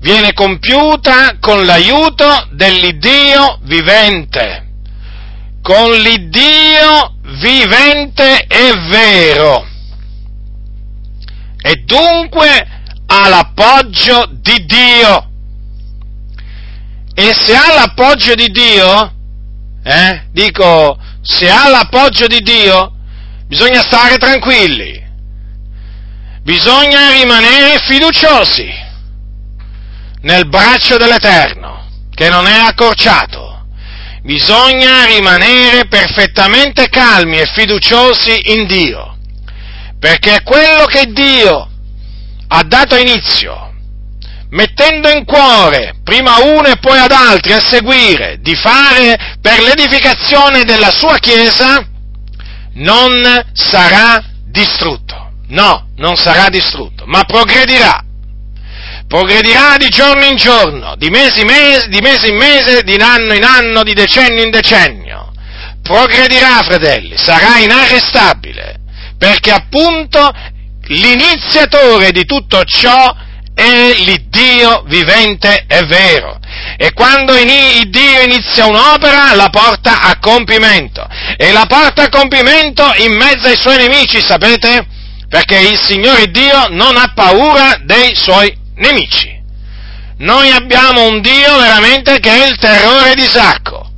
viene 0.00 0.32
compiuta 0.32 1.36
con 1.38 1.64
l'aiuto 1.64 2.48
dell'Iddio 2.50 3.60
vivente, 3.62 4.63
con 5.64 5.90
l'Iddio 5.92 7.14
vivente 7.22 8.44
e 8.46 8.72
vero, 8.90 9.66
e 11.62 11.76
dunque 11.86 12.68
ha 13.06 13.28
l'appoggio 13.30 14.28
di 14.30 14.62
Dio. 14.66 15.30
E 17.14 17.32
se 17.32 17.56
ha 17.56 17.72
l'appoggio 17.76 18.34
di 18.34 18.48
Dio, 18.48 19.14
eh, 19.84 20.26
dico, 20.32 20.98
se 21.22 21.48
ha 21.48 21.66
l'appoggio 21.70 22.26
di 22.26 22.40
Dio, 22.40 22.92
bisogna 23.46 23.80
stare 23.80 24.18
tranquilli, 24.18 25.02
bisogna 26.42 27.10
rimanere 27.12 27.78
fiduciosi 27.78 28.68
nel 30.20 30.46
braccio 30.46 30.98
dell'Eterno, 30.98 31.88
che 32.14 32.28
non 32.28 32.46
è 32.46 32.58
accorciato, 32.58 33.43
bisogna 34.24 35.04
rimanere 35.04 35.86
perfettamente 35.86 36.88
calmi 36.88 37.38
e 37.38 37.46
fiduciosi 37.46 38.52
in 38.52 38.66
Dio, 38.66 39.18
perché 39.98 40.40
quello 40.42 40.86
che 40.86 41.12
Dio 41.12 41.68
ha 42.48 42.62
dato 42.62 42.96
inizio, 42.96 43.72
mettendo 44.50 45.10
in 45.10 45.24
cuore, 45.26 45.96
prima 46.02 46.36
a 46.36 46.42
uno 46.42 46.68
e 46.68 46.78
poi 46.78 46.98
ad 46.98 47.12
altri, 47.12 47.52
a 47.52 47.60
seguire, 47.60 48.38
di 48.40 48.54
fare 48.54 49.36
per 49.42 49.60
l'edificazione 49.60 50.64
della 50.64 50.90
sua 50.90 51.18
Chiesa, 51.18 51.86
non 52.74 53.22
sarà 53.52 54.24
distrutto. 54.46 55.32
No, 55.48 55.88
non 55.96 56.16
sarà 56.16 56.48
distrutto, 56.48 57.04
ma 57.06 57.24
progredirà. 57.24 58.03
Progredirà 59.14 59.76
di 59.76 59.90
giorno 59.90 60.24
in 60.24 60.34
giorno, 60.34 60.96
di 60.96 61.08
mese 61.08 61.42
in 61.42 61.46
mese, 61.46 61.86
di 61.86 62.00
mese 62.00 62.26
in 62.26 62.36
mese, 62.36 62.82
di 62.82 62.96
anno 62.96 63.32
in 63.32 63.44
anno, 63.44 63.84
di 63.84 63.94
decennio 63.94 64.42
in 64.42 64.50
decennio. 64.50 65.30
Progredirà, 65.84 66.64
fratelli, 66.64 67.14
sarà 67.16 67.58
inarrestabile, 67.58 68.80
perché 69.16 69.52
appunto 69.52 70.32
l'iniziatore 70.86 72.10
di 72.10 72.24
tutto 72.24 72.64
ciò 72.64 73.14
è 73.54 73.94
l'Iddio 73.98 74.82
vivente 74.88 75.64
e 75.68 75.84
vero. 75.84 76.40
E 76.76 76.92
quando 76.92 77.36
il 77.36 77.88
Dio 77.90 78.20
inizia 78.20 78.66
un'opera, 78.66 79.32
la 79.34 79.48
porta 79.48 80.00
a 80.00 80.18
compimento. 80.18 81.06
E 81.36 81.52
la 81.52 81.66
porta 81.66 82.02
a 82.02 82.08
compimento 82.08 82.92
in 82.96 83.14
mezzo 83.14 83.46
ai 83.46 83.56
suoi 83.56 83.76
nemici, 83.76 84.20
sapete? 84.20 84.84
Perché 85.28 85.56
il 85.56 85.80
Signore 85.80 86.32
Dio 86.32 86.66
non 86.70 86.96
ha 86.96 87.12
paura 87.14 87.78
dei 87.80 88.12
suoi 88.16 88.62
nemici. 88.76 89.42
Noi 90.18 90.50
abbiamo 90.50 91.06
un 91.06 91.20
Dio 91.20 91.58
veramente 91.58 92.18
che 92.20 92.30
è 92.30 92.48
il 92.48 92.56
terrore 92.56 93.14
di 93.14 93.26
Sacco. 93.26 93.90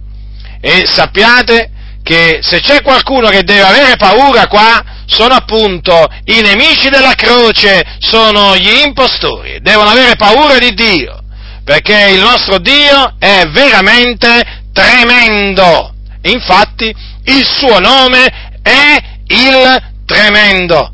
E 0.61 0.85
sappiate 0.87 1.71
che 2.03 2.39
se 2.43 2.61
c'è 2.61 2.83
qualcuno 2.83 3.29
che 3.29 3.43
deve 3.43 3.63
avere 3.63 3.97
paura 3.97 4.47
qua, 4.47 4.83
sono 5.07 5.35
appunto 5.35 6.07
i 6.25 6.41
nemici 6.41 6.89
della 6.89 7.15
croce, 7.15 7.97
sono 7.99 8.57
gli 8.57 8.83
impostori, 8.85 9.59
devono 9.61 9.91
avere 9.91 10.17
paura 10.17 10.59
di 10.59 10.75
Dio 10.75 11.21
perché 11.67 12.11
il 12.15 12.21
nostro 12.21 12.59
Dio 12.59 13.17
è 13.19 13.43
veramente 13.49 14.63
tremendo. 14.73 15.93
Infatti 16.23 16.95
il 17.25 17.45
suo 17.45 17.81
nome 17.81 18.25
è 18.63 18.97
il 19.27 19.83
tremendo. 20.07 20.93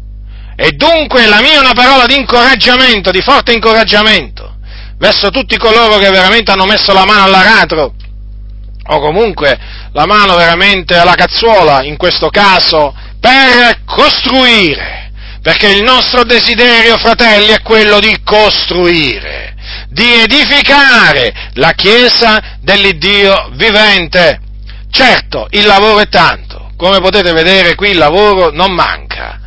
E 0.57 0.73
dunque 0.73 1.27
la 1.27 1.41
mia 1.41 1.55
è 1.55 1.59
una 1.59 1.73
parola 1.75 2.07
di 2.07 2.17
incoraggiamento, 2.17 3.11
di 3.11 3.21
forte 3.21 3.53
incoraggiamento, 3.53 4.57
verso 4.99 5.31
tutti 5.31 5.57
coloro 5.57 5.99
che 5.99 6.11
veramente 6.11 6.51
hanno 6.51 6.67
messo 6.67 6.93
la 6.93 7.05
mano 7.05 7.25
all'aratro, 7.25 7.95
o 8.85 9.01
comunque 9.01 9.59
la 9.93 10.07
mano 10.07 10.37
veramente 10.37 10.97
alla 10.97 11.15
cazzuola, 11.15 11.83
in 11.83 11.97
questo 11.97 12.29
caso, 12.29 12.95
per 13.21 13.83
costruire. 13.85 15.11
Perché 15.43 15.69
il 15.71 15.83
nostro 15.83 16.23
desiderio, 16.23 16.99
fratelli, 16.99 17.49
è 17.49 17.63
quello 17.63 17.99
di 17.99 18.17
costruire 18.23 19.53
di 19.93 20.21
edificare 20.23 21.51
la 21.55 21.73
Chiesa 21.73 22.57
dell'Iddio 22.61 23.51
vivente. 23.53 24.41
Certo, 24.91 25.47
il 25.51 25.67
lavoro 25.67 26.01
è 26.01 26.09
tanto, 26.09 26.71
come 26.77 27.01
potete 27.01 27.33
vedere 27.33 27.75
qui 27.75 27.91
il 27.91 27.99
lavoro 27.99 28.51
non 28.51 28.73
manca. 28.73 29.41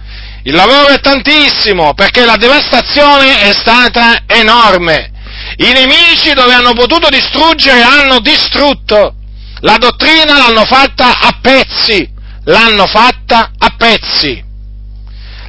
Il 0.47 0.53
lavoro 0.53 0.89
è 0.89 0.99
tantissimo 0.99 1.95
perché 1.95 2.23
la 2.23 2.37
devastazione 2.37 3.41
è 3.41 3.51
stata 3.51 4.23
enorme. 4.27 5.11
I 5.57 5.71
nemici 5.73 6.33
dove 6.33 6.53
hanno 6.53 6.73
potuto 6.73 7.09
distruggere 7.09 7.81
hanno 7.81 8.19
distrutto. 8.19 9.15
La 9.61 9.77
dottrina 9.77 10.37
l'hanno 10.37 10.63
fatta 10.65 11.17
a 11.19 11.37
pezzi, 11.41 12.07
l'hanno 12.43 12.85
fatta 12.85 13.51
a 13.57 13.73
pezzi 13.75 14.43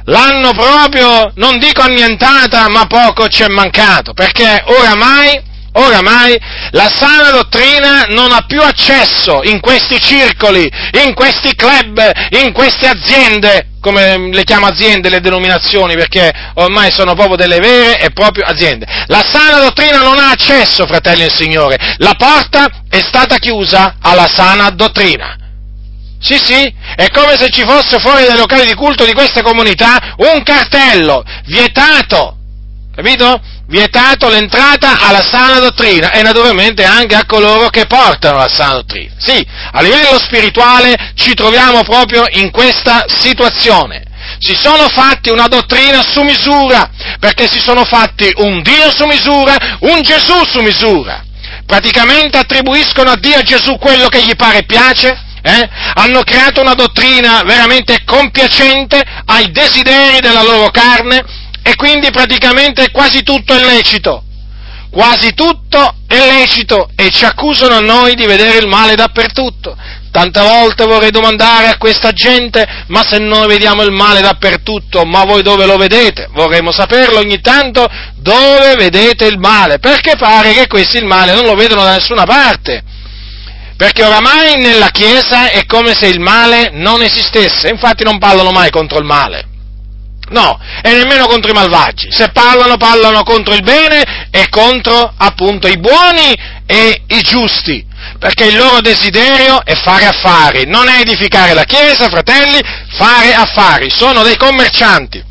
l'hanno 0.07 0.51
proprio, 0.53 1.31
non 1.35 1.59
dico 1.59 1.81
annientata, 1.81 2.69
ma 2.69 2.85
poco 2.85 3.27
ci 3.27 3.43
è 3.43 3.47
mancato, 3.47 4.13
perché 4.13 4.63
oramai, 4.65 5.41
oramai 5.77 6.39
la 6.71 6.89
sana 6.89 7.31
dottrina 7.31 8.05
non 8.09 8.31
ha 8.31 8.43
più 8.45 8.61
accesso 8.61 9.41
in 9.43 9.59
questi 9.59 9.99
circoli, 9.99 10.69
in 11.03 11.13
questi 11.13 11.55
club, 11.55 11.99
in 12.41 12.51
queste 12.51 12.87
aziende, 12.87 13.69
come 13.79 14.29
le 14.31 14.43
chiamo 14.43 14.65
aziende 14.65 15.09
le 15.09 15.21
denominazioni, 15.21 15.95
perché 15.95 16.31
ormai 16.55 16.91
sono 16.91 17.13
proprio 17.13 17.37
delle 17.37 17.59
vere 17.59 17.99
e 17.99 18.11
proprie 18.11 18.45
aziende. 18.45 18.85
La 19.07 19.23
sana 19.23 19.59
dottrina 19.59 20.01
non 20.01 20.17
ha 20.17 20.31
accesso, 20.31 20.85
fratelli 20.85 21.21
del 21.21 21.33
Signore, 21.33 21.77
la 21.97 22.15
porta 22.17 22.67
è 22.89 22.99
stata 22.99 23.37
chiusa 23.37 23.95
alla 24.01 24.27
sana 24.31 24.69
dottrina. 24.69 25.37
Sì, 26.19 26.37
sì, 26.43 26.73
è 26.95 27.09
come 27.11 27.37
se 27.37 27.49
ci 27.49 27.63
fosse 27.63 27.99
fuori 27.99 28.25
dai 28.25 28.37
locali 28.37 28.65
di 28.65 28.73
culto 28.73 29.05
di 29.05 29.13
queste 29.13 29.43
comunità 29.43 30.15
un 30.17 30.41
cartello 30.43 31.23
vietato, 31.45 32.37
capito? 32.95 33.39
Vietato 33.69 34.29
l'entrata 34.29 34.97
alla 35.01 35.21
sana 35.21 35.59
dottrina 35.59 36.11
e 36.11 36.21
naturalmente 36.21 36.85
anche 36.85 37.15
a 37.15 37.25
coloro 37.25 37.67
che 37.67 37.85
portano 37.85 38.37
la 38.37 38.47
sana 38.47 38.75
dottrina. 38.75 39.11
Sì, 39.17 39.45
a 39.71 39.81
livello 39.81 40.17
spirituale 40.17 41.11
ci 41.15 41.33
troviamo 41.33 41.83
proprio 41.83 42.23
in 42.29 42.49
questa 42.49 43.03
situazione. 43.09 44.05
Si 44.39 44.55
sono 44.55 44.87
fatti 44.87 45.29
una 45.29 45.47
dottrina 45.47 46.01
su 46.01 46.21
misura, 46.21 46.89
perché 47.19 47.49
si 47.49 47.59
sono 47.59 47.83
fatti 47.83 48.31
un 48.37 48.61
Dio 48.61 48.89
su 48.89 49.05
misura, 49.05 49.55
un 49.81 50.01
Gesù 50.01 50.45
su 50.45 50.61
misura. 50.61 51.23
Praticamente 51.65 52.37
attribuiscono 52.37 53.11
a 53.11 53.17
Dio 53.17 53.35
e 53.35 53.39
a 53.39 53.41
Gesù 53.41 53.77
quello 53.77 54.07
che 54.07 54.23
gli 54.23 54.35
pare 54.35 54.59
e 54.59 54.65
piace, 54.65 55.09
eh? 55.41 55.69
hanno 55.95 56.23
creato 56.23 56.61
una 56.61 56.73
dottrina 56.73 57.41
veramente 57.43 58.03
compiacente 58.05 59.03
ai 59.25 59.51
desideri 59.51 60.21
della 60.21 60.43
loro 60.43 60.69
carne 60.69 61.45
e 61.67 61.75
quindi 61.75 62.11
praticamente 62.11 62.91
quasi 62.91 63.23
tutto 63.23 63.53
è 63.53 63.61
lecito. 63.61 64.23
Quasi 64.89 65.33
tutto 65.33 65.95
è 66.07 66.15
lecito 66.15 66.89
e 66.95 67.09
ci 67.09 67.25
accusano 67.25 67.75
a 67.75 67.81
noi 67.81 68.15
di 68.15 68.25
vedere 68.25 68.59
il 68.59 68.67
male 68.67 68.95
dappertutto. 68.95 69.75
Tante 70.09 70.39
volte 70.39 70.85
vorrei 70.85 71.11
domandare 71.11 71.67
a 71.67 71.77
questa 71.77 72.13
gente, 72.13 72.65
ma 72.87 73.03
se 73.05 73.17
noi 73.17 73.47
vediamo 73.47 73.83
il 73.83 73.91
male 73.91 74.21
dappertutto, 74.21 75.03
ma 75.03 75.25
voi 75.25 75.43
dove 75.43 75.65
lo 75.65 75.75
vedete? 75.75 76.29
Vorremmo 76.31 76.71
saperlo 76.71 77.19
ogni 77.19 77.41
tanto 77.41 77.85
dove 78.15 78.75
vedete 78.77 79.25
il 79.25 79.37
male, 79.37 79.79
perché 79.79 80.15
pare 80.17 80.53
che 80.53 80.67
questi 80.67 80.95
il 80.95 81.05
male 81.05 81.33
non 81.33 81.43
lo 81.43 81.53
vedono 81.55 81.83
da 81.83 81.97
nessuna 81.97 82.23
parte 82.23 82.83
perché 83.75 84.03
oramai 84.03 84.55
nella 84.59 84.89
Chiesa 84.89 85.51
è 85.51 85.67
come 85.67 85.93
se 85.93 86.07
il 86.07 86.19
male 86.19 86.71
non 86.71 87.03
esistesse, 87.03 87.69
infatti 87.69 88.03
non 88.03 88.17
parlano 88.17 88.49
mai 88.49 88.71
contro 88.71 88.97
il 88.97 89.05
male. 89.05 89.56
No, 90.29 90.59
e 90.81 90.91
nemmeno 90.91 91.25
contro 91.25 91.51
i 91.51 91.53
malvagi. 91.53 92.11
Se 92.11 92.29
parlano, 92.29 92.75
parlano 92.77 93.23
contro 93.23 93.53
il 93.53 93.63
bene 93.63 94.27
e 94.29 94.49
contro 94.49 95.13
appunto 95.15 95.67
i 95.67 95.77
buoni 95.77 96.35
e 96.65 97.03
i 97.07 97.21
giusti. 97.21 97.85
Perché 98.19 98.45
il 98.45 98.57
loro 98.57 98.81
desiderio 98.81 99.63
è 99.63 99.75
fare 99.75 100.05
affari, 100.05 100.65
non 100.65 100.87
è 100.87 100.99
edificare 100.99 101.53
la 101.53 101.63
Chiesa, 101.63 102.09
fratelli, 102.09 102.59
fare 102.97 103.33
affari. 103.33 103.89
Sono 103.89 104.23
dei 104.23 104.37
commercianti, 104.37 105.23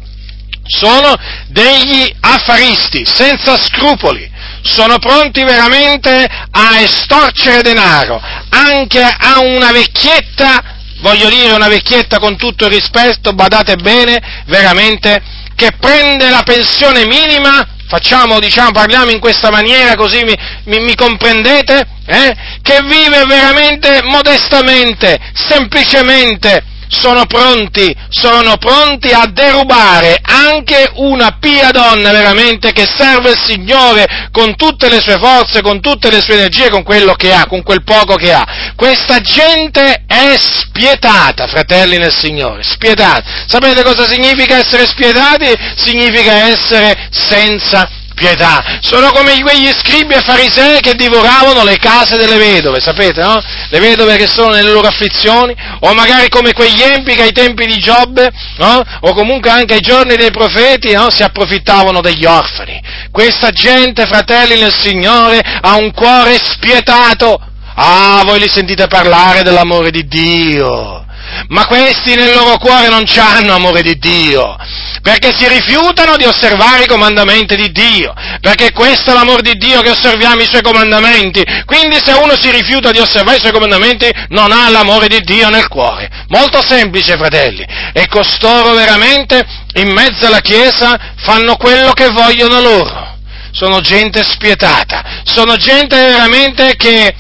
sono 0.64 1.14
degli 1.49 2.11
affaristi, 2.20 3.05
senza 3.05 3.57
scrupoli. 3.57 4.34
Sono 4.62 4.99
pronti 4.99 5.44
veramente 5.44 6.26
a 6.51 6.80
estorcere 6.80 7.62
denaro, 7.62 8.20
anche 8.49 9.03
a 9.03 9.38
una 9.40 9.70
vecchietta 9.70 10.76
voglio 11.01 11.28
dire 11.28 11.53
una 11.53 11.68
vecchietta 11.68 12.18
con 12.18 12.36
tutto 12.36 12.66
il 12.66 12.72
rispetto, 12.72 13.32
badate 13.32 13.76
bene, 13.76 14.20
veramente, 14.47 15.22
che 15.55 15.72
prende 15.78 16.28
la 16.30 16.42
pensione 16.42 17.07
minima, 17.07 17.66
facciamo, 17.88 18.38
diciamo, 18.38 18.72
parliamo 18.72 19.11
in 19.11 19.20
questa 19.20 19.51
maniera 19.51 19.94
così 19.94 20.22
mi, 20.24 20.34
mi, 20.64 20.80
mi 20.80 20.94
comprendete, 20.94 21.86
eh? 22.07 22.36
che 22.62 22.80
vive 22.82 23.24
veramente 23.26 24.03
modestamente, 24.05 25.18
semplicemente, 25.34 26.62
sono 26.89 27.26
pronti, 27.26 27.95
sono 28.09 28.57
pronti 28.57 29.11
a 29.11 29.26
derubare 29.26 30.18
anche 30.22 30.91
una 30.95 31.37
pia 31.41 31.70
donna 31.70 32.11
veramente 32.12 32.72
che 32.72 32.87
serve 32.87 33.30
il 33.30 33.39
Signore 33.45 34.28
con 34.30 34.57
tutte 34.57 34.89
le 34.89 35.01
sue 35.01 35.18
forze, 35.18 35.62
con 35.62 35.80
tutte 35.80 36.11
le 36.11 36.20
sue 36.20 36.34
energie, 36.34 36.70
con 36.70 36.82
quello 36.82 37.14
che 37.14 37.32
ha, 37.32 37.47
con 37.47 37.62
quel 37.62 37.82
poco 37.82 38.16
che 38.16 38.32
ha. 38.32 38.72
Questa 38.76 39.20
gente 39.20 40.05
è 40.07 40.37
spietata, 40.37 41.47
fratelli 41.47 41.99
nel 41.99 42.14
Signore, 42.14 42.62
spietata. 42.62 43.22
Sapete 43.47 43.82
cosa 43.82 44.07
significa 44.07 44.59
essere 44.59 44.87
spietati? 44.87 45.53
Significa 45.76 46.49
essere 46.49 47.09
senza 47.11 47.89
pietà. 48.17 48.79
Sono 48.81 49.11
come 49.12 49.39
quegli 49.43 49.71
scribi 49.79 50.14
e 50.14 50.23
farisei 50.23 50.81
che 50.81 50.95
divoravano 50.95 51.62
le 51.62 51.77
case 51.77 52.17
delle 52.17 52.39
vedove, 52.39 52.81
sapete, 52.81 53.21
no? 53.21 53.41
Le 53.69 53.79
vedove 53.79 54.17
che 54.17 54.27
sono 54.27 54.55
nelle 54.55 54.73
loro 54.73 54.89
afflizioni, 54.89 55.55
o 55.81 55.93
magari 55.93 56.31
come 56.31 56.53
quegli 56.53 56.81
empi 56.81 57.14
che 57.14 57.23
ai 57.23 57.33
tempi 57.33 57.67
di 57.67 57.77
Giobbe, 57.77 58.31
no? 58.57 58.83
O 59.01 59.12
comunque 59.12 59.51
anche 59.51 59.75
ai 59.75 59.81
giorni 59.81 60.17
dei 60.17 60.31
profeti, 60.31 60.93
no? 60.95 61.11
Si 61.11 61.23
approfittavano 61.23 62.01
degli 62.01 62.25
orfani. 62.25 62.81
Questa 63.12 63.51
gente, 63.51 64.07
fratelli 64.07 64.59
nel 64.59 64.75
Signore, 64.75 65.41
ha 65.61 65.77
un 65.77 65.93
cuore 65.93 66.39
spietato. 66.43 67.39
Ah, 67.79 68.23
voi 68.25 68.39
li 68.39 68.49
sentite 68.49 68.87
parlare 68.87 69.43
dell'amore 69.43 69.91
di 69.91 70.07
Dio 70.07 71.06
ma 71.49 71.66
questi 71.66 72.14
nel 72.14 72.35
loro 72.35 72.59
cuore 72.59 72.89
non 72.89 73.05
hanno 73.16 73.55
amore 73.55 73.83
di 73.83 73.99
Dio, 73.99 74.57
perché 75.03 75.33
si 75.37 75.47
rifiutano 75.49 76.16
di 76.16 76.24
osservare 76.24 76.85
i 76.85 76.87
comandamenti 76.87 77.57
di 77.57 77.70
Dio, 77.70 78.12
perché 78.41 78.72
questo 78.72 79.11
è 79.11 79.14
l'amore 79.14 79.43
di 79.43 79.55
Dio 79.55 79.81
che 79.81 79.91
osserviamo 79.91 80.43
i 80.43 80.47
suoi 80.47 80.62
comandamenti, 80.62 81.45
quindi 81.64 81.99
se 82.03 82.12
uno 82.12 82.35
si 82.39 82.51
rifiuta 82.51 82.91
di 82.91 82.99
osservare 82.99 83.37
i 83.37 83.41
suoi 83.41 83.53
comandamenti 83.53 84.11
non 84.29 84.51
ha 84.53 84.68
l'amore 84.68 85.09
di 85.09 85.20
Dio 85.20 85.49
nel 85.49 85.68
cuore. 85.68 86.11
Molto 86.29 86.61
semplice, 86.66 87.16
fratelli, 87.16 87.64
e 87.93 88.09
costoro 88.09 88.74
veramente 88.74 89.45
in 89.74 89.93
mezzo 89.93 90.27
alla 90.27 90.41
Chiesa 90.41 91.14
fanno 91.16 91.57
quello 91.57 91.93
che 91.93 92.09
vogliono 92.11 92.61
loro. 92.61 93.14
Sono 93.53 93.81
gente 93.81 94.22
spietata, 94.22 95.22
sono 95.24 95.57
gente 95.57 95.97
veramente 95.97 96.77
che 96.77 97.14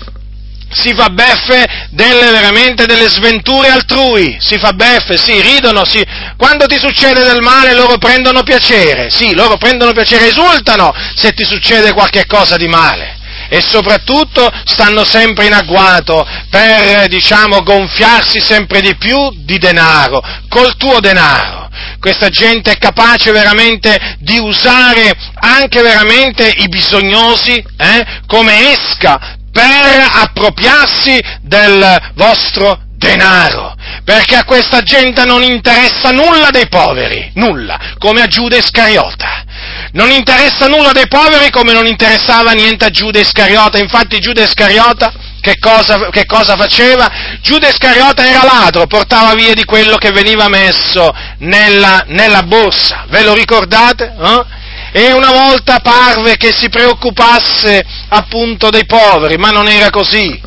si 0.76 0.94
fa 0.94 1.08
beffe 1.08 1.64
delle, 1.90 2.30
veramente 2.30 2.84
delle 2.84 3.08
sventure 3.08 3.68
altrui, 3.68 4.36
si 4.40 4.58
fa 4.58 4.72
beffe, 4.72 5.16
sì, 5.16 5.40
ridono, 5.40 5.84
sì. 5.84 6.04
Quando 6.36 6.66
ti 6.66 6.78
succede 6.78 7.24
del 7.24 7.40
male 7.40 7.74
loro 7.74 7.96
prendono 7.96 8.42
piacere, 8.42 9.10
sì, 9.10 9.34
loro 9.34 9.56
prendono 9.56 9.92
piacere, 9.92 10.28
esultano 10.28 10.92
se 11.14 11.32
ti 11.32 11.44
succede 11.44 11.92
qualche 11.92 12.26
cosa 12.26 12.56
di 12.56 12.68
male. 12.68 13.14
E 13.48 13.62
soprattutto 13.62 14.50
stanno 14.64 15.04
sempre 15.04 15.46
in 15.46 15.52
agguato 15.52 16.26
per, 16.50 17.06
diciamo, 17.06 17.62
gonfiarsi 17.62 18.40
sempre 18.40 18.80
di 18.80 18.96
più 18.96 19.16
di 19.44 19.56
denaro, 19.58 20.20
col 20.48 20.76
tuo 20.76 21.00
denaro. 21.00 21.68
Questa 22.00 22.28
gente 22.28 22.72
è 22.72 22.78
capace 22.78 23.30
veramente 23.32 24.16
di 24.18 24.38
usare 24.38 25.12
anche 25.34 25.80
veramente 25.80 26.48
i 26.48 26.68
bisognosi 26.68 27.52
eh, 27.76 28.06
come 28.26 28.72
esca 28.72 29.36
per 29.56 30.06
appropriarsi 30.12 31.18
del 31.40 32.12
vostro 32.14 32.78
denaro, 32.96 33.74
perché 34.04 34.36
a 34.36 34.44
questa 34.44 34.82
gente 34.82 35.24
non 35.24 35.42
interessa 35.42 36.10
nulla 36.10 36.50
dei 36.50 36.68
poveri, 36.68 37.30
nulla, 37.36 37.78
come 37.96 38.20
a 38.20 38.26
Giuda 38.26 38.56
Iscariota. 38.56 39.44
Non 39.92 40.10
interessa 40.10 40.66
nulla 40.66 40.92
dei 40.92 41.08
poveri 41.08 41.50
come 41.50 41.72
non 41.72 41.86
interessava 41.86 42.52
niente 42.52 42.84
a 42.84 42.90
Giuda 42.90 43.18
Iscariota, 43.18 43.78
infatti 43.78 44.18
Giuda 44.18 44.42
Iscariota 44.42 45.10
che 45.40 45.56
cosa, 45.58 46.10
che 46.10 46.26
cosa 46.26 46.54
faceva? 46.56 47.10
Giuda 47.40 47.68
Iscariota 47.68 48.28
era 48.28 48.44
ladro, 48.44 48.86
portava 48.86 49.34
via 49.34 49.54
di 49.54 49.64
quello 49.64 49.96
che 49.96 50.10
veniva 50.10 50.48
messo 50.48 51.14
nella, 51.38 52.04
nella 52.08 52.42
borsa, 52.42 53.06
ve 53.08 53.22
lo 53.22 53.32
ricordate? 53.32 54.14
Eh? 54.20 54.64
E 54.98 55.12
una 55.12 55.30
volta 55.30 55.80
parve 55.80 56.38
che 56.38 56.54
si 56.56 56.70
preoccupasse 56.70 57.84
appunto 58.08 58.70
dei 58.70 58.86
poveri, 58.86 59.36
ma 59.36 59.50
non 59.50 59.68
era 59.68 59.90
così. 59.90 60.40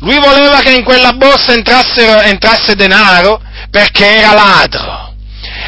Lui 0.00 0.18
voleva 0.18 0.60
che 0.60 0.72
in 0.72 0.84
quella 0.84 1.14
borsa 1.14 1.54
entrasse 1.54 2.74
denaro 2.76 3.40
perché 3.70 4.16
era 4.16 4.34
ladro. 4.34 5.14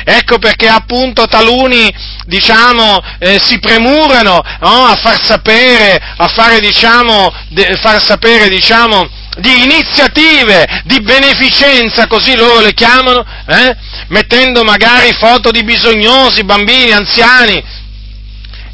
Ecco 0.04 0.36
perché 0.36 0.68
appunto 0.68 1.26
taluni, 1.26 1.90
diciamo, 2.26 3.00
eh, 3.20 3.40
si 3.42 3.58
premurano 3.58 4.42
no, 4.60 4.84
a 4.84 4.96
far 4.96 5.18
sapere, 5.24 5.98
a 6.18 6.28
fare, 6.28 6.60
diciamo, 6.60 7.32
de, 7.48 7.74
far 7.80 8.02
sapere, 8.02 8.50
diciamo, 8.50 9.08
di 9.38 9.62
iniziative 9.62 10.82
di 10.84 11.00
beneficenza, 11.00 12.06
così 12.06 12.36
loro 12.36 12.60
le 12.60 12.74
chiamano, 12.74 13.24
eh, 13.46 13.76
mettendo 14.08 14.62
magari 14.62 15.12
foto 15.14 15.50
di 15.50 15.62
bisognosi, 15.64 16.44
bambini, 16.44 16.92
anziani, 16.92 17.62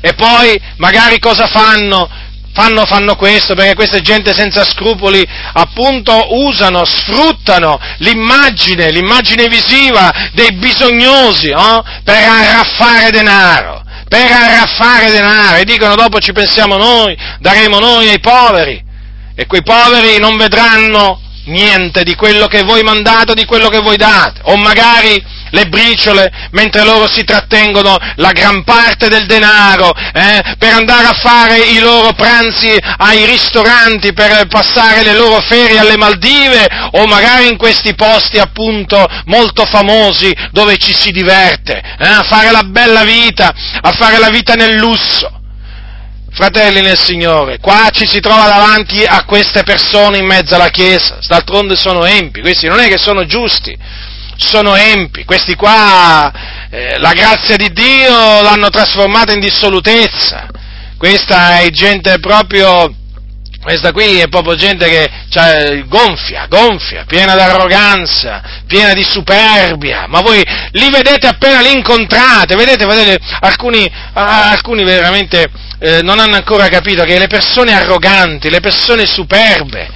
e 0.02 0.14
poi 0.14 0.60
magari 0.78 1.20
cosa 1.20 1.46
fanno? 1.46 2.10
Fanno, 2.52 2.84
fanno, 2.84 3.14
questo 3.14 3.54
perché 3.54 3.74
questa 3.74 4.00
gente 4.00 4.34
senza 4.34 4.62
scrupoli 4.64 5.26
appunto 5.54 6.34
usano, 6.34 6.84
sfruttano 6.84 7.80
l'immagine, 7.98 8.90
l'immagine 8.90 9.46
visiva 9.48 10.12
dei 10.34 10.52
bisognosi 10.56 11.50
oh, 11.50 11.82
per 12.04 12.28
arraffare 12.28 13.10
denaro, 13.10 13.82
per 14.06 14.30
arraffare 14.30 15.10
denaro. 15.12 15.56
E 15.56 15.64
dicono 15.64 15.94
dopo 15.94 16.18
ci 16.18 16.32
pensiamo 16.32 16.76
noi, 16.76 17.16
daremo 17.38 17.78
noi 17.78 18.08
ai 18.08 18.20
poveri. 18.20 18.84
E 19.34 19.46
quei 19.46 19.62
poveri 19.62 20.18
non 20.18 20.36
vedranno 20.36 21.20
niente 21.46 22.02
di 22.02 22.14
quello 22.14 22.48
che 22.48 22.64
voi 22.64 22.82
mandate, 22.82 23.34
di 23.34 23.46
quello 23.46 23.68
che 23.68 23.80
voi 23.80 23.96
date, 23.96 24.40
o 24.42 24.56
magari 24.56 25.24
le 25.52 25.66
briciole, 25.66 26.30
mentre 26.50 26.84
loro 26.84 27.08
si 27.08 27.24
trattengono 27.24 27.96
la 28.16 28.32
gran 28.32 28.64
parte 28.64 29.08
del 29.08 29.26
denaro 29.26 29.92
eh, 29.94 30.42
per 30.58 30.72
andare 30.72 31.06
a 31.06 31.12
fare 31.12 31.58
i 31.58 31.78
loro 31.78 32.12
pranzi 32.14 32.74
ai 32.96 33.24
ristoranti, 33.26 34.12
per 34.12 34.46
passare 34.48 35.02
le 35.02 35.14
loro 35.14 35.40
ferie 35.40 35.78
alle 35.78 35.96
Maldive 35.96 36.66
o 36.92 37.06
magari 37.06 37.48
in 37.48 37.56
questi 37.56 37.94
posti 37.94 38.38
appunto 38.38 39.06
molto 39.26 39.64
famosi 39.66 40.34
dove 40.50 40.76
ci 40.78 40.94
si 40.94 41.10
diverte, 41.10 41.80
eh, 41.98 42.06
a 42.06 42.22
fare 42.22 42.50
la 42.50 42.62
bella 42.62 43.04
vita, 43.04 43.52
a 43.80 43.92
fare 43.92 44.18
la 44.18 44.30
vita 44.30 44.54
nel 44.54 44.76
lusso. 44.76 45.40
Fratelli 46.34 46.80
nel 46.80 46.98
Signore, 46.98 47.58
qua 47.58 47.90
ci 47.92 48.06
si 48.06 48.18
trova 48.18 48.48
davanti 48.48 49.04
a 49.04 49.22
queste 49.26 49.64
persone 49.64 50.16
in 50.16 50.24
mezzo 50.24 50.54
alla 50.54 50.70
Chiesa, 50.70 51.18
d'altronde 51.26 51.76
sono 51.76 52.06
empi, 52.06 52.40
questi 52.40 52.68
non 52.68 52.80
è 52.80 52.88
che 52.88 52.96
sono 52.96 53.26
giusti, 53.26 53.76
sono 54.36 54.74
empi, 54.74 55.24
questi 55.24 55.54
qua 55.54 56.32
eh, 56.70 56.98
la 56.98 57.12
grazia 57.12 57.56
di 57.56 57.72
Dio 57.72 58.42
l'hanno 58.42 58.70
trasformata 58.70 59.32
in 59.32 59.40
dissolutezza, 59.40 60.48
questa 60.96 61.60
è 61.60 61.70
gente 61.70 62.18
proprio, 62.18 62.94
questa 63.60 63.92
qui 63.92 64.20
è 64.20 64.28
proprio 64.28 64.54
gente 64.54 64.88
che 64.88 65.10
cioè, 65.28 65.84
gonfia, 65.86 66.46
gonfia, 66.48 67.04
piena 67.06 67.34
di 67.34 67.40
arroganza, 67.40 68.42
piena 68.66 68.92
di 68.92 69.02
superbia, 69.02 70.06
ma 70.08 70.20
voi 70.20 70.42
li 70.72 70.90
vedete 70.90 71.26
appena 71.26 71.60
li 71.60 71.72
incontrate, 71.72 72.54
vedete, 72.54 72.86
vedete 72.86 73.18
alcuni, 73.40 73.90
alcuni 74.12 74.84
veramente 74.84 75.50
eh, 75.82 76.00
non 76.00 76.20
hanno 76.20 76.36
ancora 76.36 76.68
capito 76.68 77.02
che 77.02 77.18
le 77.18 77.26
persone 77.26 77.72
arroganti, 77.72 78.48
le 78.48 78.60
persone 78.60 79.04
superbe, 79.04 79.90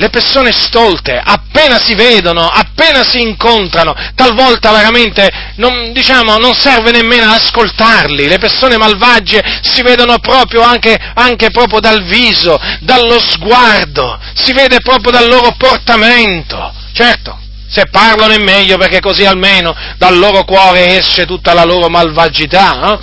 le 0.00 0.08
persone 0.08 0.50
stolte, 0.50 1.20
appena 1.22 1.78
si 1.78 1.94
vedono, 1.94 2.46
appena 2.46 3.04
si 3.04 3.20
incontrano, 3.20 3.94
talvolta 4.14 4.72
veramente 4.72 5.28
non, 5.56 5.92
diciamo, 5.92 6.38
non 6.38 6.54
serve 6.54 6.90
nemmeno 6.90 7.30
ascoltarli, 7.30 8.26
le 8.26 8.38
persone 8.38 8.78
malvagie 8.78 9.42
si 9.60 9.82
vedono 9.82 10.18
proprio 10.18 10.62
anche, 10.62 10.98
anche 11.12 11.50
proprio 11.50 11.80
dal 11.80 12.02
viso, 12.04 12.58
dallo 12.80 13.20
sguardo, 13.20 14.18
si 14.32 14.54
vede 14.54 14.78
proprio 14.80 15.10
dal 15.12 15.28
loro 15.28 15.54
portamento. 15.58 16.72
Certo, 16.94 17.38
se 17.68 17.84
parlano 17.90 18.32
è 18.32 18.38
meglio 18.38 18.78
perché 18.78 19.00
così 19.00 19.26
almeno 19.26 19.76
dal 19.98 20.16
loro 20.16 20.44
cuore 20.44 20.96
esce 20.96 21.26
tutta 21.26 21.52
la 21.52 21.64
loro 21.64 21.90
malvagità. 21.90 22.94
Eh? 22.94 22.98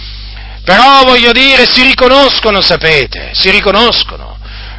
Però 0.63 1.03
voglio 1.03 1.31
dire, 1.31 1.67
si 1.71 1.83
riconoscono, 1.83 2.59
sapete, 2.59 3.29
si 3.33 3.51
riconoscono. 3.51 4.36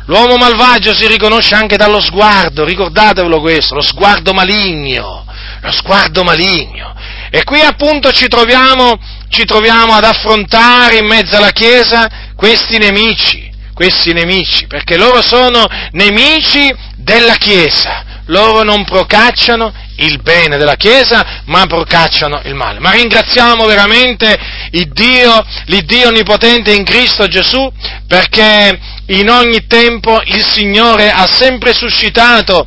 L'uomo 0.08 0.36
malvagio 0.36 0.94
si 0.94 1.06
riconosce 1.06 1.54
anche 1.54 1.76
dallo 1.76 2.00
sguardo, 2.00 2.64
ricordatevelo 2.64 3.40
questo, 3.40 3.74
lo 3.74 3.82
sguardo 3.82 4.32
maligno, 4.32 5.26
lo 5.60 5.70
sguardo 5.70 6.24
maligno. 6.24 6.94
E 7.30 7.44
qui 7.44 7.60
appunto 7.60 8.10
ci 8.10 8.26
troviamo, 8.26 8.98
ci 9.28 9.44
troviamo 9.44 9.92
ad 9.92 10.04
affrontare 10.04 10.96
in 10.96 11.06
mezzo 11.06 11.36
alla 11.36 11.50
Chiesa 11.50 12.08
questi 12.34 12.78
nemici, 12.78 13.52
questi 13.74 14.14
nemici, 14.14 14.66
perché 14.66 14.96
loro 14.96 15.20
sono 15.20 15.66
nemici 15.90 16.74
della 16.96 17.34
Chiesa, 17.34 18.22
loro 18.28 18.62
non 18.62 18.84
procacciano 18.84 19.74
il 19.96 20.22
bene 20.22 20.56
della 20.56 20.76
Chiesa, 20.76 21.42
ma 21.44 21.66
procacciano 21.66 22.40
il 22.44 22.54
male. 22.54 22.78
Ma 22.78 22.92
ringraziamo 22.92 23.66
veramente 23.66 24.38
il 24.72 24.88
Dio, 24.92 25.44
l'Iddio 25.66 26.08
Onnipotente 26.08 26.72
in 26.72 26.84
Cristo 26.84 27.26
Gesù, 27.26 27.70
perché 28.06 28.78
in 29.06 29.28
ogni 29.30 29.66
tempo 29.66 30.20
il 30.24 30.44
Signore 30.44 31.10
ha 31.10 31.26
sempre 31.26 31.72
suscitato 31.72 32.66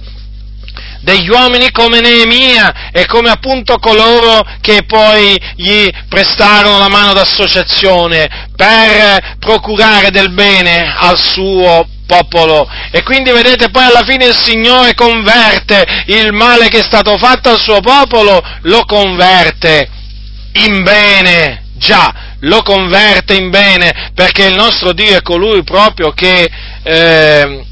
degli 1.01 1.29
uomini 1.29 1.71
come 1.71 1.99
Neemia 1.99 2.91
e 2.91 3.05
come 3.05 3.29
appunto 3.29 3.77
coloro 3.77 4.45
che 4.61 4.83
poi 4.85 5.35
gli 5.55 5.89
prestarono 6.07 6.77
la 6.77 6.89
mano 6.89 7.13
d'associazione 7.13 8.49
per 8.55 9.37
procurare 9.39 10.11
del 10.11 10.31
bene 10.31 10.93
al 10.95 11.19
suo 11.19 11.87
popolo. 12.05 12.69
E 12.91 13.03
quindi 13.03 13.31
vedete 13.31 13.69
poi 13.69 13.83
alla 13.83 14.03
fine 14.03 14.25
il 14.25 14.35
Signore 14.35 14.93
converte 14.93 16.03
il 16.07 16.33
male 16.33 16.69
che 16.69 16.79
è 16.79 16.83
stato 16.83 17.17
fatto 17.17 17.49
al 17.49 17.59
suo 17.59 17.79
popolo, 17.79 18.41
lo 18.63 18.85
converte 18.85 19.89
in 20.53 20.83
bene, 20.83 21.60
già, 21.81 22.13
lo 22.41 22.61
converte 22.61 23.33
in 23.33 23.49
bene, 23.49 24.11
perché 24.13 24.45
il 24.45 24.55
nostro 24.55 24.93
Dio 24.93 25.17
è 25.17 25.21
colui 25.21 25.63
proprio 25.63 26.11
che 26.11 26.49
eh, 26.83 27.65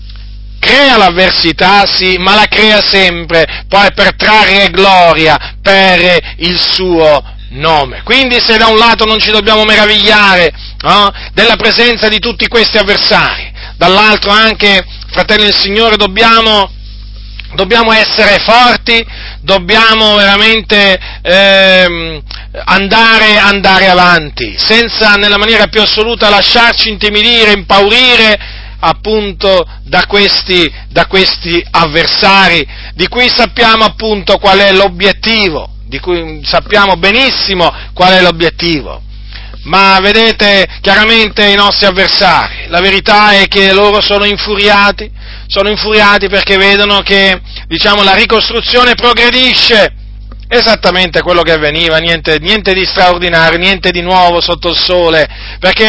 crea 0.60 0.98
l'avversità, 0.98 1.86
sì, 1.86 2.18
ma 2.18 2.34
la 2.34 2.48
crea 2.48 2.82
sempre, 2.82 3.66
poi 3.70 3.94
per 3.94 4.16
trarre 4.16 4.72
gloria 4.72 5.56
per 5.62 6.18
il 6.38 6.60
suo 6.60 7.24
nome. 7.52 8.02
Quindi 8.04 8.40
se 8.42 8.58
da 8.58 8.68
un 8.68 8.78
lato 8.78 9.06
non 9.06 9.20
ci 9.20 9.32
dobbiamo 9.32 9.64
meravigliare 9.64 10.52
no, 10.82 11.12
della 11.34 11.56
presenza 11.56 12.10
di 12.10 12.20
tutti 12.20 12.48
questi 12.48 12.78
avversari, 12.78 13.52
dall'altro 13.78 14.32
anche, 14.32 14.84
fratelli 15.12 15.44
del 15.44 15.56
Signore, 15.56 15.98
dobbiamo, 15.98 16.72
dobbiamo 17.56 17.92
essere 17.92 18.38
forti, 18.40 19.06
dobbiamo 19.42 20.16
veramente 20.16 21.00
eh, 21.22 22.22
andare, 22.66 23.38
andare 23.38 23.88
avanti, 23.88 24.56
senza 24.58 25.16
nella 25.16 25.38
maniera 25.38 25.68
più 25.68 25.82
assoluta 25.82 26.30
lasciarci 26.30 26.90
intimidire, 26.90 27.54
impaurire, 27.54 28.38
appunto 28.82 29.66
da 29.84 30.06
questi, 30.06 30.72
da 30.90 31.06
questi 31.08 31.64
avversari, 31.72 32.66
di 32.94 33.08
cui 33.08 33.28
sappiamo 33.30 33.84
appunto 33.84 34.38
qual 34.38 34.60
è 34.60 34.72
l'obiettivo, 34.72 35.70
di 35.86 36.00
cui 36.00 36.42
sappiamo 36.44 36.96
benissimo 36.96 37.74
qual 37.94 38.14
è 38.14 38.22
l'obiettivo. 38.22 39.04
Ma 39.70 40.00
vedete 40.02 40.68
chiaramente 40.82 41.46
i 41.46 41.54
nostri 41.54 41.86
avversari, 41.86 42.66
la 42.70 42.82
verità 42.82 43.34
è 43.34 43.48
che 43.48 43.72
loro 43.72 44.02
sono 44.02 44.26
infuriati, 44.26 45.12
sono 45.46 45.70
infuriati 45.70 46.28
perché 46.28 46.58
vedono 46.58 47.02
che 47.02 47.40
diciamo, 47.68 48.02
la 48.02 48.16
ricostruzione 48.16 48.96
progredisce, 48.96 49.94
esattamente 50.52 51.22
quello 51.22 51.44
che 51.44 51.52
avveniva, 51.52 51.98
niente, 51.98 52.40
niente, 52.40 52.74
di 52.74 52.84
straordinario, 52.84 53.60
niente 53.60 53.92
di 53.92 54.02
nuovo 54.02 54.42
sotto 54.42 54.70
il 54.70 54.78
sole, 54.78 55.28
perché 55.60 55.86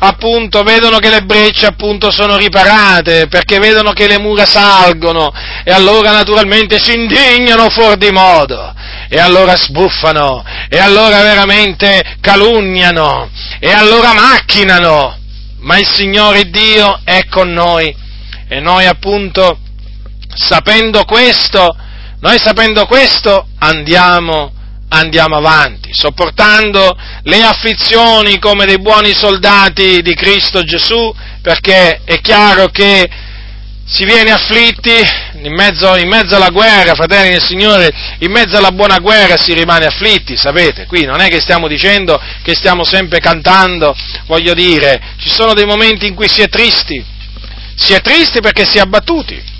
appunto 0.00 0.62
vedono 0.62 0.98
che 0.98 1.08
le 1.08 1.22
brecce 1.22 1.64
appunto 1.64 2.10
sono 2.10 2.36
riparate, 2.36 3.26
perché 3.28 3.58
vedono 3.58 3.92
che 3.92 4.06
le 4.06 4.18
mura 4.18 4.44
salgono 4.44 5.32
e 5.64 5.72
allora 5.72 6.10
naturalmente 6.10 6.78
si 6.78 6.92
indignano 6.92 7.70
fuori 7.70 7.96
di 7.96 8.10
modo 8.10 8.74
e 9.08 9.18
allora 9.18 9.56
sbuffano 9.56 10.44
e 10.68 10.78
allora 10.78 11.22
veramente 11.22 12.16
calunniano 12.20 13.30
e 13.58 13.72
allora 13.72 14.12
macchinano, 14.12 15.16
ma 15.60 15.78
il 15.78 15.88
Signore 15.88 16.50
Dio 16.50 17.00
è 17.04 17.24
con 17.30 17.50
noi 17.50 17.96
e 18.46 18.60
noi 18.60 18.84
appunto 18.84 19.58
sapendo 20.34 21.04
questo 21.04 21.76
noi 22.22 22.38
sapendo 22.38 22.86
questo 22.86 23.48
andiamo, 23.58 24.52
andiamo 24.90 25.38
avanti, 25.38 25.90
sopportando 25.92 26.96
le 27.24 27.42
afflizioni 27.42 28.38
come 28.38 28.64
dei 28.64 28.78
buoni 28.78 29.12
soldati 29.12 30.02
di 30.02 30.14
Cristo 30.14 30.62
Gesù, 30.62 31.12
perché 31.42 32.02
è 32.04 32.20
chiaro 32.20 32.68
che 32.68 33.10
si 33.84 34.04
viene 34.04 34.30
afflitti 34.30 34.94
in 35.42 35.52
mezzo, 35.52 35.96
in 35.96 36.06
mezzo, 36.06 36.36
alla 36.36 36.50
guerra, 36.50 36.94
fratelli 36.94 37.30
del 37.30 37.42
Signore, 37.42 37.90
in 38.20 38.30
mezzo 38.30 38.56
alla 38.56 38.70
buona 38.70 38.98
guerra 38.98 39.36
si 39.36 39.52
rimane 39.52 39.86
afflitti, 39.86 40.36
sapete? 40.36 40.86
Qui 40.86 41.04
non 41.04 41.20
è 41.20 41.26
che 41.26 41.40
stiamo 41.40 41.66
dicendo 41.66 42.20
che 42.44 42.54
stiamo 42.54 42.84
sempre 42.84 43.18
cantando, 43.18 43.96
voglio 44.26 44.54
dire, 44.54 45.16
ci 45.18 45.28
sono 45.28 45.54
dei 45.54 45.66
momenti 45.66 46.06
in 46.06 46.14
cui 46.14 46.28
si 46.28 46.40
è 46.40 46.48
tristi, 46.48 47.04
si 47.74 47.94
è 47.94 48.00
tristi 48.00 48.40
perché 48.40 48.64
si 48.64 48.78
è 48.78 48.80
abbattuti, 48.80 49.50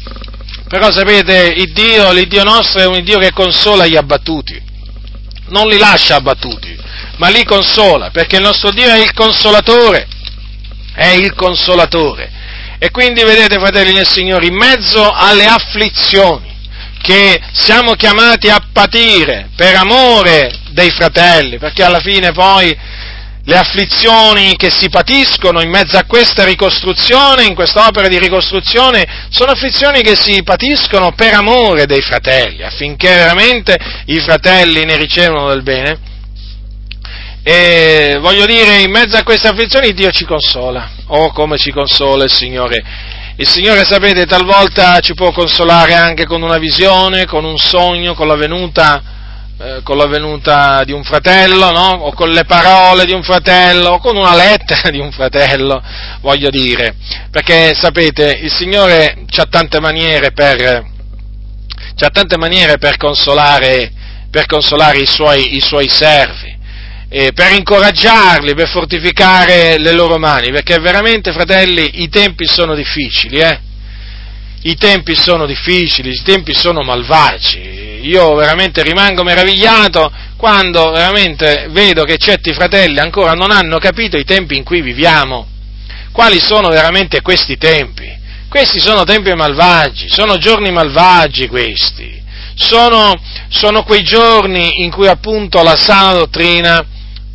però 0.72 0.90
sapete, 0.90 1.52
il 1.54 1.70
Dio, 1.74 2.12
l'Iddio 2.12 2.44
nostro 2.44 2.80
è 2.80 2.86
un 2.86 3.04
Dio 3.04 3.18
che 3.18 3.30
consola 3.30 3.86
gli 3.86 3.94
abbattuti, 3.94 4.58
non 5.48 5.68
li 5.68 5.76
lascia 5.76 6.14
abbattuti, 6.14 6.74
ma 7.16 7.28
li 7.28 7.44
consola, 7.44 8.08
perché 8.08 8.36
il 8.36 8.42
nostro 8.42 8.70
Dio 8.70 8.86
è 8.86 8.96
il 8.96 9.12
consolatore, 9.12 10.08
è 10.94 11.08
il 11.08 11.34
consolatore. 11.34 12.32
E 12.78 12.90
quindi 12.90 13.22
vedete, 13.22 13.58
fratelli 13.58 13.92
del 13.92 14.08
Signore, 14.08 14.46
in 14.46 14.54
mezzo 14.54 15.10
alle 15.10 15.44
afflizioni 15.44 16.56
che 17.02 17.38
siamo 17.52 17.92
chiamati 17.92 18.48
a 18.48 18.66
patire 18.72 19.50
per 19.54 19.74
amore 19.74 20.58
dei 20.70 20.90
fratelli, 20.90 21.58
perché 21.58 21.84
alla 21.84 22.00
fine 22.00 22.32
poi 22.32 22.74
le 23.44 23.56
afflizioni 23.56 24.54
che 24.56 24.70
si 24.70 24.88
patiscono 24.88 25.60
in 25.60 25.68
mezzo 25.68 25.96
a 25.96 26.04
questa 26.06 26.44
ricostruzione, 26.44 27.44
in 27.44 27.54
quest'opera 27.54 28.06
di 28.06 28.18
ricostruzione, 28.18 29.26
sono 29.30 29.50
afflizioni 29.50 30.00
che 30.02 30.14
si 30.14 30.42
patiscono 30.44 31.12
per 31.12 31.34
amore 31.34 31.86
dei 31.86 32.02
fratelli, 32.02 32.62
affinché 32.62 33.08
veramente 33.08 33.76
i 34.06 34.20
fratelli 34.20 34.84
ne 34.84 34.96
ricevano 34.96 35.48
del 35.48 35.62
bene. 35.62 36.10
E 37.42 38.18
voglio 38.20 38.46
dire, 38.46 38.82
in 38.82 38.90
mezzo 38.92 39.16
a 39.16 39.24
queste 39.24 39.48
afflizioni 39.48 39.92
Dio 39.92 40.12
ci 40.12 40.24
consola, 40.24 40.90
oh 41.06 41.32
come 41.32 41.58
ci 41.58 41.72
consola 41.72 42.22
il 42.22 42.32
Signore. 42.32 42.84
Il 43.36 43.48
Signore, 43.48 43.84
sapete, 43.84 44.24
talvolta 44.24 45.00
ci 45.00 45.14
può 45.14 45.32
consolare 45.32 45.94
anche 45.94 46.26
con 46.26 46.42
una 46.42 46.58
visione, 46.58 47.24
con 47.24 47.44
un 47.44 47.58
sogno, 47.58 48.14
con 48.14 48.28
la 48.28 48.36
venuta 48.36 49.11
eh, 49.64 49.80
con 49.84 49.96
la 49.96 50.06
venuta 50.06 50.82
di 50.82 50.90
un 50.90 51.04
fratello, 51.04 51.70
no? 51.70 52.06
o 52.06 52.12
con 52.14 52.30
le 52.30 52.44
parole 52.44 53.04
di 53.04 53.12
un 53.12 53.22
fratello, 53.22 53.90
o 53.90 53.98
con 53.98 54.16
una 54.16 54.34
lettera 54.34 54.90
di 54.90 54.98
un 54.98 55.12
fratello, 55.12 55.80
voglio 56.20 56.50
dire, 56.50 56.96
perché 57.30 57.72
sapete, 57.72 58.40
il 58.42 58.50
Signore 58.50 59.24
ha 59.36 59.46
tante 59.46 59.78
maniere 59.78 60.32
per, 60.32 60.84
c'ha 61.94 62.08
tante 62.08 62.36
maniere 62.38 62.78
per 62.78 62.96
consolare, 62.96 63.92
per 64.32 64.46
consolare 64.46 64.98
i, 64.98 65.06
suoi, 65.06 65.54
i 65.54 65.60
suoi 65.60 65.88
servi, 65.88 66.58
per 67.08 67.52
incoraggiarli, 67.52 68.54
per 68.54 68.68
fortificare 68.68 69.78
le 69.78 69.92
loro 69.92 70.18
mani, 70.18 70.50
perché 70.50 70.76
veramente, 70.80 71.30
fratelli, 71.30 72.02
i 72.02 72.08
tempi 72.08 72.46
sono 72.46 72.74
difficili, 72.74 73.38
eh? 73.38 73.60
I 74.64 74.76
tempi 74.76 75.16
sono 75.16 75.44
difficili, 75.44 76.10
i 76.10 76.22
tempi 76.22 76.54
sono 76.54 76.82
malvagi, 76.82 77.98
io 78.02 78.34
veramente 78.34 78.82
rimango 78.82 79.24
meravigliato 79.24 80.12
quando 80.36 80.90
veramente 80.90 81.66
vedo 81.70 82.04
che 82.04 82.16
certi 82.16 82.52
fratelli 82.52 82.98
ancora 82.98 83.32
non 83.32 83.50
hanno 83.50 83.78
capito 83.78 84.16
i 84.16 84.24
tempi 84.24 84.56
in 84.56 84.64
cui 84.64 84.80
viviamo. 84.80 85.46
Quali 86.12 86.38
sono 86.38 86.68
veramente 86.68 87.22
questi 87.22 87.56
tempi? 87.56 88.20
Questi 88.48 88.80
sono 88.80 89.04
tempi 89.04 89.32
malvagi, 89.34 90.08
sono 90.08 90.36
giorni 90.36 90.70
malvagi 90.70 91.48
questi. 91.48 92.20
Sono, 92.54 93.14
sono 93.48 93.82
quei 93.82 94.02
giorni 94.02 94.82
in 94.82 94.90
cui 94.90 95.08
appunto 95.08 95.62
la 95.62 95.76
sana 95.76 96.12
dottrina 96.12 96.84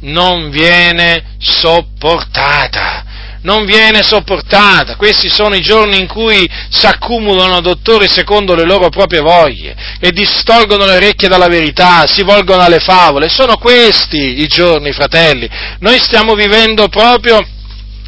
non 0.02 0.50
viene 0.50 1.36
sopportata 1.40 3.07
non 3.48 3.64
viene 3.64 4.04
sopportata. 4.04 4.98
Questi 4.98 5.30
sono 5.30 5.56
i 5.56 5.62
giorni 5.62 5.98
in 5.98 6.08
cui 6.08 6.46
si 6.70 6.86
accumulano 6.86 7.62
dottori 7.62 8.10
secondo 8.10 8.54
le 8.54 8.66
loro 8.66 8.90
proprie 8.90 9.22
voglie 9.22 9.74
e 10.02 10.12
distolgono 10.12 10.86
le 10.86 10.98
orecchie 10.98 11.30
dalla 11.30 11.48
verità, 11.48 12.06
si 12.06 12.24
volgono 12.24 12.62
alle 12.62 12.80
favole. 12.80 13.30
Sono 13.30 13.56
questi 13.56 14.42
i 14.42 14.48
giorni, 14.48 14.92
fratelli. 14.92 15.50
Noi 15.80 15.98
stiamo 15.98 16.34
vivendo 16.34 16.90
proprio 16.90 17.42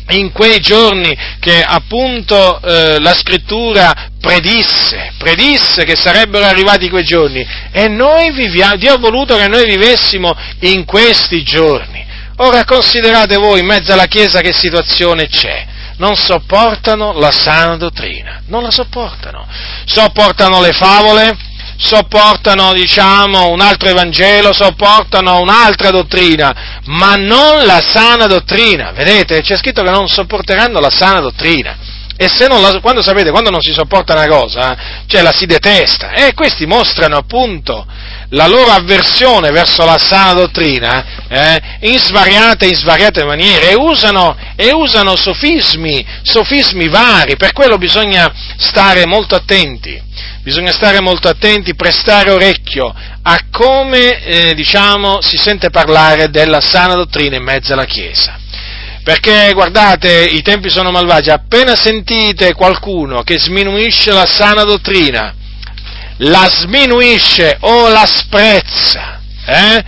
in 0.10 0.34
quei 0.34 0.60
giorni 0.60 1.16
che 1.40 1.64
appunto 1.64 2.60
eh, 2.62 3.00
la 3.00 3.16
scrittura 3.16 4.10
predisse, 4.20 5.14
predisse 5.18 5.86
che 5.86 5.96
sarebbero 5.96 6.44
arrivati 6.44 6.90
quei 6.90 7.04
giorni 7.04 7.48
e 7.72 7.88
noi 7.88 8.32
viviamo, 8.32 8.76
Dio 8.76 8.96
ha 8.96 8.98
voluto 8.98 9.38
che 9.38 9.48
noi 9.48 9.66
vivessimo 9.66 10.36
in 10.62 10.84
questi 10.84 11.44
giorni. 11.44 12.08
Ora 12.42 12.64
considerate 12.64 13.36
voi 13.36 13.60
in 13.60 13.66
mezzo 13.66 13.92
alla 13.92 14.06
Chiesa 14.06 14.40
che 14.40 14.54
situazione 14.54 15.28
c'è. 15.28 15.66
Non 15.98 16.16
sopportano 16.16 17.12
la 17.20 17.32
sana 17.32 17.76
dottrina, 17.76 18.42
non 18.48 18.64
la 18.64 18.72
sopportano. 18.72 19.46
Sopportano 19.84 20.62
le 20.62 20.72
favole, 20.72 21.38
sopportano, 21.76 22.72
diciamo, 22.72 23.50
un 23.50 23.60
altro 23.60 23.90
Evangelo, 23.90 24.54
sopportano 24.54 25.42
un'altra 25.42 25.90
dottrina, 25.90 26.80
ma 26.86 27.16
non 27.16 27.66
la 27.66 27.82
sana 27.82 28.26
dottrina. 28.28 28.92
Vedete? 28.94 29.42
C'è 29.42 29.58
scritto 29.58 29.84
che 29.84 29.90
non 29.90 30.08
sopporteranno 30.08 30.80
la 30.80 30.90
sana 30.90 31.20
dottrina. 31.20 31.76
E 32.22 32.28
la, 32.38 32.80
quando 32.82 33.02
sapete, 33.02 33.32
quando 33.32 33.50
non 33.50 33.62
si 33.62 33.72
sopporta 33.72 34.12
una 34.12 34.28
cosa, 34.28 34.76
cioè 35.08 35.22
la 35.22 35.32
si 35.32 35.46
detesta. 35.46 36.12
E 36.12 36.34
questi 36.34 36.66
mostrano 36.66 37.16
appunto 37.16 37.88
la 38.32 38.46
loro 38.46 38.72
avversione 38.72 39.52
verso 39.52 39.86
la 39.86 39.98
sana 39.98 40.34
dottrina 40.34 41.06
eh, 41.30 41.62
in 41.88 41.98
svariate 41.98 42.66
in 42.66 42.76
svariate 42.76 43.24
maniere 43.24 43.70
e 43.70 43.76
usano, 43.76 44.36
e 44.58 44.74
usano 44.74 45.16
sofismi, 45.16 46.06
sofismi 46.24 46.90
vari, 46.90 47.38
per 47.38 47.54
quello 47.54 47.78
bisogna 47.78 48.30
stare 48.58 49.06
molto 49.06 49.36
attenti 49.36 50.08
bisogna 50.42 50.72
stare 50.72 51.00
molto 51.00 51.28
attenti, 51.28 51.76
prestare 51.76 52.32
orecchio 52.32 52.94
a 53.22 53.40
come 53.52 54.24
eh, 54.24 54.56
diciamo, 54.56 55.22
si 55.22 55.38
sente 55.38 55.70
parlare 55.70 56.30
della 56.30 56.60
sana 56.60 56.96
dottrina 56.96 57.36
in 57.36 57.44
mezzo 57.44 57.74
alla 57.74 57.86
Chiesa. 57.86 58.39
Perché 59.10 59.54
guardate, 59.54 60.24
i 60.24 60.44
tempi 60.44 60.70
sono 60.70 60.92
malvagi, 60.92 61.32
appena 61.32 61.76
sentite 61.76 62.54
qualcuno 62.54 63.24
che 63.24 63.40
sminuisce 63.40 64.12
la 64.12 64.28
sana 64.28 64.64
dottrina, 64.64 65.34
la 66.18 66.48
sminuisce 66.48 67.58
o 67.62 67.88
la 67.88 68.06
sprezza, 68.06 69.20
eh? 69.48 69.84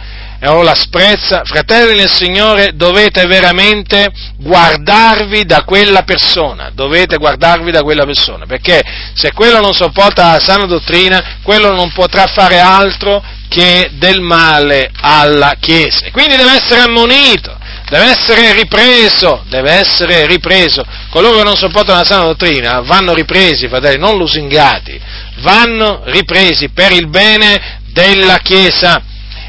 o 0.48 0.64
la 0.64 0.74
sprezza, 0.74 1.44
fratelli 1.46 1.98
nel 1.98 2.10
Signore, 2.10 2.72
dovete 2.74 3.28
veramente 3.28 4.12
guardarvi 4.38 5.46
da 5.46 5.66
quella 5.66 6.02
persona, 6.02 6.72
dovete 6.74 7.18
guardarvi 7.18 7.70
da 7.70 7.84
quella 7.84 8.06
persona, 8.06 8.48
perché 8.48 8.82
se 9.14 9.34
quello 9.34 9.60
non 9.60 9.76
sopporta 9.76 10.32
la 10.32 10.40
sana 10.40 10.66
dottrina, 10.66 11.38
quello 11.44 11.72
non 11.76 11.92
potrà 11.92 12.26
fare 12.26 12.58
altro 12.58 13.24
che 13.48 13.92
del 14.00 14.20
male 14.20 14.90
alla 15.00 15.58
Chiesa. 15.60 16.10
Quindi 16.10 16.38
deve 16.38 16.54
essere 16.56 16.82
ammonito, 16.82 17.56
deve 17.92 18.06
essere 18.06 18.54
ripreso, 18.54 19.44
deve 19.50 19.72
essere 19.74 20.26
ripreso. 20.26 20.82
Coloro 21.10 21.40
che 21.40 21.44
non 21.44 21.58
sopportano 21.58 22.00
la 22.00 22.06
sana 22.06 22.24
dottrina 22.24 22.80
vanno 22.80 23.14
ripresi, 23.14 23.68
fratelli, 23.68 24.00
non 24.00 24.18
lusingati, 24.18 24.98
vanno 25.40 26.02
ripresi 26.06 26.70
per 26.70 26.94
il 26.94 27.10
bene 27.10 27.82
della 27.92 28.38
Chiesa. 28.38 29.04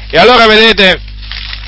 E 0.09 0.17
allora 0.17 0.45
vedete, 0.45 0.99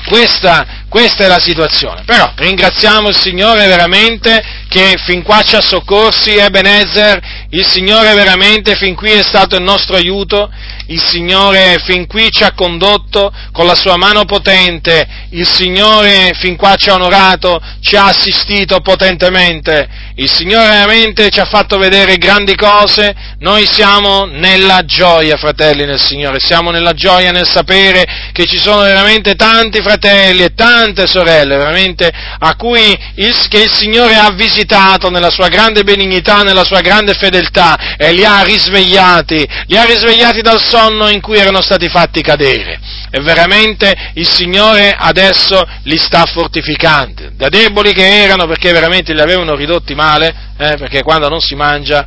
questa, 0.06 0.84
questa 0.88 1.24
è 1.24 1.28
la 1.28 1.40
situazione. 1.40 2.02
Però 2.04 2.32
ringraziamo 2.36 3.08
il 3.08 3.16
Signore 3.16 3.66
veramente 3.66 4.42
che 4.68 4.94
fin 5.04 5.22
qua 5.22 5.42
ci 5.42 5.56
ha 5.56 5.60
soccorsi, 5.60 6.36
Ebenezer, 6.36 7.46
il 7.50 7.66
Signore 7.66 8.12
veramente 8.14 8.74
fin 8.74 8.94
qui 8.94 9.10
è 9.10 9.22
stato 9.22 9.56
il 9.56 9.62
nostro 9.62 9.96
aiuto, 9.96 10.50
il 10.88 11.02
Signore 11.02 11.78
fin 11.84 12.06
qui 12.06 12.30
ci 12.30 12.42
ha 12.42 12.52
condotto 12.52 13.32
con 13.52 13.66
la 13.66 13.74
sua 13.74 13.96
mano 13.96 14.24
potente, 14.24 15.06
il 15.30 15.46
Signore 15.46 16.32
fin 16.34 16.56
qua 16.56 16.74
ci 16.76 16.90
ha 16.90 16.94
onorato, 16.94 17.60
ci 17.80 17.96
ha 17.96 18.06
assistito 18.06 18.80
potentemente, 18.80 19.88
il 20.16 20.30
Signore 20.30 20.68
veramente 20.68 21.30
ci 21.30 21.40
ha 21.40 21.44
fatto 21.44 21.78
vedere 21.78 22.16
grandi 22.16 22.54
cose, 22.54 23.14
noi 23.38 23.66
siamo 23.66 24.24
nella 24.24 24.84
gioia, 24.84 25.36
fratelli 25.36 25.84
nel 25.84 26.00
Signore, 26.00 26.38
siamo 26.40 26.70
nella 26.70 26.92
gioia 26.92 27.30
nel 27.30 27.46
sapere 27.46 28.30
che 28.32 28.44
ci 28.46 28.58
sono 28.58 28.80
veramente 28.82 29.34
tanti 29.34 29.80
fratelli 29.80 30.42
e 30.42 30.54
tante 30.76 31.06
sorelle, 31.06 31.56
veramente 31.56 32.10
a 32.38 32.54
cui 32.54 32.94
il, 33.14 33.34
che 33.48 33.62
il 33.62 33.72
Signore 33.72 34.16
ha 34.16 34.30
visitato 34.32 35.08
nella 35.08 35.30
sua 35.30 35.48
grande 35.48 35.84
benignità, 35.84 36.42
nella 36.42 36.64
sua 36.64 36.82
grande 36.82 37.14
fedeltà 37.14 37.96
e 37.96 38.12
li 38.12 38.24
ha 38.24 38.42
risvegliati, 38.42 39.48
li 39.68 39.76
ha 39.76 39.84
risvegliati 39.84 40.42
dal 40.42 40.62
sonno 40.62 41.08
in 41.08 41.22
cui 41.22 41.38
erano 41.38 41.62
stati 41.62 41.88
fatti 41.88 42.20
cadere. 42.20 42.78
E 43.10 43.22
veramente 43.22 43.94
il 44.14 44.28
Signore 44.28 44.94
adesso 44.94 45.66
li 45.84 45.96
sta 45.96 46.26
fortificando, 46.26 47.30
da 47.34 47.48
deboli 47.48 47.94
che 47.94 48.22
erano 48.22 48.46
perché 48.46 48.72
veramente 48.72 49.14
li 49.14 49.20
avevano 49.20 49.54
ridotti 49.54 49.94
male, 49.94 50.28
eh, 50.58 50.76
perché 50.76 51.02
quando 51.02 51.28
non 51.28 51.40
si 51.40 51.54
mangia 51.54 52.06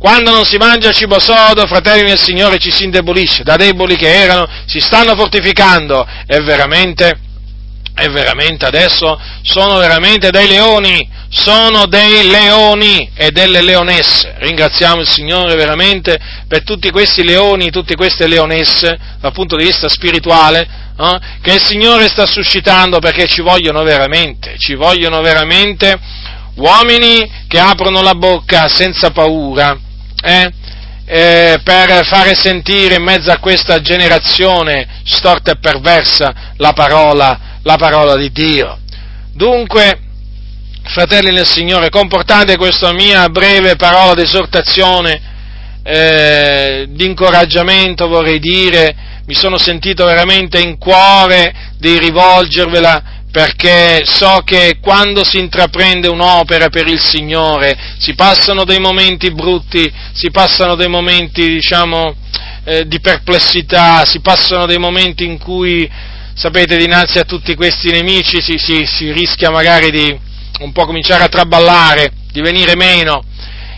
quando 0.00 0.32
non 0.32 0.46
si 0.46 0.56
mangia 0.56 0.92
cibo 0.92 1.20
sodo, 1.20 1.66
fratelli 1.66 2.08
del 2.08 2.18
Signore, 2.18 2.56
ci 2.56 2.70
si 2.70 2.84
indebolisce, 2.84 3.42
da 3.42 3.56
deboli 3.56 3.96
che 3.96 4.10
erano, 4.10 4.48
si 4.64 4.80
stanno 4.80 5.14
fortificando. 5.14 6.06
E 6.26 6.40
veramente, 6.40 7.18
e 7.94 8.08
veramente 8.08 8.64
adesso 8.66 9.18
sono 9.42 9.78
veramente 9.78 10.30
dei 10.30 10.48
leoni, 10.48 11.08
sono 11.28 11.86
dei 11.86 12.28
leoni 12.28 13.10
e 13.14 13.30
delle 13.30 13.62
leonesse. 13.62 14.34
Ringraziamo 14.38 15.00
il 15.00 15.08
Signore 15.08 15.54
veramente 15.54 16.18
per 16.48 16.62
tutti 16.62 16.90
questi 16.90 17.24
leoni, 17.24 17.70
tutte 17.70 17.94
queste 17.94 18.26
leonesse, 18.26 18.98
dal 19.20 19.32
punto 19.32 19.56
di 19.56 19.64
vista 19.64 19.88
spirituale, 19.88 20.66
eh, 20.98 21.18
che 21.42 21.54
il 21.54 21.62
Signore 21.62 22.08
sta 22.08 22.26
suscitando 22.26 22.98
perché 22.98 23.26
ci 23.26 23.42
vogliono 23.42 23.82
veramente, 23.82 24.56
ci 24.58 24.74
vogliono 24.74 25.20
veramente 25.20 25.98
uomini 26.56 27.30
che 27.46 27.58
aprono 27.58 28.02
la 28.02 28.14
bocca 28.14 28.68
senza 28.68 29.10
paura 29.10 29.78
eh, 30.22 30.52
eh, 31.06 31.60
per 31.64 32.06
fare 32.06 32.34
sentire 32.34 32.94
in 32.94 33.02
mezzo 33.02 33.32
a 33.32 33.38
questa 33.38 33.80
generazione 33.80 35.00
storta 35.04 35.52
e 35.52 35.58
perversa 35.58 36.52
la 36.56 36.72
parola, 36.72 37.49
la 37.62 37.76
parola 37.76 38.16
di 38.16 38.30
Dio. 38.30 38.78
Dunque, 39.32 40.00
fratelli 40.84 41.32
nel 41.32 41.46
Signore, 41.46 41.88
comportate 41.88 42.56
questa 42.56 42.92
mia 42.92 43.28
breve 43.28 43.76
parola 43.76 44.14
di 44.14 44.22
esortazione, 44.22 45.20
eh, 45.82 46.86
di 46.88 47.04
vorrei 48.08 48.38
dire, 48.38 48.94
mi 49.26 49.34
sono 49.34 49.58
sentito 49.58 50.04
veramente 50.04 50.58
in 50.58 50.76
cuore 50.78 51.54
di 51.78 51.98
rivolgervela 51.98 53.18
perché 53.30 54.02
so 54.04 54.42
che 54.44 54.78
quando 54.80 55.24
si 55.24 55.38
intraprende 55.38 56.08
un'opera 56.08 56.68
per 56.68 56.88
il 56.88 57.00
Signore 57.00 57.76
si 57.98 58.14
passano 58.14 58.64
dei 58.64 58.80
momenti 58.80 59.30
brutti, 59.30 59.90
si 60.12 60.30
passano 60.30 60.74
dei 60.74 60.88
momenti, 60.88 61.46
diciamo, 61.48 62.14
eh, 62.64 62.86
di 62.88 63.00
perplessità, 63.00 64.04
si 64.04 64.20
passano 64.20 64.66
dei 64.66 64.78
momenti 64.78 65.24
in 65.24 65.38
cui, 65.38 65.88
sapete, 66.34 66.76
dinanzi 66.76 67.18
a 67.18 67.24
tutti 67.24 67.54
questi 67.54 67.90
nemici 67.90 68.40
si, 68.40 68.56
si, 68.58 68.84
si 68.86 69.12
rischia 69.12 69.50
magari 69.50 69.90
di 69.90 70.18
un 70.60 70.72
po' 70.72 70.84
cominciare 70.84 71.24
a 71.24 71.28
traballare, 71.28 72.12
di 72.32 72.40
venire 72.40 72.76
meno. 72.76 73.22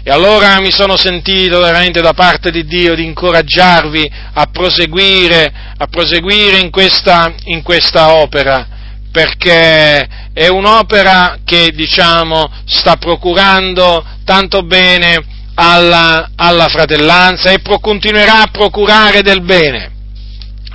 E 0.04 0.10
allora 0.10 0.60
mi 0.60 0.72
sono 0.72 0.96
sentito 0.96 1.60
veramente 1.60 2.00
da 2.00 2.12
parte 2.12 2.50
di 2.50 2.64
Dio 2.64 2.94
di 2.94 3.04
incoraggiarvi 3.04 4.10
a 4.34 4.46
proseguire, 4.46 5.52
a 5.76 5.86
proseguire 5.86 6.58
in 6.58 6.70
questa, 6.70 7.32
in 7.44 7.62
questa 7.62 8.14
opera 8.14 8.66
perché 9.12 10.08
è 10.32 10.48
un'opera 10.48 11.40
che 11.44 11.70
diciamo 11.74 12.50
sta 12.64 12.96
procurando 12.96 14.02
tanto 14.24 14.62
bene 14.62 15.22
alla, 15.54 16.30
alla 16.34 16.68
fratellanza 16.68 17.50
e 17.50 17.60
pro, 17.60 17.78
continuerà 17.78 18.40
a 18.40 18.48
procurare 18.50 19.20
del 19.20 19.42
bene 19.42 19.91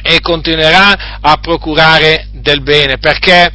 e 0.07 0.21
continuerà 0.21 1.19
a 1.19 1.37
procurare 1.37 2.27
del 2.31 2.61
bene. 2.61 2.97
Perché? 2.97 3.51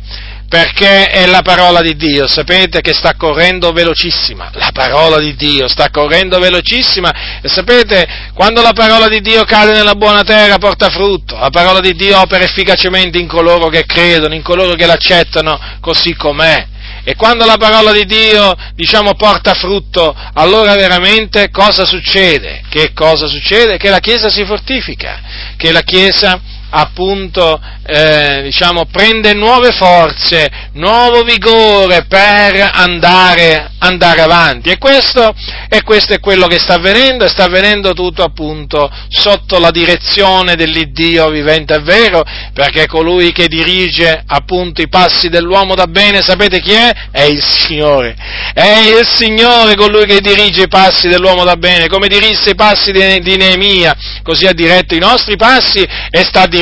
Perché 0.53 1.07
è 1.07 1.25
la 1.25 1.41
parola 1.41 1.81
di 1.81 1.97
Dio, 1.97 2.27
sapete 2.27 2.83
che 2.83 2.93
sta 2.93 3.15
correndo 3.17 3.73
velocissima, 3.73 4.51
la 4.53 4.69
parola 4.71 5.19
di 5.19 5.35
Dio 5.35 5.67
sta 5.67 5.89
correndo 5.89 6.39
velocissima. 6.39 7.41
E 7.41 7.49
sapete 7.49 8.07
quando 8.35 8.61
la 8.61 8.75
parola 8.75 9.09
di 9.09 9.23
Dio 9.23 9.45
cade 9.45 9.73
nella 9.73 9.95
buona 9.95 10.25
terra 10.25 10.59
porta 10.59 10.91
frutto, 10.91 11.39
la 11.39 11.49
parola 11.49 11.81
di 11.81 11.95
Dio 11.95 12.21
opera 12.21 12.45
efficacemente 12.45 13.17
in 13.17 13.29
coloro 13.29 13.69
che 13.69 13.87
credono, 13.87 14.35
in 14.35 14.43
coloro 14.43 14.75
che 14.75 14.85
l'accettano 14.85 15.59
così 15.81 16.15
com'è. 16.15 16.69
E 17.05 17.17
quando 17.17 17.45
la 17.45 17.57
parola 17.57 17.93
di 17.93 18.05
Dio, 18.05 18.55
diciamo, 18.75 19.15
porta 19.15 19.55
frutto, 19.55 20.15
allora 20.35 20.75
veramente 20.77 21.51
cosa 21.51 21.85
succede? 21.85 22.63
Che 22.69 22.93
cosa 22.93 23.27
succede? 23.27 23.77
Che 23.77 23.91
la 23.91 23.99
Chiesa 23.99 24.29
si 24.29 24.45
fortifica, 24.45 25.21
che 25.57 25.73
la 25.73 25.83
Chiesa 25.83 26.41
appunto 26.75 27.61
eh, 27.85 28.41
diciamo, 28.45 28.87
prende 28.87 29.35
nuove 29.35 29.73
forze, 29.73 30.51
nuovo 30.75 31.23
vigore 31.23 32.07
per 32.07 32.71
andare, 32.73 33.73
andare 33.79 34.21
avanti. 34.23 34.71
E 34.71 34.79
questo, 34.79 35.35
e 35.69 35.83
questo, 35.83 36.15
è 36.15 36.21
quello 36.21 36.47
che 36.47 36.59
sta 36.59 36.75
avvenendo, 36.75 37.25
e 37.25 37.29
sta 37.29 37.45
avvenendo 37.45 37.93
tutto 37.93 38.23
appunto 38.23 38.91
sotto 39.09 39.59
la 39.59 39.71
direzione 39.71 40.55
dell'Iddio 40.55 41.29
vivente, 41.29 41.75
è 41.75 41.83
vero, 41.83 42.23
perché 42.55 42.87
colui 42.87 43.33
che 43.33 43.49
dirige 43.49 44.23
appunto 44.27 44.81
i 44.81 44.89
passi 44.89 45.29
dell'uomo 45.29 45.75
da 45.75 45.87
bene, 45.87 46.23
sapete 46.23 46.61
chi 46.61 46.73
è? 46.73 46.91
È 47.11 47.23
il 47.23 47.43
Signore. 47.43 48.17
È 48.55 48.97
il 48.99 49.07
Signore 49.07 49.75
colui 49.75 50.07
che 50.07 50.21
dirige 50.21 50.63
i 50.63 50.69
passi 50.69 51.09
dell'uomo 51.09 51.45
da 51.45 51.57
bene, 51.57 51.89
come 51.89 52.09
dirisse 52.09 52.51
i 52.51 52.55
passi 52.55 52.93
di, 52.93 53.21
di 53.21 53.37
Neemia, 53.37 53.95
così 54.23 54.47
ha 54.47 54.53
diretto 54.53 54.95
i 54.95 54.99
nostri 54.99 55.37
passi 55.37 55.81
e 55.83 56.25
sta 56.25 56.47
dirigendo 56.47 56.61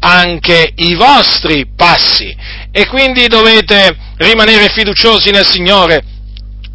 anche 0.00 0.72
i 0.76 0.94
vostri 0.94 1.66
passi. 1.76 2.34
E 2.70 2.86
quindi 2.86 3.26
dovete 3.28 3.96
rimanere 4.16 4.68
fiduciosi 4.70 5.30
nel 5.30 5.46
Signore, 5.46 6.02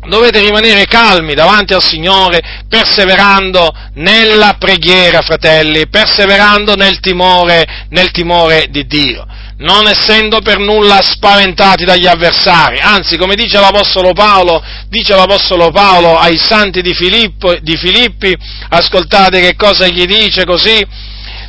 dovete 0.07 0.39
rimanere 0.39 0.85
calmi 0.85 1.33
davanti 1.33 1.73
al 1.73 1.83
Signore, 1.83 2.39
perseverando 2.67 3.71
nella 3.95 4.55
preghiera, 4.59 5.21
fratelli, 5.21 5.87
perseverando 5.87 6.75
nel 6.75 6.99
timore, 6.99 7.87
nel 7.89 8.11
timore 8.11 8.67
di 8.69 8.85
Dio 8.85 9.25
non 9.59 9.87
essendo 9.87 10.39
per 10.39 10.57
nulla 10.57 11.01
spaventati 11.01 11.83
dagli 11.83 12.05
avversari, 12.05 12.79
anzi, 12.79 13.17
come 13.17 13.35
dice 13.35 13.59
l'Apostolo 13.59 14.13
Paolo, 14.13 14.63
dice 14.87 15.15
l'Apostolo 15.15 15.69
Paolo 15.71 16.17
ai 16.17 16.37
santi 16.37 16.81
di, 16.81 16.93
Filippo, 16.93 17.53
di 17.55 17.75
Filippi, 17.75 18.35
ascoltate 18.69 19.41
che 19.41 19.55
cosa 19.55 19.87
gli 19.87 20.05
dice 20.05 20.45
così, 20.45 20.85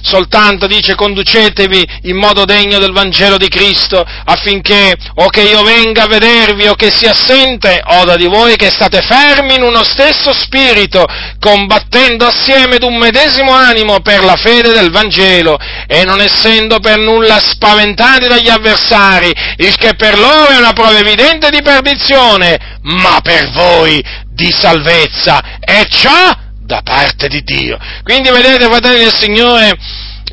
soltanto 0.02 0.66
dice 0.66 0.94
conducetevi 0.94 1.86
in 2.04 2.16
modo 2.16 2.44
degno 2.44 2.78
del 2.78 2.92
Vangelo 2.92 3.36
di 3.36 3.48
Cristo 3.48 4.04
affinché 4.24 4.96
o 5.16 5.28
che 5.28 5.42
io 5.42 5.62
venga 5.62 6.04
a 6.04 6.08
vedervi 6.08 6.66
o 6.66 6.74
che 6.74 6.90
sia 6.90 7.12
assente 7.12 7.80
oda 7.84 8.16
di 8.16 8.26
voi 8.26 8.56
che 8.56 8.70
state 8.70 9.00
fermi 9.02 9.54
in 9.54 9.62
uno 9.62 9.82
stesso 9.82 10.32
spirito 10.32 11.04
combattendo 11.38 12.26
assieme 12.26 12.78
d'un 12.78 12.96
medesimo 12.96 13.52
animo 13.52 14.00
per 14.00 14.24
la 14.24 14.36
fede 14.36 14.72
del 14.72 14.90
Vangelo 14.90 15.58
e 15.86 16.04
non 16.04 16.20
essendo 16.20 16.80
per 16.80 16.98
nulla 16.98 17.38
spaventati 17.38 18.28
dagli 18.28 18.48
avversari 18.48 19.32
il 19.56 19.76
che 19.76 19.94
per 19.94 20.18
loro 20.18 20.48
è 20.48 20.56
una 20.58 20.72
prova 20.72 20.98
evidente 20.98 21.50
di 21.50 21.62
perdizione 21.62 22.78
ma 22.82 23.20
per 23.22 23.50
voi 23.50 24.02
di 24.32 24.50
salvezza. 24.50 25.58
E 25.60 25.86
ciò 25.90 26.48
da 26.70 26.82
parte 26.82 27.26
di 27.26 27.42
Dio. 27.42 27.76
Quindi 28.04 28.30
vedete, 28.30 28.66
fratelli 28.66 29.00
del 29.00 29.12
Signore, 29.12 29.76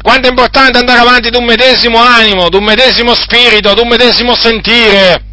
quanto 0.03 0.27
è 0.27 0.29
importante 0.29 0.77
andare 0.77 0.99
avanti 0.99 1.31
d'un 1.31 1.43
medesimo 1.43 1.97
animo, 1.97 2.49
d'un 2.49 2.63
medesimo 2.63 3.15
spirito, 3.15 3.73
d'un 3.73 3.87
medesimo 3.87 4.35
sentire, 4.35 5.23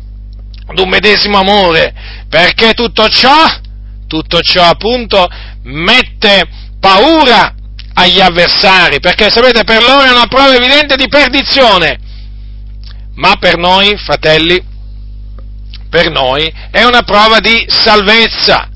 d'un 0.72 0.88
medesimo 0.88 1.38
amore, 1.38 1.92
perché 2.30 2.72
tutto 2.72 3.06
ciò, 3.08 3.50
tutto 4.06 4.40
ciò 4.40 4.62
appunto 4.62 5.28
mette 5.64 6.48
paura 6.80 7.54
agli 7.92 8.20
avversari, 8.20 8.98
perché 8.98 9.28
sapete 9.28 9.62
per 9.62 9.82
loro 9.82 10.04
è 10.04 10.10
una 10.10 10.26
prova 10.26 10.54
evidente 10.54 10.96
di 10.96 11.06
perdizione, 11.06 11.98
ma 13.16 13.36
per 13.38 13.58
noi, 13.58 13.94
fratelli, 13.98 14.72
per 15.90 16.10
noi 16.10 16.50
è 16.70 16.82
una 16.82 17.02
prova 17.02 17.40
di 17.40 17.62
salvezza. 17.68 18.70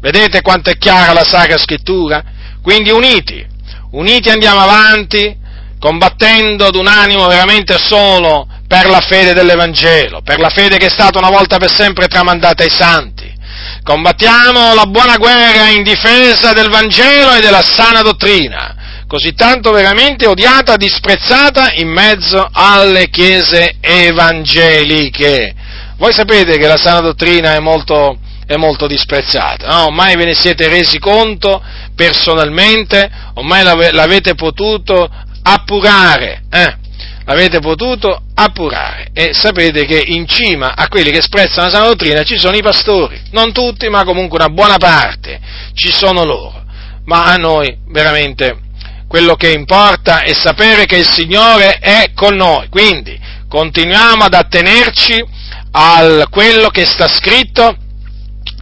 Vedete 0.00 0.42
quanto 0.42 0.70
è 0.70 0.76
chiara 0.78 1.12
la 1.12 1.24
Sacra 1.24 1.58
Scrittura? 1.58 2.22
Quindi 2.62 2.90
uniti, 2.90 3.44
uniti 3.92 4.30
andiamo 4.30 4.60
avanti, 4.60 5.36
combattendo 5.78 6.66
ad 6.66 6.74
un 6.74 6.86
animo 6.86 7.26
veramente 7.26 7.78
solo 7.78 8.46
per 8.66 8.88
la 8.88 9.00
fede 9.00 9.32
dell'Evangelo, 9.32 10.20
per 10.22 10.38
la 10.38 10.50
fede 10.50 10.76
che 10.76 10.86
è 10.86 10.90
stata 10.90 11.18
una 11.18 11.30
volta 11.30 11.58
per 11.58 11.72
sempre 11.72 12.06
tramandata 12.06 12.62
ai 12.62 12.70
santi. 12.70 13.34
Combattiamo 13.82 14.74
la 14.74 14.86
buona 14.86 15.16
guerra 15.16 15.68
in 15.68 15.82
difesa 15.82 16.52
del 16.52 16.68
Vangelo 16.68 17.34
e 17.34 17.40
della 17.40 17.62
sana 17.62 18.02
dottrina, 18.02 19.04
così 19.06 19.32
tanto 19.34 19.72
veramente 19.72 20.26
odiata, 20.26 20.76
disprezzata 20.76 21.72
in 21.72 21.88
mezzo 21.88 22.46
alle 22.52 23.08
chiese 23.08 23.76
evangeliche. 23.80 25.54
Voi 25.96 26.12
sapete 26.12 26.58
che 26.58 26.66
la 26.66 26.76
sana 26.76 27.00
dottrina 27.00 27.54
è 27.54 27.58
molto, 27.58 28.18
è 28.48 28.56
molto 28.56 28.86
disprezzata, 28.86 29.66
no? 29.66 29.84
ormai 29.88 30.16
ve 30.16 30.24
ne 30.24 30.34
siete 30.34 30.68
resi 30.68 30.98
conto 30.98 31.62
personalmente, 31.94 33.10
ormai 33.34 33.62
l'avete 33.62 34.34
potuto 34.34 35.06
appurare, 35.42 36.44
eh? 36.50 36.76
l'avete 37.26 37.58
potuto 37.58 38.22
appurare. 38.34 39.08
E 39.12 39.34
sapete 39.34 39.84
che 39.84 40.02
in 40.02 40.26
cima 40.26 40.74
a 40.74 40.88
quelli 40.88 41.10
che 41.10 41.18
esprezzano 41.18 41.66
la 41.66 41.72
sana 41.74 41.86
dottrina 41.88 42.22
ci 42.22 42.38
sono 42.38 42.56
i 42.56 42.62
pastori, 42.62 43.20
non 43.32 43.52
tutti 43.52 43.86
ma 43.90 44.04
comunque 44.04 44.38
una 44.38 44.48
buona 44.48 44.78
parte. 44.78 45.38
Ci 45.74 45.92
sono 45.92 46.24
loro, 46.24 46.64
ma 47.04 47.26
a 47.26 47.36
noi 47.36 47.76
veramente 47.88 48.60
quello 49.06 49.34
che 49.34 49.50
importa 49.50 50.22
è 50.22 50.32
sapere 50.32 50.86
che 50.86 50.96
il 50.96 51.06
Signore 51.06 51.76
è 51.80 52.12
con 52.14 52.34
noi, 52.34 52.68
quindi 52.70 53.20
continuiamo 53.46 54.24
ad 54.24 54.32
attenerci 54.32 55.22
a 55.72 56.26
quello 56.30 56.68
che 56.70 56.86
sta 56.86 57.08
scritto 57.08 57.76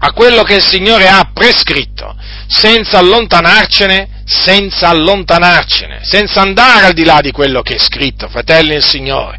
a 0.06 0.12
quello 0.12 0.44
che 0.44 0.54
il 0.54 0.62
Signore 0.62 1.08
ha 1.08 1.30
prescritto, 1.32 2.14
senza 2.46 2.98
allontanarcene, 2.98 4.22
senza 4.24 4.88
allontanarcene, 4.88 6.00
senza 6.02 6.40
andare 6.40 6.86
al 6.86 6.92
di 6.92 7.04
là 7.04 7.20
di 7.20 7.32
quello 7.32 7.62
che 7.62 7.74
è 7.74 7.78
scritto, 7.78 8.28
fratelli 8.28 8.70
del 8.70 8.84
Signore. 8.84 9.38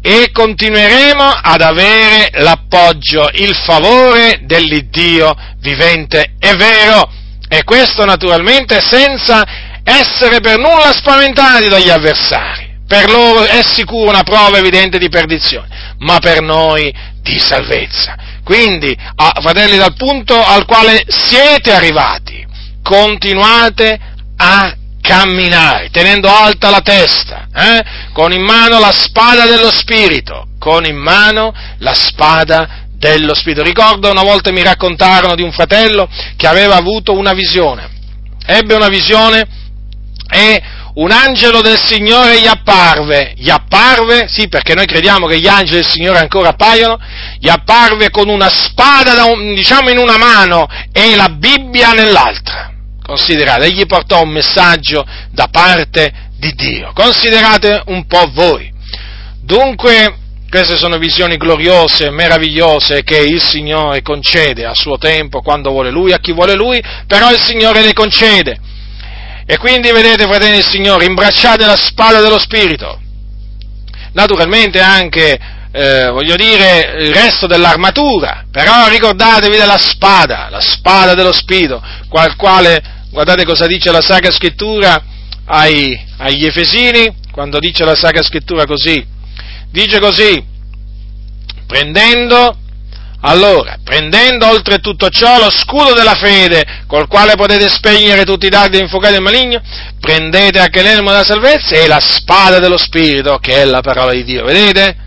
E 0.00 0.30
continueremo 0.30 1.24
ad 1.24 1.60
avere 1.60 2.30
l'appoggio, 2.34 3.28
il 3.34 3.54
favore 3.54 4.42
dell'Iddio 4.42 5.34
vivente 5.58 6.34
e 6.38 6.54
vero. 6.54 7.10
E 7.48 7.64
questo 7.64 8.04
naturalmente 8.04 8.80
senza 8.80 9.44
essere 9.82 10.38
per 10.38 10.58
nulla 10.58 10.92
spaventati 10.92 11.68
dagli 11.68 11.90
avversari. 11.90 12.74
Per 12.86 13.10
loro 13.10 13.44
è 13.44 13.62
sicuro 13.64 14.10
una 14.10 14.22
prova 14.22 14.58
evidente 14.58 14.98
di 14.98 15.08
perdizione, 15.08 15.94
ma 15.98 16.20
per 16.20 16.40
noi 16.40 16.94
di 17.20 17.40
salvezza. 17.40 18.35
Quindi, 18.46 18.96
fratelli, 19.40 19.76
dal 19.76 19.96
punto 19.96 20.40
al 20.40 20.66
quale 20.66 21.02
siete 21.08 21.72
arrivati, 21.72 22.46
continuate 22.80 23.98
a 24.36 24.72
camminare, 25.00 25.90
tenendo 25.90 26.28
alta 26.28 26.70
la 26.70 26.80
testa, 26.80 27.48
eh? 27.52 27.82
con 28.12 28.32
in 28.32 28.42
mano 28.42 28.78
la 28.78 28.92
spada 28.92 29.46
dello 29.46 29.72
Spirito, 29.72 30.46
con 30.60 30.84
in 30.84 30.94
mano 30.94 31.52
la 31.78 31.92
spada 31.94 32.86
dello 32.92 33.34
Spirito. 33.34 33.64
Ricordo 33.64 34.12
una 34.12 34.22
volta 34.22 34.52
mi 34.52 34.62
raccontarono 34.62 35.34
di 35.34 35.42
un 35.42 35.50
fratello 35.50 36.08
che 36.36 36.46
aveva 36.46 36.76
avuto 36.76 37.14
una 37.14 37.32
visione, 37.32 37.90
ebbe 38.46 38.74
una 38.74 38.88
visione 38.88 39.44
e 40.30 40.62
un 40.96 41.10
angelo 41.10 41.60
del 41.60 41.78
Signore 41.78 42.40
gli 42.40 42.46
apparve, 42.46 43.34
gli 43.36 43.50
apparve, 43.50 44.28
sì 44.28 44.48
perché 44.48 44.74
noi 44.74 44.86
crediamo 44.86 45.26
che 45.26 45.38
gli 45.38 45.48
angeli 45.48 45.80
del 45.80 45.90
Signore 45.90 46.18
ancora 46.18 46.50
appaiono, 46.50 46.98
gli 47.38 47.48
apparve 47.48 48.10
con 48.10 48.28
una 48.28 48.48
spada, 48.48 49.24
un, 49.24 49.54
diciamo 49.54 49.90
in 49.90 49.98
una 49.98 50.16
mano 50.16 50.66
e 50.92 51.14
la 51.14 51.28
Bibbia 51.28 51.92
nell'altra. 51.92 52.72
Considerate, 53.02 53.66
egli 53.66 53.86
portò 53.86 54.22
un 54.22 54.30
messaggio 54.30 55.04
da 55.30 55.48
parte 55.48 56.12
di 56.38 56.52
Dio. 56.54 56.92
Considerate 56.94 57.82
un 57.86 58.06
po' 58.06 58.30
voi. 58.32 58.72
Dunque, 59.42 60.16
queste 60.48 60.76
sono 60.76 60.96
visioni 60.96 61.36
gloriose, 61.36 62.10
meravigliose 62.10 63.02
che 63.02 63.18
il 63.18 63.42
Signore 63.42 64.00
concede 64.00 64.64
a 64.64 64.74
suo 64.74 64.96
tempo, 64.96 65.42
quando 65.42 65.70
vuole 65.70 65.90
Lui, 65.90 66.12
a 66.12 66.18
chi 66.18 66.32
vuole 66.32 66.54
Lui, 66.54 66.82
però 67.06 67.30
il 67.30 67.40
Signore 67.40 67.82
le 67.82 67.92
concede. 67.92 68.60
E 69.48 69.58
quindi 69.58 69.92
vedete, 69.92 70.24
fratelli 70.24 70.56
del 70.56 70.66
Signore, 70.66 71.04
imbracciate 71.04 71.64
la 71.64 71.76
spada 71.76 72.20
dello 72.20 72.38
Spirito. 72.38 73.00
Naturalmente 74.12 74.80
anche, 74.80 75.38
eh, 75.70 76.08
voglio 76.08 76.34
dire, 76.34 76.96
il 76.98 77.14
resto 77.14 77.46
dell'armatura, 77.46 78.44
però 78.50 78.88
ricordatevi 78.88 79.56
della 79.56 79.78
spada, 79.78 80.48
la 80.50 80.60
spada 80.60 81.14
dello 81.14 81.32
Spirito, 81.32 81.80
qual 82.08 82.34
quale, 82.34 82.82
guardate 83.10 83.44
cosa 83.44 83.68
dice 83.68 83.92
la 83.92 84.00
Sacra 84.00 84.32
Scrittura 84.32 85.00
ai, 85.44 85.96
agli 86.16 86.44
Efesini, 86.44 87.14
quando 87.30 87.60
dice 87.60 87.84
la 87.84 87.94
Sacra 87.94 88.22
Scrittura 88.22 88.64
così, 88.64 89.06
dice 89.70 90.00
così, 90.00 90.44
prendendo 91.68 92.56
allora, 93.20 93.78
prendendo 93.82 94.46
oltre 94.46 94.78
tutto 94.78 95.08
ciò 95.08 95.38
lo 95.38 95.50
scudo 95.50 95.94
della 95.94 96.14
fede, 96.14 96.84
col 96.86 97.08
quale 97.08 97.34
potete 97.34 97.68
spegnere 97.68 98.24
tutti 98.24 98.46
i 98.46 98.50
dardi 98.50 98.78
infuocati 98.78 99.14
del 99.14 99.22
maligno, 99.22 99.60
prendete 99.98 100.58
anche 100.58 100.82
l'elmo 100.82 101.10
della 101.10 101.24
salvezza 101.24 101.76
e 101.76 101.86
la 101.86 102.00
spada 102.00 102.58
dello 102.58 102.76
Spirito, 102.76 103.38
che 103.38 103.62
è 103.62 103.64
la 103.64 103.80
parola 103.80 104.12
di 104.12 104.22
Dio. 104.22 104.44
Vedete? 104.44 105.04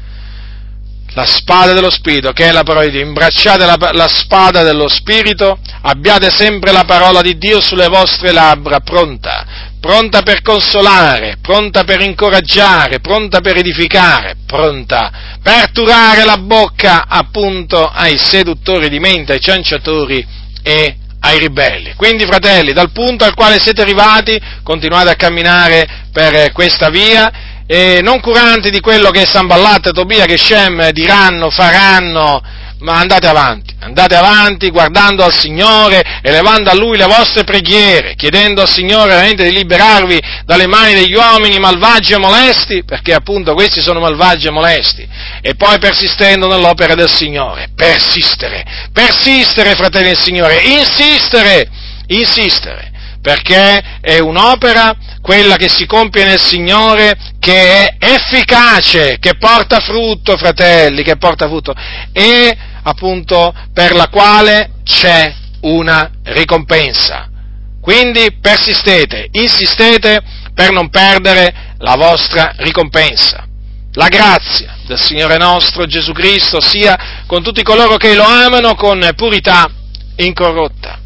La 1.14 1.26
spada 1.26 1.74
dello 1.74 1.90
Spirito, 1.90 2.32
che 2.32 2.50
è 2.50 2.52
la 2.52 2.64
parola 2.64 2.86
di 2.86 2.92
Dio. 2.92 3.02
Imbracciate 3.02 3.66
la, 3.66 3.78
la 3.94 4.08
spada 4.08 4.64
dello 4.64 4.88
Spirito, 4.88 5.60
abbiate 5.82 6.30
sempre 6.30 6.72
la 6.72 6.84
parola 6.86 7.22
di 7.22 7.38
Dio 7.38 7.62
sulle 7.62 7.88
vostre 7.88 8.32
labbra, 8.32 8.80
pronta 8.80 9.59
pronta 9.80 10.22
per 10.22 10.42
consolare, 10.42 11.38
pronta 11.42 11.84
per 11.84 12.02
incoraggiare, 12.02 13.00
pronta 13.00 13.40
per 13.40 13.58
edificare, 13.58 14.36
pronta 14.46 15.12
per 15.42 15.72
turare 15.72 16.26
la 16.26 16.38
bocca 16.38 17.06
appunto 17.08 17.86
ai 17.86 18.18
seduttori 18.18 18.90
di 18.90 19.00
mente, 19.00 19.34
ai 19.34 19.40
cianciatori 19.40 20.26
e 20.62 20.98
ai 21.22 21.40
ribelli. 21.40 21.94
Quindi, 21.96 22.26
fratelli, 22.26 22.74
dal 22.74 22.92
punto 22.92 23.24
al 23.24 23.34
quale 23.34 23.60
siete 23.60 23.82
arrivati, 23.82 24.40
continuate 24.64 25.10
a 25.10 25.16
camminare 25.16 26.08
per 26.12 26.52
questa 26.52 26.90
via, 26.90 27.32
e 27.66 28.02
non 28.02 28.20
curanti 28.20 28.72
di 28.72 28.80
quello 28.80 29.12
che 29.12 29.26
Samballat, 29.26 29.92
Tobia, 29.92 30.26
che 30.26 30.38
Shem 30.38 30.90
diranno, 30.90 31.50
faranno, 31.50 32.42
ma 32.80 32.98
andate 32.98 33.28
avanti, 33.28 33.76
andate 33.80 34.16
avanti 34.16 34.70
guardando 34.70 35.24
al 35.24 35.34
Signore, 35.34 36.02
elevando 36.22 36.70
a 36.70 36.74
Lui 36.74 36.98
le 36.98 37.06
vostre 37.06 37.44
preghiere, 37.44 38.16
chiedendo 38.16 38.62
al 38.62 38.70
Signore 38.70 39.10
veramente 39.10 39.44
di 39.44 39.52
liberarvi 39.52 40.20
dalle 40.46 40.68
mani 40.68 40.94
degli 40.94 41.14
uomini 41.14 41.60
malvagi 41.60 42.14
e 42.14 42.18
molesti, 42.18 42.84
perché 42.86 43.14
appunto 43.14 43.54
questi 43.54 43.82
sono 43.82 44.00
malvagi 44.00 44.48
e 44.48 44.52
molesti, 44.52 45.08
e 45.42 45.56
poi 45.56 45.78
persistendo 45.78 46.48
nell'opera 46.48 46.96
del 46.96 47.10
Signore, 47.10 47.70
persistere, 47.76 48.64
persistere 48.94 49.76
fratelli 49.76 50.08
del 50.08 50.20
Signore, 50.20 50.62
insistere, 50.62 51.70
insistere, 52.08 52.92
perché 53.22 54.00
è 54.00 54.20
un'opera 54.20 54.96
quella 55.22 55.58
che 55.58 55.68
si 55.68 55.86
compie 55.86 56.24
nel 56.24 56.40
Signore, 56.40 57.14
che 57.40 57.86
è 57.86 57.96
efficace, 58.00 59.18
che 59.20 59.36
porta 59.38 59.80
frutto, 59.82 60.38
fratelli, 60.38 61.04
che 61.04 61.18
porta 61.18 61.48
frutto, 61.48 61.74
e 62.14 62.58
appunto 62.84 63.54
per 63.74 63.94
la 63.94 64.08
quale 64.08 64.72
c'è 64.84 65.34
una 65.62 66.10
ricompensa. 66.24 67.30
Quindi 67.82 68.38
persistete, 68.40 69.30
insistete 69.32 70.22
per 70.54 70.72
non 70.72 70.90
perdere 70.90 71.76
la 71.78 71.96
vostra 71.96 72.54
ricompensa. 72.58 73.48
La 73.94 74.08
grazia 74.08 74.76
del 74.86 75.00
Signore 75.00 75.38
nostro 75.38 75.86
Gesù 75.86 76.12
Cristo 76.12 76.62
sia 76.62 77.24
con 77.26 77.42
tutti 77.42 77.64
coloro 77.64 77.98
che 77.98 78.14
lo 78.14 78.24
amano 78.24 78.76
con 78.76 79.10
purità 79.16 79.70
incorrotta. 80.18 80.99